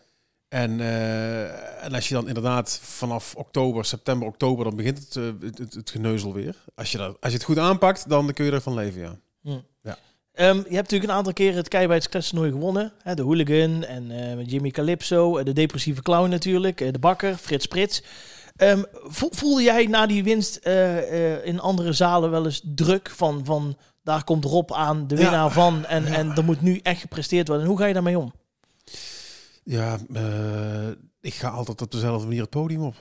En, 0.48 0.80
eh, 0.80 1.84
en 1.84 1.94
als 1.94 2.08
je 2.08 2.14
dan 2.14 2.28
inderdaad 2.28 2.80
vanaf 2.82 3.34
oktober, 3.34 3.84
september, 3.84 4.28
oktober, 4.28 4.64
dan 4.64 4.76
begint 4.76 4.98
het, 4.98 5.16
eh, 5.16 5.24
het, 5.40 5.74
het, 5.74 5.90
geneuzel 5.90 6.32
weer. 6.32 6.56
Als 6.74 6.92
je, 6.92 6.98
dat, 6.98 7.16
als 7.20 7.32
je 7.32 7.38
het 7.38 7.46
goed 7.46 7.58
aanpakt, 7.58 8.08
dan 8.08 8.32
kun 8.32 8.44
je 8.44 8.50
ervan 8.52 8.74
leven, 8.74 9.00
ja. 9.00 9.16
Ehm, 10.32 10.56
je 10.56 10.62
hebt 10.62 10.68
natuurlijk 10.70 11.10
een 11.10 11.16
aantal 11.16 11.32
keren 11.32 11.56
het 11.56 11.68
Keiwijtskletstoernooi 11.68 12.50
gewonnen. 12.50 12.92
Hè, 13.02 13.14
de 13.14 13.22
Hooligan 13.22 13.84
en 13.84 14.44
Jimmy 14.44 14.70
Calypso. 14.70 15.42
de 15.42 15.52
depressieve 15.52 16.02
clown 16.02 16.28
natuurlijk. 16.28 16.92
de 16.92 16.98
Bakker, 16.98 17.36
Frits 17.36 17.66
Prits. 17.66 18.02
Vo- 18.92 19.28
voelde 19.30 19.62
jij 19.62 19.86
na 19.86 20.06
die 20.06 20.22
winst 20.24 20.56
eh, 20.56 21.32
eh, 21.34 21.44
in 21.46 21.60
andere 21.60 21.92
zalen 21.92 22.30
wel 22.30 22.44
eens 22.44 22.62
druk 22.64 23.10
van... 23.10 23.44
van 23.44 23.76
daar 24.02 24.24
komt 24.24 24.44
Rob 24.44 24.72
aan, 24.72 25.06
de 25.06 25.14
Ja. 25.16 25.20
winnaar 25.22 25.50
van. 25.52 25.84
En, 25.84 26.04
en 26.06 26.30
er 26.30 26.44
moet 26.44 26.60
nu 26.60 26.78
echt 26.82 27.00
gepresteerd 27.00 27.46
worden. 27.48 27.64
En 27.64 27.70
hoe 27.70 27.80
ga 27.80 27.86
je 27.86 27.92
daarmee 27.94 28.18
om? 28.18 28.32
Ja, 29.64 29.98
eh, 30.14 30.88
ik 31.20 31.34
ga 31.34 31.48
altijd 31.48 31.82
op 31.82 31.90
dezelfde 31.92 32.26
manier 32.26 32.40
het 32.40 32.50
podium 32.50 32.82
op. 32.82 32.94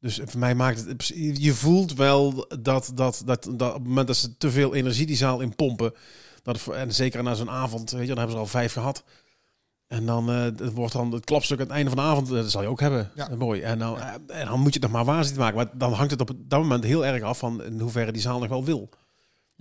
Dus 0.00 0.20
voor 0.24 0.40
mij 0.40 0.54
maakt 0.54 0.86
het... 0.86 1.06
Je 1.38 1.54
voelt 1.54 1.92
wel 1.94 2.46
dat, 2.60 2.92
dat, 2.94 3.22
dat, 3.24 3.44
dat 3.56 3.68
op 3.68 3.74
het 3.78 3.86
moment 3.86 4.06
dat 4.06 4.16
ze 4.16 4.36
te 4.36 4.50
veel 4.50 4.74
energie 4.74 5.06
die 5.06 5.16
zaal 5.16 5.40
in 5.40 5.54
pompen... 5.54 5.92
Dat 6.42 6.66
en 6.66 6.94
zeker 6.94 7.22
na 7.22 7.34
zo'n 7.34 7.50
avond, 7.50 7.90
weet 7.90 8.00
je, 8.00 8.06
dan 8.06 8.16
hebben 8.16 8.34
ze 8.34 8.40
al 8.42 8.46
vijf 8.46 8.72
gehad. 8.72 9.02
En 9.92 10.06
dan 10.06 10.30
eh, 10.30 10.42
het 10.42 10.72
wordt 10.72 10.92
dan 10.92 11.12
het 11.12 11.24
klapstuk 11.24 11.58
aan 11.58 11.66
het 11.66 11.74
einde 11.74 11.90
van 11.90 11.98
de 11.98 12.04
avond, 12.04 12.28
eh, 12.28 12.34
dat 12.34 12.50
zal 12.50 12.62
je 12.62 12.68
ook 12.68 12.80
hebben. 12.80 13.10
Ja. 13.14 13.30
Eh, 13.30 13.36
Mooi. 13.36 13.60
En 13.60 13.78
dan, 13.78 13.98
en 14.26 14.46
dan 14.46 14.60
moet 14.60 14.74
je 14.74 14.80
het 14.80 14.90
nog 14.90 14.90
maar 14.90 15.14
waar 15.14 15.24
zien 15.24 15.34
te 15.34 15.40
maken. 15.40 15.56
Maar 15.56 15.70
dan 15.74 15.92
hangt 15.92 16.10
het 16.10 16.20
op 16.20 16.30
dat 16.36 16.60
moment 16.60 16.84
heel 16.84 17.06
erg 17.06 17.22
af 17.22 17.38
van 17.38 17.62
in 17.62 17.80
hoeverre 17.80 18.12
die 18.12 18.22
zaal 18.22 18.38
nog 18.38 18.48
wel 18.48 18.64
wil. 18.64 18.90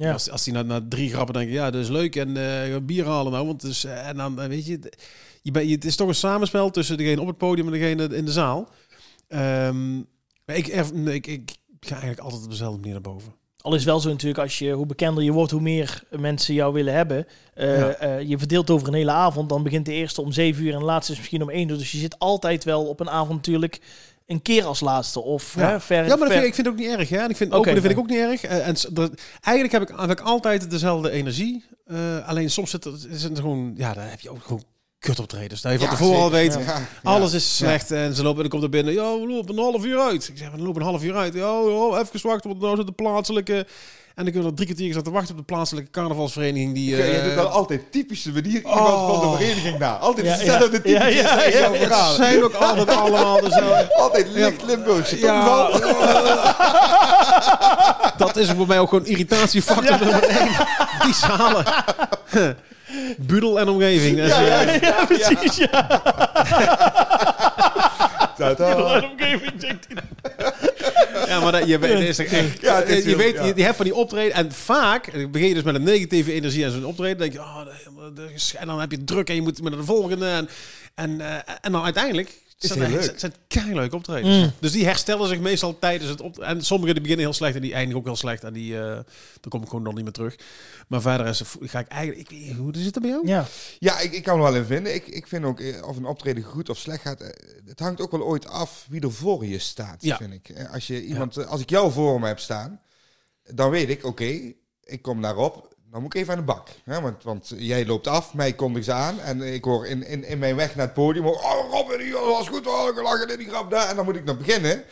Ja. 0.02 0.12
Als, 0.12 0.30
als 0.30 0.44
die 0.44 0.54
na, 0.54 0.62
na 0.62 0.86
drie 0.90 1.10
grappen 1.10 1.34
denken, 1.34 1.54
ja, 1.54 1.72
dat 1.72 1.82
is 1.82 1.90
leuk 1.90 2.16
en 2.16 2.38
eh, 2.38 2.78
bier 2.84 3.06
halen 3.06 3.32
nou, 3.32 3.46
want 3.46 3.62
het 3.62 3.72
is, 3.72 3.84
eh, 3.84 4.08
en 4.08 4.18
dan 4.18 4.36
weet 4.36 4.66
je, 4.66 4.80
je 5.42 5.52
bent, 5.52 5.68
je, 5.68 5.76
het 5.76 5.86
is 5.86 5.96
toch 5.96 6.08
een 6.08 6.16
samenspel 6.16 6.72
tussen 6.72 6.98
degene 6.98 7.22
op 7.22 7.28
het 7.28 7.38
podium 7.38 7.66
en 7.66 7.72
degene 7.72 8.16
in 8.16 8.26
de 8.26 8.32
zaal. 8.32 8.70
Ehm, 9.28 9.98
ik, 10.46 10.92
nee, 10.94 11.16
ik, 11.16 11.28
ik 11.28 11.58
ga 11.80 11.92
eigenlijk 11.92 12.22
altijd 12.22 12.44
op 12.44 12.50
dezelfde 12.50 12.78
manier 12.78 12.94
naar 12.94 13.02
boven. 13.02 13.34
Al 13.62 13.76
is 13.76 13.84
wel 13.84 14.00
zo 14.00 14.10
natuurlijk, 14.10 14.40
als 14.40 14.60
je, 14.60 14.72
hoe 14.72 14.86
bekender 14.86 15.24
je 15.24 15.32
wordt, 15.32 15.52
hoe 15.52 15.62
meer 15.62 16.04
mensen 16.10 16.54
jou 16.54 16.74
willen 16.74 16.94
hebben. 16.94 17.28
Eh, 17.54 17.80
Ja. 17.80 17.90
eh, 17.94 18.22
je 18.30 18.38
verdeelt 18.38 18.70
over 18.70 18.88
een 18.88 18.94
hele 18.94 19.12
avond. 19.12 19.50
Dan 19.50 19.64
begint 19.64 19.86
de 19.86 19.94
eerste 19.94 20.22
om 20.22 20.32
zeven 20.32 20.64
uur 20.64 20.74
en 20.74 20.80
de 20.80 20.86
laatste 20.86 21.12
is 21.12 21.18
misschien 21.18 21.42
om 21.42 21.50
één 21.50 21.70
uur. 21.70 21.78
Dus 21.78 21.92
je 21.92 21.98
zit 21.98 22.20
altijd 22.20 22.64
wel 22.64 22.86
op 22.88 23.00
een 23.00 23.10
avond 23.10 23.36
natuurlijk 23.36 23.80
een 24.28 24.42
keer 24.42 24.64
als 24.66 24.80
laatste. 24.80 25.22
Of 25.22 25.56
Ja. 25.56 25.70
hè, 25.70 25.80
ver, 25.80 25.96
Ja, 25.96 26.02
maar 26.02 26.10
dat 26.10 26.18
ver- 26.20 26.28
vind, 26.28 26.42
ik- 26.42 26.48
ik 26.48 26.54
vind 26.56 26.68
het 26.68 26.76
ook 26.76 26.82
niet 26.82 27.00
erg. 27.00 27.10
Hè? 27.10 27.18
En 27.18 27.30
ik 27.30 27.36
vind 27.38 27.50
Oké, 27.52 27.60
openen 27.60 27.82
vind 27.82 27.94
ik 27.94 28.00
ook 28.00 28.10
niet 28.10 28.18
erg. 28.20 28.44
Eh, 28.44 28.68
en 28.68 28.76
dat, 28.92 29.12
eigenlijk 29.42 29.72
heb 29.72 29.82
ik, 29.96 30.00
heb 30.00 30.12
ik 30.20 30.20
altijd 30.26 30.70
dezelfde 30.70 31.12
energie. 31.12 31.64
Alleen 32.26 32.50
soms 32.50 32.70
zit 32.70 32.86
is 33.10 33.24
het 33.24 33.40
gewoon, 33.40 33.74
ja, 33.78 33.94
dan 33.94 34.04
heb 34.04 34.20
je 34.20 34.30
ook 34.30 34.44
gewoon 34.44 34.64
kutoptredens. 35.02 35.62
Dat 35.62 35.72
je 35.72 35.78
van 35.80 35.88
Ja, 35.88 35.94
tevoren 35.96 36.22
al 36.22 36.32
weet, 36.32 36.58
Ja, 36.66 36.82
alles 37.04 37.34
is 37.34 37.58
slecht. 37.58 37.92
En 37.92 38.16
ze 38.16 38.24
lopen 38.24 38.44
en 38.44 38.50
dan 38.50 38.60
komt 38.60 38.64
er 38.64 38.70
binnen, 38.70 38.94
ja, 38.94 39.20
we 39.20 39.28
lopen 39.28 39.58
een 39.58 39.64
half 39.64 39.86
uur 39.86 40.00
uit. 40.00 40.28
Ik 40.28 40.38
zeg, 40.38 40.52
we 40.52 40.58
lopen 40.62 40.82
een 40.82 40.88
half 40.88 41.04
uur 41.04 41.16
uit. 41.16 41.34
Ja, 41.34 41.40
ja 41.42 42.00
even 42.00 42.28
wachten, 42.28 42.50
want 42.50 42.62
nou 42.62 42.76
zit 42.76 42.86
de 42.86 42.92
plaatselijke... 42.92 43.66
En 44.16 44.24
dan 44.24 44.34
kunnen 44.34 44.44
we 44.44 44.50
er 44.50 44.56
drie 44.56 44.66
kwartier 44.68 44.86
zitten 44.94 45.04
te 45.04 45.12
wachten 45.20 45.32
op 45.32 45.38
de 45.48 45.54
plaatselijke 45.54 45.90
carnavalsvereniging. 45.92 46.74
Die, 46.74 46.96
Ja, 46.96 47.04
eh, 47.06 47.24
doet 47.24 47.34
wel 47.34 47.48
altijd 47.48 47.92
typische 47.92 48.32
manier 48.32 48.56
iemand 48.58 48.80
Oh. 48.80 49.20
van 49.22 49.32
de 49.32 49.38
vereniging 49.38 49.80
na. 49.80 49.98
Altijd 49.98 50.26
Ja, 50.26 50.38
dezelfde 50.38 50.64
ja. 50.64 50.72
typetjes 50.72 50.94
Ja, 51.00 51.08
ja, 51.08 51.28
zijn 51.40 51.52
ja, 51.52 51.60
jouw 51.60 51.74
ja. 51.74 51.80
het 51.80 51.88
verhalen. 51.88 52.16
zijn 52.16 52.44
ook 52.44 52.54
altijd 52.54 52.90
allemaal 52.98 53.42
dezelfde. 53.42 53.94
Altijd 53.96 54.28
licht 54.30 54.64
Limburgse 54.64 55.20
Ja, 55.20 55.70
dat 58.18 58.38
is 58.38 58.50
voor 58.50 58.68
mij 58.68 58.80
ook 58.80 58.90
gewoon 58.90 59.06
irritatiefactor 59.06 60.00
nummer 60.00 60.24
één. 60.24 60.52
Die 61.04 61.14
zalen. 61.14 61.66
Budel 63.18 63.60
en 63.60 63.70
omgeving. 63.70 64.18
Dat 64.18 64.26
is, 64.26 64.34
Ja, 64.34 64.42
ja, 64.42 64.66
eh, 64.66 64.82
Ja, 64.82 65.06
precies. 65.06 65.56
Ja. 65.56 66.02
Ta-ta. 68.38 69.00
De 69.00 69.08
omgeving 69.12 69.54
zegt 69.58 69.88
hij. 69.88 70.04
Ja, 71.28 71.40
maar 71.40 71.52
dat, 71.52 71.68
je, 71.68 71.80
is 71.80 72.20
echt, 72.20 72.62
Ja, 72.62 72.82
is 72.82 73.04
je, 73.04 73.16
weet, 73.16 73.36
je, 73.36 73.54
je 73.56 73.64
hebt 73.64 73.76
van 73.76 73.86
die 73.86 73.96
optreden 73.96 74.34
en 74.34 74.52
vaak 74.52 75.08
eh, 75.08 75.30
begin 75.30 75.48
je 75.48 75.54
dus 75.54 75.64
met 75.64 75.76
een 75.76 75.84
negatieve 75.84 76.34
energie 76.34 76.66
aan 76.66 76.72
zo'n 76.72 76.86
optreden, 76.86 77.18
dan 77.18 77.30
denk 77.30 77.34
je, 77.34 77.40
oh, 77.40 78.62
en 78.62 78.68
dan 78.68 78.80
heb 78.80 78.92
je 78.92 79.04
druk 79.04 79.30
en 79.30 79.36
je 79.36 79.42
moet 79.42 79.62
met 79.62 79.74
de 79.74 79.84
volgende 79.84 80.28
en 80.28 80.50
en, 80.96 81.22
eh, 81.22 81.54
en 81.62 81.72
dan 81.72 81.84
uiteindelijk 81.84 82.32
Is 82.64 82.70
zijn 82.70 82.82
heel 82.90 82.98
het 82.98 83.06
leuk. 83.08 83.20
zijn 83.20 83.34
keihard 83.48 83.94
optredens. 83.94 84.38
Mm. 84.46 84.52
Dus 84.60 84.72
die 84.72 84.86
herstellen 84.86 85.28
zich 85.28 85.40
meestal 85.40 85.80
tijdens 85.80 86.10
het 86.10 86.22
op 86.22 86.40
en 86.40 86.62
sommigen 86.66 86.94
die 86.94 87.02
beginnen 87.04 87.26
heel 87.26 87.36
slecht 87.36 87.56
en 87.56 87.62
die 87.62 87.74
eindigen 87.74 88.00
ook 88.00 88.06
heel 88.06 88.16
slecht 88.16 88.44
en 88.44 88.54
die 88.54 88.80
eh 88.80 88.94
dan 89.40 89.50
kom 89.50 89.62
ik 89.62 89.68
gewoon 89.68 89.84
nog 89.84 89.94
niet 89.94 90.04
meer 90.04 90.14
terug. 90.14 90.36
Maar 90.88 91.02
verder 91.02 91.28
is, 91.28 91.42
ga 91.62 91.80
ik 91.80 91.88
eigenlijk, 91.88 92.30
ik 92.32 92.56
hoe 92.56 92.72
zit 92.76 92.86
het 92.96 93.02
bij 93.04 93.12
jou? 93.12 93.28
Ja. 93.28 93.46
Ja, 93.80 94.00
ik, 94.00 94.12
ik 94.14 94.24
kan 94.24 94.36
er 94.38 94.44
wel 94.44 94.56
in 94.56 94.66
vinden. 94.66 94.94
Ik, 94.94 95.08
ik 95.08 95.28
vind 95.28 95.46
ook 95.46 95.60
eh, 95.60 95.88
of 95.88 95.98
een 95.98 96.06
optreden 96.06 96.44
goed 96.44 96.70
of 96.70 96.78
slecht 96.78 97.02
gaat. 97.02 97.22
eh, 97.22 97.30
Het 97.66 97.80
hangt 97.80 98.02
ook 98.02 98.12
wel 98.12 98.24
ooit 98.24 98.48
af 98.48 98.86
wie 98.90 99.02
er 99.02 99.12
voor 99.14 99.46
je 99.46 99.60
staat, 99.60 100.04
Ja. 100.04 100.18
vind 100.18 100.34
ik. 100.34 100.68
Als, 100.72 100.88
je 100.88 101.04
iemand, 101.06 101.46
als 101.48 101.62
ik 101.62 101.70
jou 101.70 101.92
voor 101.92 102.20
me 102.20 102.28
heb 102.28 102.40
staan, 102.40 102.82
dan 103.44 103.70
weet 103.70 103.90
ik, 103.90 104.06
oké, 104.06 104.54
ik 104.84 105.02
kom 105.02 105.22
daarop. 105.22 105.76
Dan 105.92 106.02
moet 106.02 106.14
ik 106.16 106.22
even 106.22 106.34
aan 106.34 106.40
de 106.40 106.46
bak. 106.46 106.68
Hè? 106.84 107.02
Want, 107.02 107.24
want 107.24 107.54
jij 107.58 107.86
loopt 107.86 108.08
af, 108.08 108.34
mij 108.34 108.54
kondigt 108.54 108.86
ze 108.86 108.92
aan. 108.92 109.20
En 109.20 109.42
ik 109.54 109.64
hoor 109.64 109.88
in, 109.88 110.08
in, 110.08 110.24
in 110.24 110.40
mijn 110.40 110.56
weg 110.56 110.76
naar 110.76 110.86
het 110.86 110.94
podium... 110.94 111.26
Oh, 111.28 111.72
Robin, 111.72 111.98
die 111.98 112.14
was 112.14 112.48
goed, 112.48 112.68
oh, 112.68 112.86
gelachen 112.96 113.30
in 113.30 113.38
die 113.38 113.50
grap 113.50 113.72
daar. 113.72 113.90
En 113.90 113.96
dan 113.96 114.06
moet 114.06 114.16
ik 114.16 114.24
nog 114.24 114.38
beginnen. 114.38 114.72
En 114.72 114.84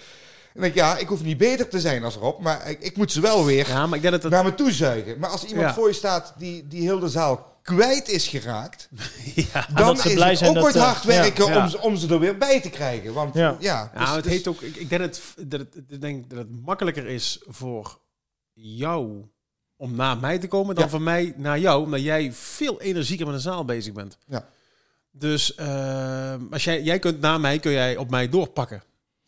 dan 0.54 0.62
denk 0.62 0.74
ik, 0.74 0.80
ja, 0.80 0.98
ik 0.98 1.08
hoef 1.08 1.24
niet 1.24 1.38
beter 1.38 1.68
te 1.68 1.80
zijn 1.80 2.04
als 2.04 2.16
Rob. 2.16 2.40
Maar 2.42 2.70
ik, 2.70 2.80
ik 2.82 2.98
moet 2.98 3.12
ze 3.12 3.22
wel 3.22 3.46
weer 3.46 3.68
Ja, 3.68 3.86
maar 3.88 3.96
ik 3.96 4.02
denk 4.02 4.14
dat 4.14 4.24
het... 4.24 4.32
naar 4.32 4.44
me 4.44 4.56
toe 4.56 4.72
zuigen. 4.72 5.20
Maar 5.20 5.30
als 5.30 5.44
iemand 5.44 5.68
Ja. 5.68 5.74
voor 5.74 5.88
je 5.88 5.94
staat 5.94 6.34
die, 6.38 6.68
die 6.68 6.82
heel 6.82 7.00
de 7.00 7.10
zaal 7.10 7.58
kwijt 7.62 8.10
is 8.10 8.28
geraakt... 8.28 8.90
ja. 9.54 9.68
dan 9.74 9.98
ze 9.98 10.08
is 10.08 10.14
blij 10.14 10.30
het 10.30 10.38
zijn 10.38 10.58
ook 10.58 10.64
ooit 10.64 10.76
eh, 10.76 10.84
hard 10.84 11.04
werken. 11.04 11.56
Om, 11.56 11.70
ze, 11.70 11.82
om 11.82 11.96
ze 11.96 12.08
er 12.14 12.20
weer 12.20 12.38
bij 12.38 12.62
te 12.62 12.70
krijgen. 12.70 13.14
Want 13.14 13.34
Ja. 13.34 13.56
ja, 13.60 13.92
Ja, 13.94 14.00
dus- 14.06 14.16
het 14.16 14.24
dus- 14.24 14.34
heet 14.34 14.48
ook. 14.48 14.62
Ik, 14.62 14.76
ik 14.76 14.90
denk 14.90 15.02
dat 15.02 15.22
het, 15.36 15.50
dat 15.50 15.60
het, 15.60 15.76
ik 15.88 16.02
denk 16.02 16.30
dat 16.30 16.40
het 16.40 16.66
makkelijker 16.66 17.08
is 17.08 17.42
voor 17.48 18.00
jou 18.54 19.26
om 19.80 19.96
naar 19.96 20.18
mij 20.18 20.38
te 20.40 20.48
komen 20.48 20.76
dan 20.76 20.84
Ja. 20.84 20.90
voor 20.90 21.02
mij 21.02 21.34
naar 21.38 21.60
jou, 21.60 21.84
omdat 21.84 22.02
jij 22.02 22.32
veel 22.34 22.82
energieker 22.82 23.26
met 23.26 23.36
een 23.36 23.42
zaal 23.42 23.66
bezig 23.66 23.94
bent. 23.94 24.18
Ja. 24.28 24.48
Dus 25.12 25.56
eh, 25.56 26.36
als 26.52 26.64
jij, 26.64 26.82
jij 26.84 27.00
kunt 27.00 27.20
na 27.20 27.38
mij, 27.38 27.60
kun 27.60 27.72
jij 27.72 27.98
op 27.98 28.10
mij 28.10 28.30
doorpakken, 28.30 28.84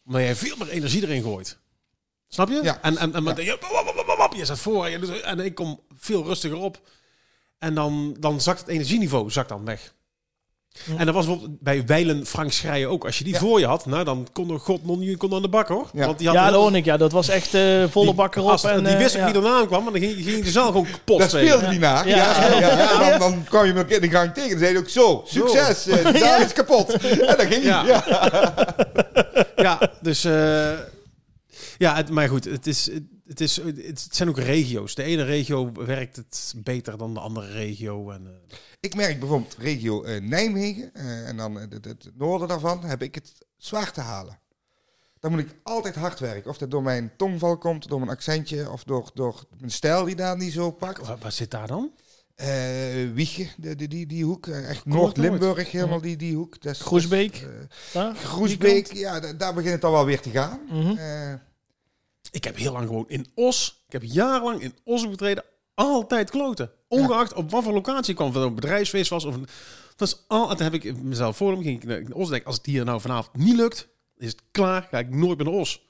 omdat 0.06 0.22
jij 0.22 0.36
veel 0.36 0.56
meer 0.58 0.70
energie 0.70 1.02
erin 1.04 1.22
gooit. 1.24 1.58
Snap 2.28 2.50
je? 2.50 2.60
Ja. 2.64 2.82
En, 2.82 2.98
en, 2.98 3.14
en 3.14 3.24
met- 3.24 3.38
Ja. 3.38 3.44
je, 3.44 3.58
je 4.36 4.46
staat 4.46 4.60
voor 4.60 4.86
en 4.86 5.40
ik 5.40 5.56
kom 5.56 5.80
veel 5.96 6.24
rustiger 6.24 6.58
op. 6.58 6.82
En 7.58 7.74
dan, 7.76 8.16
dan 8.20 8.42
zakt 8.42 8.60
het 8.60 8.68
energieniveau 8.70 9.30
zakt 9.32 9.50
dan 9.50 9.66
weg. 9.66 9.94
Ja. 10.86 10.98
En 10.98 11.06
dat 11.06 11.16
was 11.16 11.26
bijvoorbeeld 11.26 11.60
bij 11.62 11.86
Weilen 11.86 12.26
Frank 12.26 12.52
Schrijen 12.52 12.90
ook. 12.90 13.06
Als 13.06 13.18
je 13.18 13.24
die 13.24 13.34
Ja. 13.34 13.40
voor 13.40 13.60
je 13.60 13.66
had, 13.66 13.86
nou, 13.86 14.04
dan 14.04 14.28
kon 14.34 14.50
er 14.52 14.60
god 14.60 14.86
nog 14.86 14.98
niet 14.98 15.18
kon 15.18 15.34
aan 15.34 15.42
de 15.42 15.48
bak 15.50 15.68
hoor. 15.68 15.90
Ja. 15.94 16.06
Want 16.06 16.18
die 16.18 16.28
had 16.28 16.36
Ja, 16.36 16.52
dat 16.52 16.74
ik. 16.74 16.86
Ja, 16.86 16.98
dat 16.98 17.12
was 17.12 17.30
echt 17.30 17.54
eh, 17.54 17.84
volle 17.90 18.06
die- 18.06 18.14
bak 18.16 18.36
erop. 18.36 18.50
als- 18.50 18.64
en, 18.64 18.84
die 18.84 18.94
eh, 18.94 18.98
wist 18.98 19.16
ook 19.16 19.22
ja. 19.22 19.32
wie 19.32 19.36
erna 19.42 19.66
kwam, 19.66 19.84
maar 19.84 19.92
dan 19.92 20.02
ging, 20.02 20.16
ging 20.24 20.44
de 20.44 20.52
zaal 20.52 20.66
gewoon 20.68 20.88
kapot 20.92 21.20
Daar 21.20 21.30
speelde 21.30 21.70
die 21.70 21.80
naar. 21.80 22.08
Ja. 22.08 22.16
Ja, 22.16 22.48
ja, 22.60 22.60
ja. 22.60 22.92
En 23.04 23.10
dan, 23.10 23.20
dan 23.32 23.44
kwam 23.44 23.66
je 23.66 23.74
hem 23.74 23.88
in 23.90 24.02
de 24.02 24.10
gang 24.10 24.34
tegen 24.34 24.52
en 24.52 24.58
zei 24.60 24.72
hij 24.72 24.80
ook 24.82 24.90
zo, 24.90 25.24
succes, 25.28 25.88
eh, 25.88 26.06
de 26.12 26.18
zaal 26.18 26.42
is 26.42 26.54
kapot. 26.54 26.94
En 26.94 27.38
dan 27.38 27.46
ging 27.46 27.64
hij. 27.64 27.64
Ja. 27.64 27.84
Ja. 27.86 28.54
Ja, 29.56 29.80
dus... 30.02 30.24
eh, 30.26 30.70
ja, 31.78 31.96
het, 31.96 32.10
maar 32.10 32.28
goed, 32.28 32.46
het 32.46 32.68
is... 32.68 32.90
het- 33.32 33.42
is, 33.42 33.56
het 33.88 34.08
zijn 34.16 34.30
ook 34.30 34.38
regio's. 34.40 34.96
De 34.96 35.04
ene 35.04 35.24
regio 35.24 35.72
werkt 35.74 36.16
het 36.16 36.54
beter 36.58 36.98
dan 36.98 37.14
de 37.14 37.20
andere 37.20 37.52
regio. 37.52 38.12
En, 38.12 38.28
eh, 38.28 38.58
Ik 38.80 38.96
merk 38.96 39.20
bijvoorbeeld 39.20 39.56
regio 39.60 40.04
eh, 40.04 40.22
Nijmegen 40.22 40.94
eh, 40.94 41.28
en 41.28 41.38
dan 41.38 41.56
het, 41.56 41.74
het, 41.74 41.86
het 41.86 42.10
noorden 42.18 42.48
daarvan 42.48 42.84
heb 42.84 43.02
ik 43.02 43.16
het 43.16 43.32
zwaar 43.58 43.92
te 43.92 44.02
halen. 44.02 44.40
Dan 45.20 45.32
moet 45.32 45.40
ik 45.40 45.56
altijd 45.64 45.96
hard 45.96 46.20
werken. 46.20 46.50
Of 46.50 46.58
dat 46.58 46.72
door 46.72 46.84
mijn 46.84 47.12
tongval 47.18 47.58
komt, 47.58 47.88
door 47.88 48.00
mijn 48.00 48.12
accentje 48.12 48.70
of 48.72 48.84
door, 48.84 49.12
door 49.14 49.44
mijn 49.60 49.72
stijl 49.72 50.06
die 50.06 50.16
daar 50.16 50.38
niet 50.38 50.54
zo 50.54 50.72
pakt. 50.72 51.08
waar, 51.08 51.18
waar 51.22 51.32
zit 51.32 51.52
daar 51.52 51.68
dan? 51.68 51.92
Eh 52.36 52.48
Wiegen, 53.14 53.48
die, 53.58 53.76
die, 53.76 53.88
die, 53.88 54.06
die 54.06 54.24
hoek. 54.24 54.48
Echt 54.48 54.86
Noord-Limburg, 54.86 55.72
helemaal 55.72 56.02
die, 56.02 56.16
die 56.18 56.36
hoek. 56.36 56.56
Groesbeek? 56.82 57.48
Groesbeek, 58.16 58.94
ja, 58.94 59.20
da- 59.20 59.34
daar 59.34 59.54
begint 59.54 59.74
het 59.74 59.84
al 59.84 59.92
wel 59.92 60.06
weer 60.06 60.22
te 60.22 60.30
gaan. 60.30 60.60
Mhm. 60.70 60.96
Ik 62.32 62.44
heb 62.44 62.58
heel 62.58 62.72
lang 62.72 62.88
gewoon 62.88 63.10
in 63.10 63.28
Os. 63.36 63.84
Ik 63.88 63.92
heb 63.92 64.04
jarenlang 64.04 64.62
in 64.62 64.76
Os 64.84 65.04
opgetreden. 65.04 65.44
Altijd 65.74 66.30
kloten. 66.30 66.72
Ongeacht 66.88 67.34
op 67.34 67.52
wat 67.52 67.64
voor 67.64 67.74
locatie 67.74 68.10
ik 68.10 68.16
kwam. 68.16 68.28
Of 68.28 68.36
een 68.36 68.56
bedrijfsfeest 68.56 69.10
was. 69.10 69.26
Of 69.26 69.36
een, 69.36 69.48
dat 69.96 70.08
is 70.08 70.24
al, 70.28 70.50
en 70.50 70.56
toen 70.56 70.72
heb 70.72 70.84
ik 70.84 71.02
mezelf 71.02 71.38
voor 71.38 71.52
hem. 71.52 71.62
Ging 71.62 71.84
ik 71.84 72.16
Os. 72.16 72.30
Denk, 72.30 72.46
als 72.46 72.56
het 72.56 72.66
hier 72.66 72.86
nou 72.86 73.02
vanavond 73.02 73.38
niet 73.38 73.56
lukt. 73.56 73.88
Is 74.18 74.32
het 74.32 74.42
klaar. 74.52 74.88
Ga 74.92 75.00
ik 75.00 75.10
nooit 75.10 75.38
meer 75.38 75.48
naar 75.48 75.60
Os. 75.60 75.90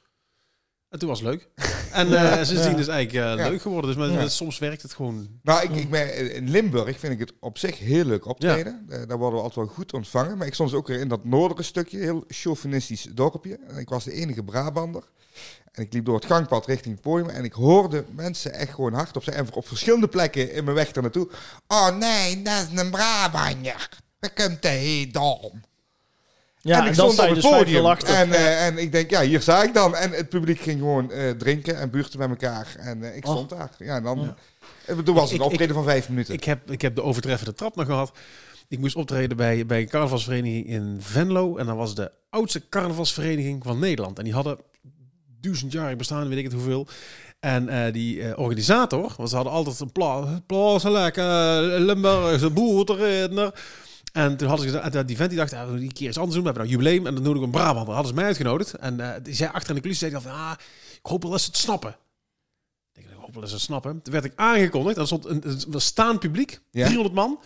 En 0.90 1.00
toen 1.00 1.10
was 1.10 1.20
het 1.20 1.30
leuk. 1.30 1.50
En 1.92 2.14
eh 2.14 2.36
sindsdien 2.36 2.78
is 2.78 2.86
het 2.86 2.88
eigenlijk 2.88 3.40
eh, 3.40 3.50
leuk 3.50 3.62
geworden. 3.62 3.96
Dus 3.96 4.16
maar, 4.16 4.30
soms 4.30 4.60
werkt 4.60 4.82
het 4.82 4.94
gewoon. 4.94 5.28
Nou, 5.42 5.64
ik, 5.64 5.76
ik 5.76 5.90
ben, 5.90 6.36
in 6.36 6.50
Limburg 6.50 7.00
vind 7.00 7.14
ik 7.14 7.20
het 7.20 7.34
op 7.40 7.58
zich 7.58 7.80
heel 7.80 8.06
leuk 8.06 8.26
optreden. 8.26 8.86
Eh, 8.90 9.00
daar 9.08 9.18
worden 9.18 9.40
we 9.40 9.46
altijd 9.46 9.66
wel 9.66 9.76
goed 9.76 9.94
ontvangen. 9.94 10.38
Maar 10.38 10.48
ik 10.48 10.54
stond 10.54 10.70
dus 10.70 10.80
ook 10.80 10.88
weer 10.88 11.00
in 11.00 11.08
dat 11.08 11.26
noordere 11.26 11.64
stukje, 11.64 11.98
heel 11.98 12.24
chauvinistisch 12.28 13.08
dorpje. 13.14 13.60
En 13.68 13.78
ik 13.78 13.90
was 13.90 14.04
de 14.04 14.14
enige 14.14 14.44
Brabander. 14.44 15.04
En 15.72 15.84
ik 15.84 15.94
liep 15.94 16.06
door 16.06 16.16
het 16.16 16.26
gangpad 16.26 16.66
richting 16.66 16.94
het 16.94 17.04
podium. 17.04 17.30
En 17.30 17.44
ik 17.44 17.54
hoorde 17.54 18.06
mensen 18.16 18.54
echt 18.54 18.74
gewoon 18.74 18.94
hardop 18.94 19.24
zeggen. 19.24 19.46
En 19.46 19.54
op 19.54 19.68
verschillende 19.68 20.08
plekken 20.08 20.54
in 20.54 20.64
mijn 20.64 20.76
weg 20.76 20.96
er 20.96 21.02
naartoe. 21.02 21.30
Oh 21.68 21.98
nee, 21.98 22.42
dat 22.42 22.68
is 22.72 22.80
een 22.80 22.92
Brabander. 22.92 23.90
Dat 24.20 24.34
komt 24.34 24.62
de 24.62 25.10
dom. 25.12 25.62
Ja, 26.62 26.78
en 26.78 26.84
en, 26.84 26.90
ik 26.90 26.96
dan 26.96 27.12
stond 27.12 27.30
op 27.30 27.36
het 27.36 27.44
dus 27.44 27.52
podium. 27.52 27.86
En, 27.86 28.32
eh, 28.32 28.66
en 28.66 28.78
ik 28.78 28.92
denk, 28.92 29.10
ja, 29.10 29.22
hier 29.22 29.42
sta 29.42 29.64
ik 29.64 29.74
dan. 29.74 29.96
En 29.96 30.12
het 30.12 30.30
publiek 30.30 30.60
ging 30.60 30.80
gewoon 30.80 31.12
eh, 31.12 31.30
drinken 31.30 31.78
en 31.78 31.90
buurten 31.90 32.20
met 32.20 32.30
elkaar. 32.30 32.76
En 32.78 33.04
eh, 33.04 33.16
ik 33.16 33.28
Oh. 33.28 33.32
stond 33.32 33.50
daar. 33.50 33.70
Ja, 33.78 33.96
en 33.96 34.04
dan... 34.04 34.20
Ja. 34.88 34.96
Toen 35.04 35.16
was 35.16 35.32
het 35.32 35.40
een 35.40 35.46
optreden 35.46 35.76
van 35.76 35.84
vijf 35.84 36.10
minuten. 36.10 36.34
Ik 36.34 36.44
heb, 36.44 36.72
ik 36.72 36.82
heb 36.82 36.96
de 36.96 37.04
overtreffende 37.04 37.54
trap 37.54 37.76
nog 37.76 37.86
gehad. 37.86 38.12
Ik 38.68 38.80
moest 38.80 38.96
optreden 38.96 39.38
bij, 39.38 39.66
bij 39.66 39.82
een 39.82 39.90
carnavalsvereniging 39.90 40.68
in 40.68 40.98
Venlo. 41.00 41.58
En 41.58 41.66
dat 41.66 41.76
was 41.76 41.96
de 41.96 42.12
oudste 42.30 42.70
carnavalsvereniging 42.70 43.64
van 43.64 43.80
Nederland. 43.80 44.18
En 44.18 44.24
die 44.24 44.34
hadden 44.34 44.58
duizendjarig 45.42 45.98
bestaan, 45.98 46.28
weet 46.30 46.38
ik 46.38 46.44
het 46.44 46.54
hoeveel. 46.54 46.88
En 47.40 47.70
eh, 47.70 47.94
die 47.94 48.22
eh, 48.22 48.40
organisator, 48.40 49.14
want 49.18 49.30
ze 49.30 49.36
hadden 49.36 49.54
altijd 49.54 49.80
een 49.80 49.92
pla 49.92 50.42
plaatselijk, 50.46 51.18
uh, 51.18 51.58
Limburgse 51.62 52.50
boerteredner. 52.50 53.54
En 54.12 54.38
toen 54.38 54.48
hadden 54.48 54.68
ze 54.68 54.74
gezegd, 54.74 54.96
en 54.96 55.06
die 55.06 55.16
vent 55.16 55.30
die 55.30 55.40
dacht, 55.40 55.54
ah, 55.54 55.72
we 55.72 55.80
die 55.80 55.94
keer 55.94 56.08
iets 56.08 56.18
anders 56.18 56.36
doen. 56.36 56.44
We 56.44 56.50
hebben 56.52 56.68
nou 56.70 56.84
jubileum 56.84 57.08
en 57.08 57.14
dan 57.14 57.24
nodig 57.24 57.38
ik 57.40 57.46
een 57.46 57.52
Brabant. 57.52 57.86
Dan 57.86 57.96
hadden 57.96 58.12
ze 58.12 58.18
mij 58.18 58.26
uitgenodigd. 58.26 58.74
En 58.74 59.00
eh, 59.00 59.24
die 59.24 59.34
zei 59.34 59.50
achter 59.54 59.70
in 59.70 59.76
de 59.76 59.82
coulissen, 59.82 60.10
zei 60.12 60.22
van, 60.22 60.32
ah, 60.32 60.52
ik 60.94 61.10
hoop 61.10 61.22
wel 61.22 61.32
dat 61.32 61.42
ze 61.42 61.48
het 61.48 61.58
snappen. 61.58 61.90
Ik 62.94 63.02
denk, 63.04 63.08
ik 63.08 63.14
hoop 63.16 63.32
wel 63.32 63.42
dat 63.42 63.50
ze 63.50 63.56
het 63.56 63.66
snappen. 63.66 64.02
Toen 64.02 64.14
werd 64.14 64.26
ik 64.26 64.34
aangekondigd. 64.36 64.96
En 64.96 65.02
er 65.02 65.08
stond 65.08 65.26
een, 65.26 65.42
een, 65.50 65.64
een 65.72 65.82
staand 65.82 66.20
publiek, 66.20 66.60
Ja. 66.72 66.86
300 66.86 67.16
man. 67.16 67.40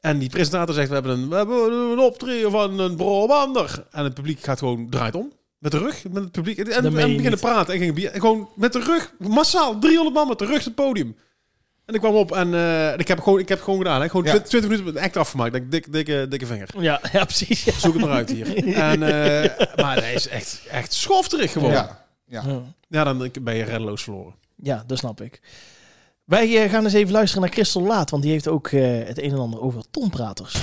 En 0.00 0.18
die 0.18 0.28
presentator 0.30 0.74
zegt, 0.74 0.88
we 0.88 0.94
hebben 0.94 1.18
een, 1.18 1.28
we 1.28 1.34
hebben 1.36 1.72
een 1.72 1.98
optreden 1.98 2.50
van 2.50 2.78
een 2.78 2.96
Brabander. 2.96 3.86
En 3.90 4.04
het 4.04 4.14
publiek 4.14 4.40
gaat 4.40 4.58
gewoon, 4.58 4.90
draait 4.90 5.14
om. 5.14 5.32
Met 5.58 5.72
de 5.72 5.78
rug, 5.78 6.04
met 6.04 6.22
het 6.22 6.32
publiek. 6.32 6.58
En, 6.58 6.66
en, 6.66 6.92
beginnen 6.92 7.30
niet. 7.30 7.40
praten. 7.40 7.80
En, 7.80 7.94
bier- 7.94 8.10
en 8.10 8.20
gewoon 8.20 8.48
met 8.56 8.72
de 8.72 8.80
rug, 8.80 9.12
massaal, 9.18 9.78
300 9.78 10.16
man 10.16 10.28
met 10.28 10.38
de 10.38 10.46
rug 10.46 10.64
het 10.64 10.74
podium. 10.74 11.16
En 11.90 11.96
ik 11.96 12.02
kwam 12.02 12.14
op 12.14 12.32
en 12.32 12.54
eh, 12.54 12.98
ik, 12.98 13.08
heb 13.08 13.20
gewoon, 13.20 13.38
ik 13.38 13.48
heb 13.48 13.56
het 13.58 13.64
gewoon 13.66 13.80
gedaan. 13.80 14.00
Hè. 14.00 14.08
Gewoon 14.08 14.24
Ja. 14.24 14.38
20 14.40 14.70
minuten 14.70 14.84
met 14.94 15.02
act 15.02 15.16
afgemaakt. 15.16 15.52
Denk, 15.52 15.70
dikke, 15.70 15.90
dikke, 15.90 16.26
dikke 16.28 16.46
vinger. 16.46 16.68
Ja, 16.78 17.00
ja, 17.12 17.24
precies. 17.24 17.64
Ja. 17.64 17.72
Zoek 17.72 17.92
het 17.92 18.02
maar 18.02 18.10
uit 18.14 18.30
hier. 18.30 18.56
En, 18.90 19.02
eh, 19.02 19.66
maar 19.76 19.96
hij 19.96 20.14
is 20.14 20.28
echt, 20.28 20.60
echt 20.70 20.92
schofterig 20.92 21.52
gewoon. 21.52 21.70
Ja. 21.70 22.04
Ja, 22.26 22.42
ja. 22.46 22.62
Ja. 22.88 23.04
dan 23.04 23.30
ben 23.42 23.54
je 23.54 23.64
reddeloos 23.64 24.02
verloren. 24.02 24.34
Ja, 24.56 24.84
dat 24.86 24.98
snap 24.98 25.20
ik. 25.20 25.40
Wij 26.30 26.62
eh, 26.62 26.70
gaan 26.70 26.84
eens 26.84 26.92
even 26.92 27.12
luisteren 27.12 27.42
naar 27.42 27.52
Christel 27.52 27.82
Laat, 27.82 28.10
want 28.10 28.22
die 28.22 28.32
heeft 28.32 28.48
ook 28.48 28.68
eh, 28.68 28.82
het 28.82 29.22
een 29.22 29.30
en 29.30 29.38
ander 29.38 29.60
over 29.60 29.82
tonpraters. 29.90 30.54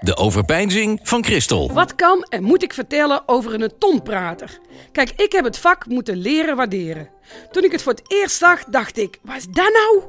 De 0.00 0.16
overpeinzing 0.16 1.00
van 1.02 1.24
Christel. 1.24 1.72
Wat 1.72 1.94
kan 1.94 2.22
en 2.28 2.42
moet 2.42 2.62
ik 2.62 2.72
vertellen 2.72 3.22
over 3.26 3.54
een 3.54 3.72
tonprater? 3.78 4.58
Kijk, 4.92 5.10
ik 5.16 5.32
heb 5.32 5.44
het 5.44 5.58
vak 5.58 5.86
moeten 5.86 6.16
leren 6.16 6.56
waarderen. 6.56 7.08
Toen 7.50 7.64
ik 7.64 7.72
het 7.72 7.82
voor 7.82 7.92
het 7.92 8.02
eerst 8.06 8.36
zag, 8.36 8.64
dacht 8.64 8.98
ik: 8.98 9.18
wat 9.22 9.36
is 9.36 9.46
dat 9.46 9.72
nou? 9.72 10.02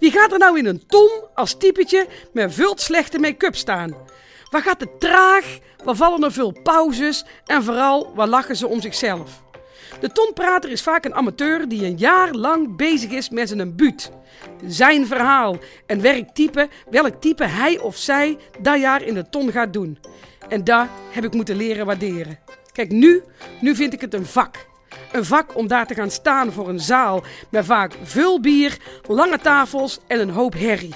Wie 0.00 0.10
gaat 0.10 0.32
er 0.32 0.38
nou 0.38 0.58
in 0.58 0.66
een 0.66 0.86
ton 0.86 1.10
als 1.34 1.56
typetje 1.58 2.06
met 2.32 2.54
veel 2.54 2.72
slechte 2.78 3.18
make-up 3.18 3.56
staan? 3.56 3.94
Waar 4.50 4.62
gaat 4.62 4.80
het 4.80 5.00
traag? 5.00 5.58
Waar 5.84 5.96
vallen 5.96 6.24
er 6.24 6.32
veel 6.32 6.54
pauzes? 6.62 7.24
En 7.46 7.64
vooral, 7.64 8.12
waar 8.14 8.28
lachen 8.28 8.56
ze 8.56 8.66
om 8.66 8.80
zichzelf? 8.80 9.42
De 10.00 10.12
tonprater 10.12 10.70
is 10.70 10.82
vaak 10.82 11.04
een 11.04 11.14
amateur 11.14 11.68
die 11.68 11.84
een 11.84 11.96
jaar 11.96 12.32
lang 12.32 12.76
bezig 12.76 13.10
is 13.10 13.30
met 13.30 13.48
zijn 13.48 13.76
buut. 13.76 14.10
Zijn 14.66 15.06
verhaal 15.06 15.56
en 15.86 16.00
werktype, 16.00 16.68
welk 16.90 17.20
type 17.20 17.44
hij 17.44 17.78
of 17.78 17.96
zij 17.96 18.36
dat 18.60 18.80
jaar 18.80 19.02
in 19.02 19.14
de 19.14 19.28
ton 19.28 19.52
gaat 19.52 19.72
doen. 19.72 19.98
En 20.48 20.64
dat 20.64 20.86
heb 21.10 21.24
ik 21.24 21.34
moeten 21.34 21.56
leren 21.56 21.86
waarderen. 21.86 22.38
Kijk, 22.72 22.90
nu, 22.90 23.22
nu 23.60 23.74
vind 23.74 23.92
ik 23.92 24.00
het 24.00 24.14
een 24.14 24.26
vak. 24.26 24.68
Een 25.12 25.24
vak 25.24 25.56
om 25.56 25.68
daar 25.68 25.86
te 25.86 25.94
gaan 25.94 26.10
staan 26.10 26.52
voor 26.52 26.68
een 26.68 26.80
zaal 26.80 27.22
met 27.50 27.64
vaak 27.64 27.94
veel 28.02 28.40
bier, 28.40 28.76
lange 29.08 29.38
tafels 29.38 29.98
en 30.06 30.20
een 30.20 30.30
hoop 30.30 30.52
herrie. 30.52 30.94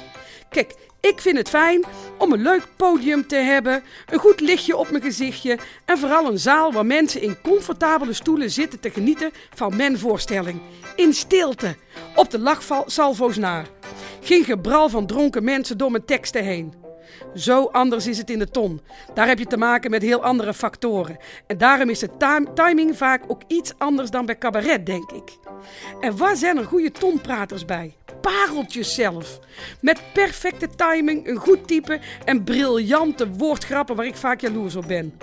Kijk, 0.49 0.75
ik 1.05 1.21
vind 1.21 1.37
het 1.37 1.49
fijn 1.49 1.85
om 2.19 2.33
een 2.33 2.43
leuk 2.43 2.67
podium 2.77 3.27
te 3.27 3.37
hebben, 3.37 3.83
een 4.07 4.19
goed 4.19 4.41
lichtje 4.41 4.77
op 4.77 4.91
mijn 4.91 5.03
gezichtje 5.03 5.59
en 5.85 5.99
vooral 5.99 6.27
een 6.27 6.39
zaal 6.39 6.73
waar 6.73 6.87
mensen 6.87 7.23
in 7.23 7.41
comfortabele 7.43 8.13
stoelen 8.13 8.51
zitten 8.51 8.81
te 8.81 8.91
genieten 8.91 9.31
van 9.55 9.77
mijn 9.77 9.99
voorstelling. 9.99 10.61
In 10.97 11.13
stilte, 11.13 11.77
op 12.15 12.31
de 12.31 12.39
lachsalvo's 12.39 13.37
na. 13.37 13.65
Geen 14.21 14.45
gebral 14.45 14.89
van 14.89 15.07
dronken 15.07 15.45
mensen 15.45 15.79
door 15.79 15.91
mijn 15.91 16.05
teksten 16.05 16.45
heen. 16.45 16.84
Zo 17.35 17.65
anders 17.65 18.07
is 18.07 18.19
het 18.19 18.31
in 18.31 18.39
de 18.39 18.51
ton. 18.51 18.81
Daar 19.15 19.27
heb 19.27 19.39
je 19.39 19.47
te 19.47 19.57
maken 19.57 19.91
met 19.91 20.03
heel 20.03 20.23
andere 20.23 20.55
factoren. 20.55 21.17
En 21.47 21.59
daarom 21.59 21.91
is 21.91 21.99
de 21.99 22.17
tim- 22.17 22.55
timing 22.55 22.97
vaak 22.97 23.23
ook 23.27 23.43
iets 23.47 23.73
anders 23.79 24.11
dan 24.11 24.27
bij 24.27 24.39
cabaret, 24.39 24.87
denk 24.87 25.11
ik. 25.13 25.39
En 26.01 26.17
waar 26.17 26.37
zijn 26.37 26.59
er 26.59 26.65
goede 26.65 26.93
tonpraters 26.93 27.65
bij? 27.65 27.97
Pareltjes 28.21 28.95
zelf. 28.95 29.39
Met 29.81 30.01
perfecte 30.13 30.69
timing, 30.77 31.29
een 31.29 31.37
goed 31.37 31.69
type 31.69 32.01
en 32.25 32.45
briljante 32.45 33.31
woordgrappen 33.31 33.97
waar 33.97 34.07
ik 34.07 34.17
vaak 34.17 34.41
jaloers 34.41 34.77
op 34.77 34.87
ben. 34.87 35.19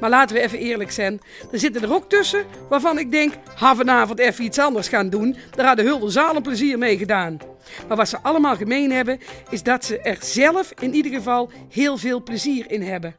Maar 0.00 0.10
laten 0.10 0.36
we 0.36 0.42
even 0.42 0.58
eerlijk 0.58 0.90
zijn. 0.90 1.20
Er 1.52 1.58
zitten 1.58 1.82
er 1.82 1.94
ook 1.94 2.08
tussen 2.08 2.44
waarvan 2.68 2.98
ik 2.98 3.10
denk, 3.10 3.34
ha 3.54 3.74
vanavond 3.74 4.18
even 4.18 4.44
iets 4.44 4.58
anders 4.58 4.88
gaan 4.88 5.10
doen. 5.10 5.36
Daar 5.50 5.66
had 5.66 5.76
de 5.76 5.82
hele 5.82 6.10
zaal 6.10 6.36
een 6.36 6.42
plezier 6.42 6.78
mee 6.78 6.98
gedaan. 6.98 7.38
Maar 7.88 7.96
wat 7.96 8.08
ze 8.08 8.22
allemaal 8.22 8.56
gemeen 8.56 8.92
hebben, 8.92 9.20
is 9.50 9.62
dat 9.62 9.84
ze 9.84 9.98
er 9.98 10.16
zelf 10.20 10.72
in 10.78 10.94
ieder 10.94 11.12
geval 11.12 11.50
heel 11.68 11.96
veel 11.96 12.22
plezier 12.22 12.70
in 12.70 12.82
hebben. 12.82 13.16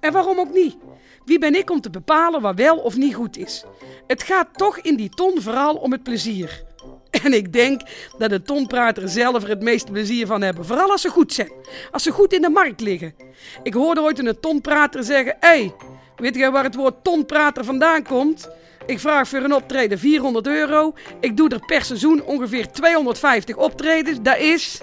En 0.00 0.12
waarom 0.12 0.38
ook 0.38 0.52
niet? 0.52 0.76
Wie 1.24 1.38
ben 1.38 1.54
ik 1.54 1.70
om 1.70 1.80
te 1.80 1.90
bepalen 1.90 2.40
wat 2.40 2.54
wel 2.54 2.76
of 2.76 2.96
niet 2.96 3.14
goed 3.14 3.36
is? 3.36 3.64
Het 4.06 4.22
gaat 4.22 4.48
toch 4.52 4.78
in 4.78 4.96
die 4.96 5.08
ton 5.08 5.42
vooral 5.42 5.74
om 5.74 5.92
het 5.92 6.02
plezier. 6.02 6.62
En 7.24 7.32
ik 7.32 7.52
denk 7.52 7.80
dat 8.18 8.30
de 8.30 8.42
tonprater 8.42 9.08
zelf 9.08 9.42
er 9.42 9.48
het 9.48 9.62
meeste 9.62 9.92
plezier 9.92 10.26
van 10.26 10.42
hebben. 10.42 10.64
Vooral 10.64 10.90
als 10.90 11.00
ze 11.00 11.08
goed 11.08 11.32
zijn. 11.32 11.52
Als 11.90 12.02
ze 12.02 12.10
goed 12.10 12.32
in 12.32 12.42
de 12.42 12.48
markt 12.48 12.80
liggen. 12.80 13.14
Ik 13.62 13.74
hoorde 13.74 14.00
ooit 14.00 14.18
een 14.18 14.40
tonprater 14.40 15.04
zeggen... 15.04 15.36
Hey, 15.40 15.74
weet 16.16 16.34
jij 16.34 16.50
waar 16.50 16.64
het 16.64 16.74
woord 16.74 17.04
tonprater 17.04 17.64
vandaan 17.64 18.02
komt? 18.02 18.48
Ik 18.86 19.00
vraag 19.00 19.28
voor 19.28 19.38
een 19.38 19.54
optreden 19.54 19.98
400 19.98 20.46
euro. 20.46 20.94
Ik 21.20 21.36
doe 21.36 21.48
er 21.48 21.66
per 21.66 21.84
seizoen 21.84 22.22
ongeveer 22.22 22.72
250 22.72 23.56
optredens. 23.56 24.18
Dat 24.22 24.38
is... 24.38 24.80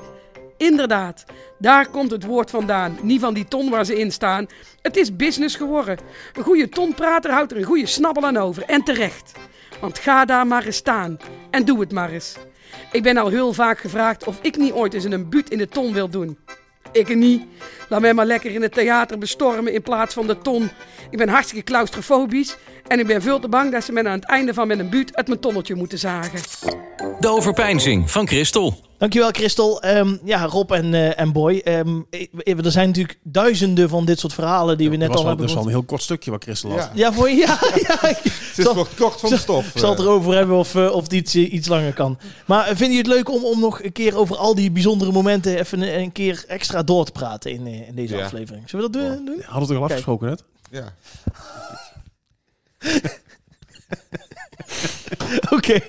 Inderdaad, 0.58 1.24
daar 1.58 1.88
komt 1.88 2.12
het 2.12 2.26
woord 2.26 2.50
vandaan. 2.50 2.98
Niet 3.02 3.20
van 3.20 3.34
die 3.34 3.48
ton 3.48 3.70
waar 3.70 3.86
ze 3.86 4.00
in 4.00 4.12
staan. 4.12 4.48
Het 4.82 4.98
is 4.98 5.16
business 5.16 5.56
geworden. 5.56 5.98
Een 6.34 6.44
goede 6.44 6.70
tonprater 6.70 7.32
houdt 7.32 7.52
er 7.52 7.58
een 7.58 7.64
goede 7.64 7.86
snabbel 7.86 8.26
aan 8.26 8.38
over. 8.38 8.64
En 8.64 8.84
terecht. 8.84 9.32
Want 9.80 10.00
ga 10.00 10.26
daar 10.26 10.48
maar 10.48 10.66
eens 10.66 10.76
staan. 10.76 11.18
En 11.52 11.66
doe 11.66 11.80
het 11.80 11.92
maar 11.92 12.12
eens. 12.12 12.36
Ik 12.92 13.04
ben 13.04 13.18
al 13.18 13.30
heel 13.30 13.54
vaak 13.54 13.80
gevraagd 13.80 14.28
of 14.28 14.40
ik 14.42 14.58
niet 14.58 14.72
ooit 14.72 14.94
eens 14.94 15.04
een 15.04 15.30
buut 15.30 15.50
in 15.50 15.58
de 15.58 15.68
ton 15.68 15.94
wil 15.94 16.10
doen. 16.10 16.38
Ik 16.92 17.16
niet. 17.16 17.44
Laat 17.90 18.02
mij 18.02 18.14
maar 18.14 18.26
lekker 18.26 18.52
in 18.52 18.62
het 18.62 18.74
theater 18.74 19.18
bestormen 19.18 19.74
in 19.74 19.82
plaats 19.82 20.14
van 20.14 20.28
de 20.28 20.38
ton. 20.38 20.70
Ik 21.10 21.18
ben 21.18 21.30
hartstikke 21.30 21.64
claustrofobisch 21.64 22.58
En 22.92 23.00
ik 23.00 23.08
ben 23.08 23.22
veel 23.22 23.40
te 23.40 23.48
bang 23.48 23.72
dat 23.72 23.84
ze 23.84 23.92
me 23.92 24.04
aan 24.04 24.12
het 24.20 24.24
einde 24.26 24.54
van 24.54 24.68
mijn 24.68 24.90
buurt 24.90 25.16
uit 25.16 25.28
mijn 25.28 25.40
tonneltje 25.40 25.76
moeten 25.76 26.00
zagen. 26.00 26.40
De 27.20 27.28
overpeinzing 27.30 28.12
van 28.12 28.28
Christel. 28.28 28.80
Dankjewel, 28.98 29.30
Christel. 29.32 29.82
Ehm, 29.82 30.18
ja, 30.24 30.46
Rob 30.46 30.72
en, 30.72 30.94
eh, 30.94 31.20
en 31.20 31.32
Boy. 31.32 31.62
Ehm, 31.64 32.00
eh, 32.10 32.66
er 32.66 32.72
zijn 32.72 32.88
natuurlijk 32.88 33.20
duizenden 33.24 33.90
van 33.90 34.06
dit 34.06 34.20
soort 34.20 34.34
verhalen 34.34 34.78
die 34.78 34.90
we 34.90 34.96
net 34.96 35.08
al 35.10 35.14
wel, 35.16 35.26
hebben 35.26 35.38
dat 35.42 35.50
is 35.50 35.54
wel 35.54 35.64
gehoord. 35.64 35.76
een 35.76 35.80
heel 35.80 35.84
kort 35.90 36.02
stukje 36.02 36.32
wat 36.32 36.44
Christel 36.44 36.70
had. 36.70 36.80
Ja. 36.80 36.90
Ja, 36.94 37.14
voor 37.14 37.30
ja, 37.46 37.60
ja. 37.88 37.98
Het 38.02 38.58
is 38.58 38.74
wordt 38.74 38.96
kort 38.96 39.20
van 39.20 39.38
stof. 39.38 39.66
ik 39.74 39.80
zal 39.80 39.90
het 39.90 40.00
eh. 40.00 40.06
erover 40.06 40.34
hebben 40.36 40.58
of, 40.58 40.76
eh, 40.76 40.92
of 40.92 41.04
het 41.04 41.14
iets, 41.14 41.34
eh, 41.36 41.54
iets 41.54 41.68
langer 41.68 41.94
kan. 41.94 42.18
Maar 42.46 42.68
eh, 42.68 42.76
vind 42.76 42.92
je 42.92 42.98
het 42.98 43.08
leuk 43.08 43.30
om, 43.32 43.44
om 43.46 43.60
nog 43.60 43.84
een 43.84 43.92
keer 43.92 44.18
over 44.18 44.36
al 44.38 44.56
die 44.56 44.72
bijzondere 44.72 45.12
momenten 45.12 45.60
even 45.60 45.82
een, 45.82 46.00
een 46.00 46.12
keer 46.12 46.44
extra 46.48 46.84
door 46.84 47.06
te 47.06 47.12
praten 47.12 47.52
in, 47.52 47.68
eh, 47.68 47.88
in 47.88 47.96
deze 47.96 48.16
Ja. 48.16 48.24
aflevering? 48.26 48.70
Zullen 48.70 48.92
we 48.92 48.98
dat 48.98 49.02
doen? 49.08 49.26
doen? 49.26 49.42
Hadden 49.46 49.62
we 49.68 49.68
toch 49.74 49.78
al 49.78 49.84
afgesproken 49.90 50.28
net? 50.28 50.44
Ja. 50.72 50.94
Oké. 55.56 55.80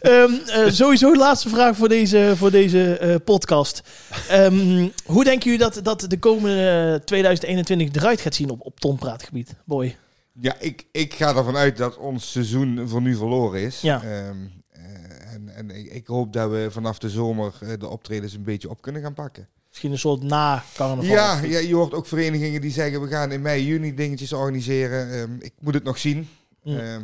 Ehm, 0.00 0.32
eh, 0.46 0.70
sowieso 0.70 1.12
de 1.12 1.18
laatste 1.18 1.48
vraag 1.48 1.76
voor 1.76 1.88
deze, 1.88 2.32
voor 2.36 2.50
deze 2.50 2.98
eh, 2.98 3.14
podcast. 3.24 3.82
Ehm, 4.28 4.88
hoe 5.04 5.24
denken 5.24 5.50
jullie 5.50 5.70
dat, 5.70 5.80
dat 5.82 6.04
de 6.08 6.18
komende 6.18 7.00
2021 7.04 8.02
eruit 8.02 8.20
gaat 8.20 8.34
zien 8.34 8.50
op, 8.50 8.60
op 8.60 8.80
tonpraatgebied? 8.80 9.54
Boy. 9.64 9.96
Ja, 10.40 10.54
ik, 10.58 10.86
ik 10.92 11.14
ga 11.14 11.36
ervan 11.36 11.56
uit 11.56 11.76
dat 11.76 11.96
ons 11.96 12.30
seizoen 12.30 12.88
voor 12.88 13.02
nu 13.02 13.16
verloren 13.16 13.60
is. 13.60 13.80
Ja. 13.80 14.02
Ehm, 14.02 14.36
eh, 14.70 15.32
en 15.32 15.48
en 15.54 15.70
ik, 15.70 15.92
ik 15.92 16.06
hoop 16.06 16.32
dat 16.32 16.50
we 16.50 16.68
vanaf 16.70 16.98
de 16.98 17.10
zomer 17.10 17.52
eh, 17.60 17.68
de 17.78 17.88
optredens 17.88 18.34
een 18.34 18.42
beetje 18.42 18.70
op 18.70 18.82
kunnen 18.82 19.02
gaan 19.02 19.14
pakken. 19.14 19.48
Misschien 19.72 19.92
een 19.92 19.98
soort 19.98 20.22
na-carnaval. 20.22 21.04
Ja, 21.04 21.40
ja, 21.42 21.58
je 21.58 21.74
hoort 21.74 21.94
ook 21.94 22.06
verenigingen 22.06 22.60
die 22.60 22.70
zeggen 22.70 23.00
we 23.00 23.08
gaan 23.08 23.32
in 23.32 23.42
mei, 23.42 23.64
juni 23.66 23.94
dingetjes 23.94 24.32
organiseren. 24.32 25.12
Ehm, 25.12 25.30
ik 25.40 25.52
moet 25.60 25.74
het 25.74 25.84
nog 25.84 25.98
zien. 25.98 26.28
Mm. 26.62 26.78
Ehm, 26.78 27.00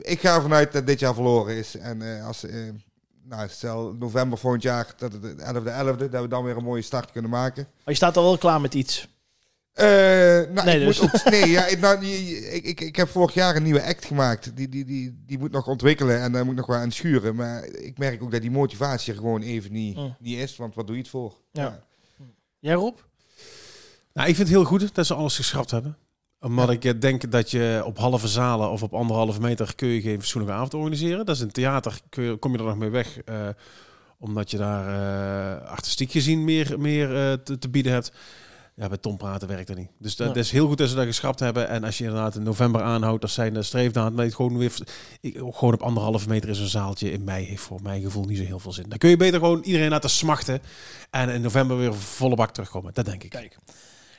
ik 0.00 0.20
ga 0.20 0.34
ervan 0.34 0.52
uit 0.52 0.72
dat 0.72 0.86
dit 0.86 0.98
jaar 0.98 1.14
verloren 1.14 1.56
is. 1.56 1.76
En 1.76 2.16
eh, 2.16 2.26
als, 2.26 2.44
eh, 2.44 2.54
nou, 3.24 3.48
stel 3.48 3.92
november 3.98 4.38
volgend 4.38 4.62
jaar, 4.62 4.94
dat 4.98 5.12
het 5.12 5.22
de 5.22 5.34
11e 5.42 5.70
11e, 5.70 6.08
dat 6.08 6.22
we 6.22 6.28
dan 6.28 6.44
weer 6.44 6.56
een 6.56 6.64
mooie 6.64 6.82
start 6.82 7.12
kunnen 7.12 7.30
maken. 7.30 7.62
Maar 7.62 7.84
je 7.84 7.94
staat 7.94 8.16
al 8.16 8.22
wel 8.24 8.38
klaar 8.38 8.60
met 8.60 8.74
iets. 8.74 9.08
Eh, 9.72 9.86
nou, 9.86 10.64
Nee, 10.64 10.80
ik 10.80 10.86
dus. 10.86 11.00
moet 11.00 11.14
ook, 11.14 11.30
nee, 11.32 11.50
ja, 11.50 11.66
ik, 11.66 11.80
nou, 11.80 12.04
ik, 12.04 12.64
ik, 12.64 12.80
ik 12.80 12.96
heb 12.96 13.08
vorig 13.08 13.34
jaar 13.34 13.56
een 13.56 13.62
nieuwe 13.62 13.84
act 13.84 14.04
gemaakt. 14.04 14.56
Die, 14.56 14.68
die, 14.68 14.84
die, 14.84 15.22
die 15.26 15.38
moet 15.38 15.52
nog 15.52 15.66
ontwikkelen 15.66 16.20
en 16.20 16.32
daar 16.32 16.42
moet 16.44 16.52
ik 16.52 16.58
nog 16.58 16.66
wel 16.66 16.76
aan 16.78 16.92
schuren. 16.92 17.34
Maar 17.34 17.64
ik 17.64 17.98
merk 17.98 18.22
ook 18.22 18.30
dat 18.30 18.40
die 18.40 18.50
motivatie 18.50 19.12
er 19.12 19.18
gewoon 19.18 19.42
even 19.42 19.72
niet, 19.72 19.96
Mm. 19.96 20.16
niet 20.18 20.38
is. 20.38 20.56
Want 20.56 20.74
wat 20.74 20.86
doe 20.86 20.96
je 20.96 21.02
het 21.02 21.10
voor? 21.10 21.34
Ja. 21.52 21.84
Jij 22.66 22.74
Rob? 22.74 22.98
Nou, 24.12 24.28
ik 24.28 24.34
vind 24.34 24.48
het 24.48 24.56
heel 24.56 24.64
goed 24.64 24.94
dat 24.94 25.06
ze 25.06 25.14
alles 25.14 25.36
geschrapt 25.36 25.70
hebben. 25.70 25.96
Omdat 26.40 26.70
ik 26.70 26.84
eh, 26.84 26.92
denk 27.00 27.30
dat 27.30 27.50
je 27.50 27.82
op 27.84 27.98
halve 27.98 28.28
zalen 28.28 28.70
of 28.70 28.82
op 28.82 28.94
anderhalve 28.94 29.40
meter 29.40 29.74
kun 29.74 29.88
je 29.88 30.00
geen 30.00 30.18
fatsoenlijke 30.20 30.56
avond 30.56 30.74
organiseren. 30.74 31.26
Dat 31.26 31.34
is 31.34 31.40
een 31.40 31.50
theater, 31.50 32.00
kom 32.38 32.52
je 32.52 32.58
er 32.58 32.64
nog 32.64 32.76
mee 32.76 32.90
weg. 32.90 33.18
eh, 33.18 33.48
omdat 34.18 34.50
je 34.50 34.56
daar 34.56 34.86
eh, 34.88 35.70
artistiek 35.70 36.10
gezien 36.10 36.44
meer, 36.44 36.80
meer 36.80 37.08
te 37.42 37.68
bieden 37.70 37.92
hebt. 37.92 38.12
Ja, 38.78 38.88
bij 38.88 38.96
Tom 38.98 39.16
praten 39.16 39.48
werkt 39.48 39.66
dat 39.66 39.76
niet. 39.76 39.88
Dus 39.98 40.16
dat, 40.16 40.34
Ja. 40.34 40.40
is 40.40 40.50
heel 40.50 40.66
goed 40.66 40.78
dat 40.78 40.88
ze 40.88 40.94
dat 40.94 41.04
geschrapt 41.04 41.40
hebben. 41.40 41.68
En 41.68 41.84
als 41.84 41.98
je 41.98 42.04
inderdaad 42.04 42.34
in 42.34 42.42
november 42.42 42.82
aanhoudt, 42.82 43.20
dat 43.20 43.30
zijn 43.30 43.54
de 43.54 43.62
streefdaad. 43.62 44.12
Maar 44.12 44.24
het 44.24 44.34
gewoon 44.34 44.58
weer, 44.58 44.72
ik, 45.20 45.36
gewoon 45.36 45.74
op 45.74 45.82
anderhalve 45.82 46.28
meter 46.28 46.48
is 46.48 46.58
een 46.58 46.68
zaaltje 46.68 47.12
in 47.12 47.24
mei 47.24 47.46
heeft 47.46 47.62
voor 47.62 47.82
mijn 47.82 48.02
gevoel 48.02 48.24
niet 48.24 48.38
zo 48.38 48.44
heel 48.44 48.58
veel 48.58 48.72
zin. 48.72 48.84
Dan 48.88 48.98
kun 48.98 49.10
je 49.10 49.16
beter 49.16 49.38
gewoon 49.40 49.62
iedereen 49.62 49.90
laten 49.90 50.10
smachten. 50.10 50.60
En 51.10 51.28
in 51.28 51.40
november 51.40 51.78
weer 51.78 51.94
volle 51.94 52.34
bak 52.34 52.50
terugkomen. 52.50 52.90
Dat 52.94 53.04
denk 53.04 53.22
ik. 53.24 53.30
Kijk. 53.30 53.56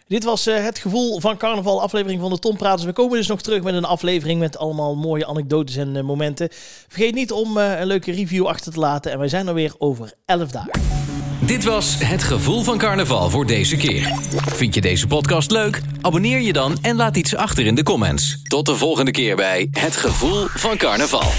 Dit 0.08 0.24
was 0.24 0.48
eh, 0.48 0.64
het 0.64 0.78
gevoel 0.78 1.20
van 1.20 1.38
carnaval, 1.38 1.82
aflevering 1.82 2.22
van 2.22 2.30
de 2.30 2.40
Tompraters. 2.40 2.84
We 2.84 2.94
komen 2.94 3.18
dus 3.18 3.28
nog 3.28 3.42
terug 3.42 3.64
met 3.64 3.74
een 3.74 3.86
aflevering 3.86 4.40
met 4.40 4.58
allemaal 4.58 4.96
mooie 4.96 5.26
anekdotes 5.28 5.76
en 5.76 5.96
eh, 5.96 6.04
momenten. 6.04 6.48
Vergeet 6.88 7.14
niet 7.14 7.32
om 7.32 7.58
eh, 7.58 7.80
een 7.80 7.88
leuke 7.88 8.12
review 8.12 8.46
achter 8.46 8.72
te 8.74 8.80
laten. 8.80 9.12
En 9.12 9.20
wij 9.20 9.28
zijn 9.28 9.48
er 9.48 9.54
weer 9.54 9.74
over 9.78 10.14
11 10.26 10.52
dagen. 10.52 10.72
Dit 11.40 11.64
was 11.64 11.96
Het 12.00 12.24
Gevoel 12.24 12.64
van 12.64 12.78
Carnaval 12.78 13.30
voor 13.30 13.46
deze 13.46 13.76
keer. 13.76 14.14
Vind 14.56 14.74
je 14.74 14.82
deze 14.82 15.08
podcast 15.08 15.52
leuk? 15.52 15.82
Abonneer 16.02 16.42
je 16.42 16.54
dan 16.54 16.78
en 16.82 16.96
laat 16.96 17.18
iets 17.18 17.36
achter 17.36 17.66
in 17.66 17.76
de 17.76 17.84
comments. 17.84 18.42
Tot 18.44 18.66
de 18.66 18.76
volgende 18.76 19.12
keer 19.12 19.36
bij 19.36 19.68
Het 19.72 19.96
Gevoel 19.96 20.48
van 20.48 20.78
Carnaval. 20.78 21.32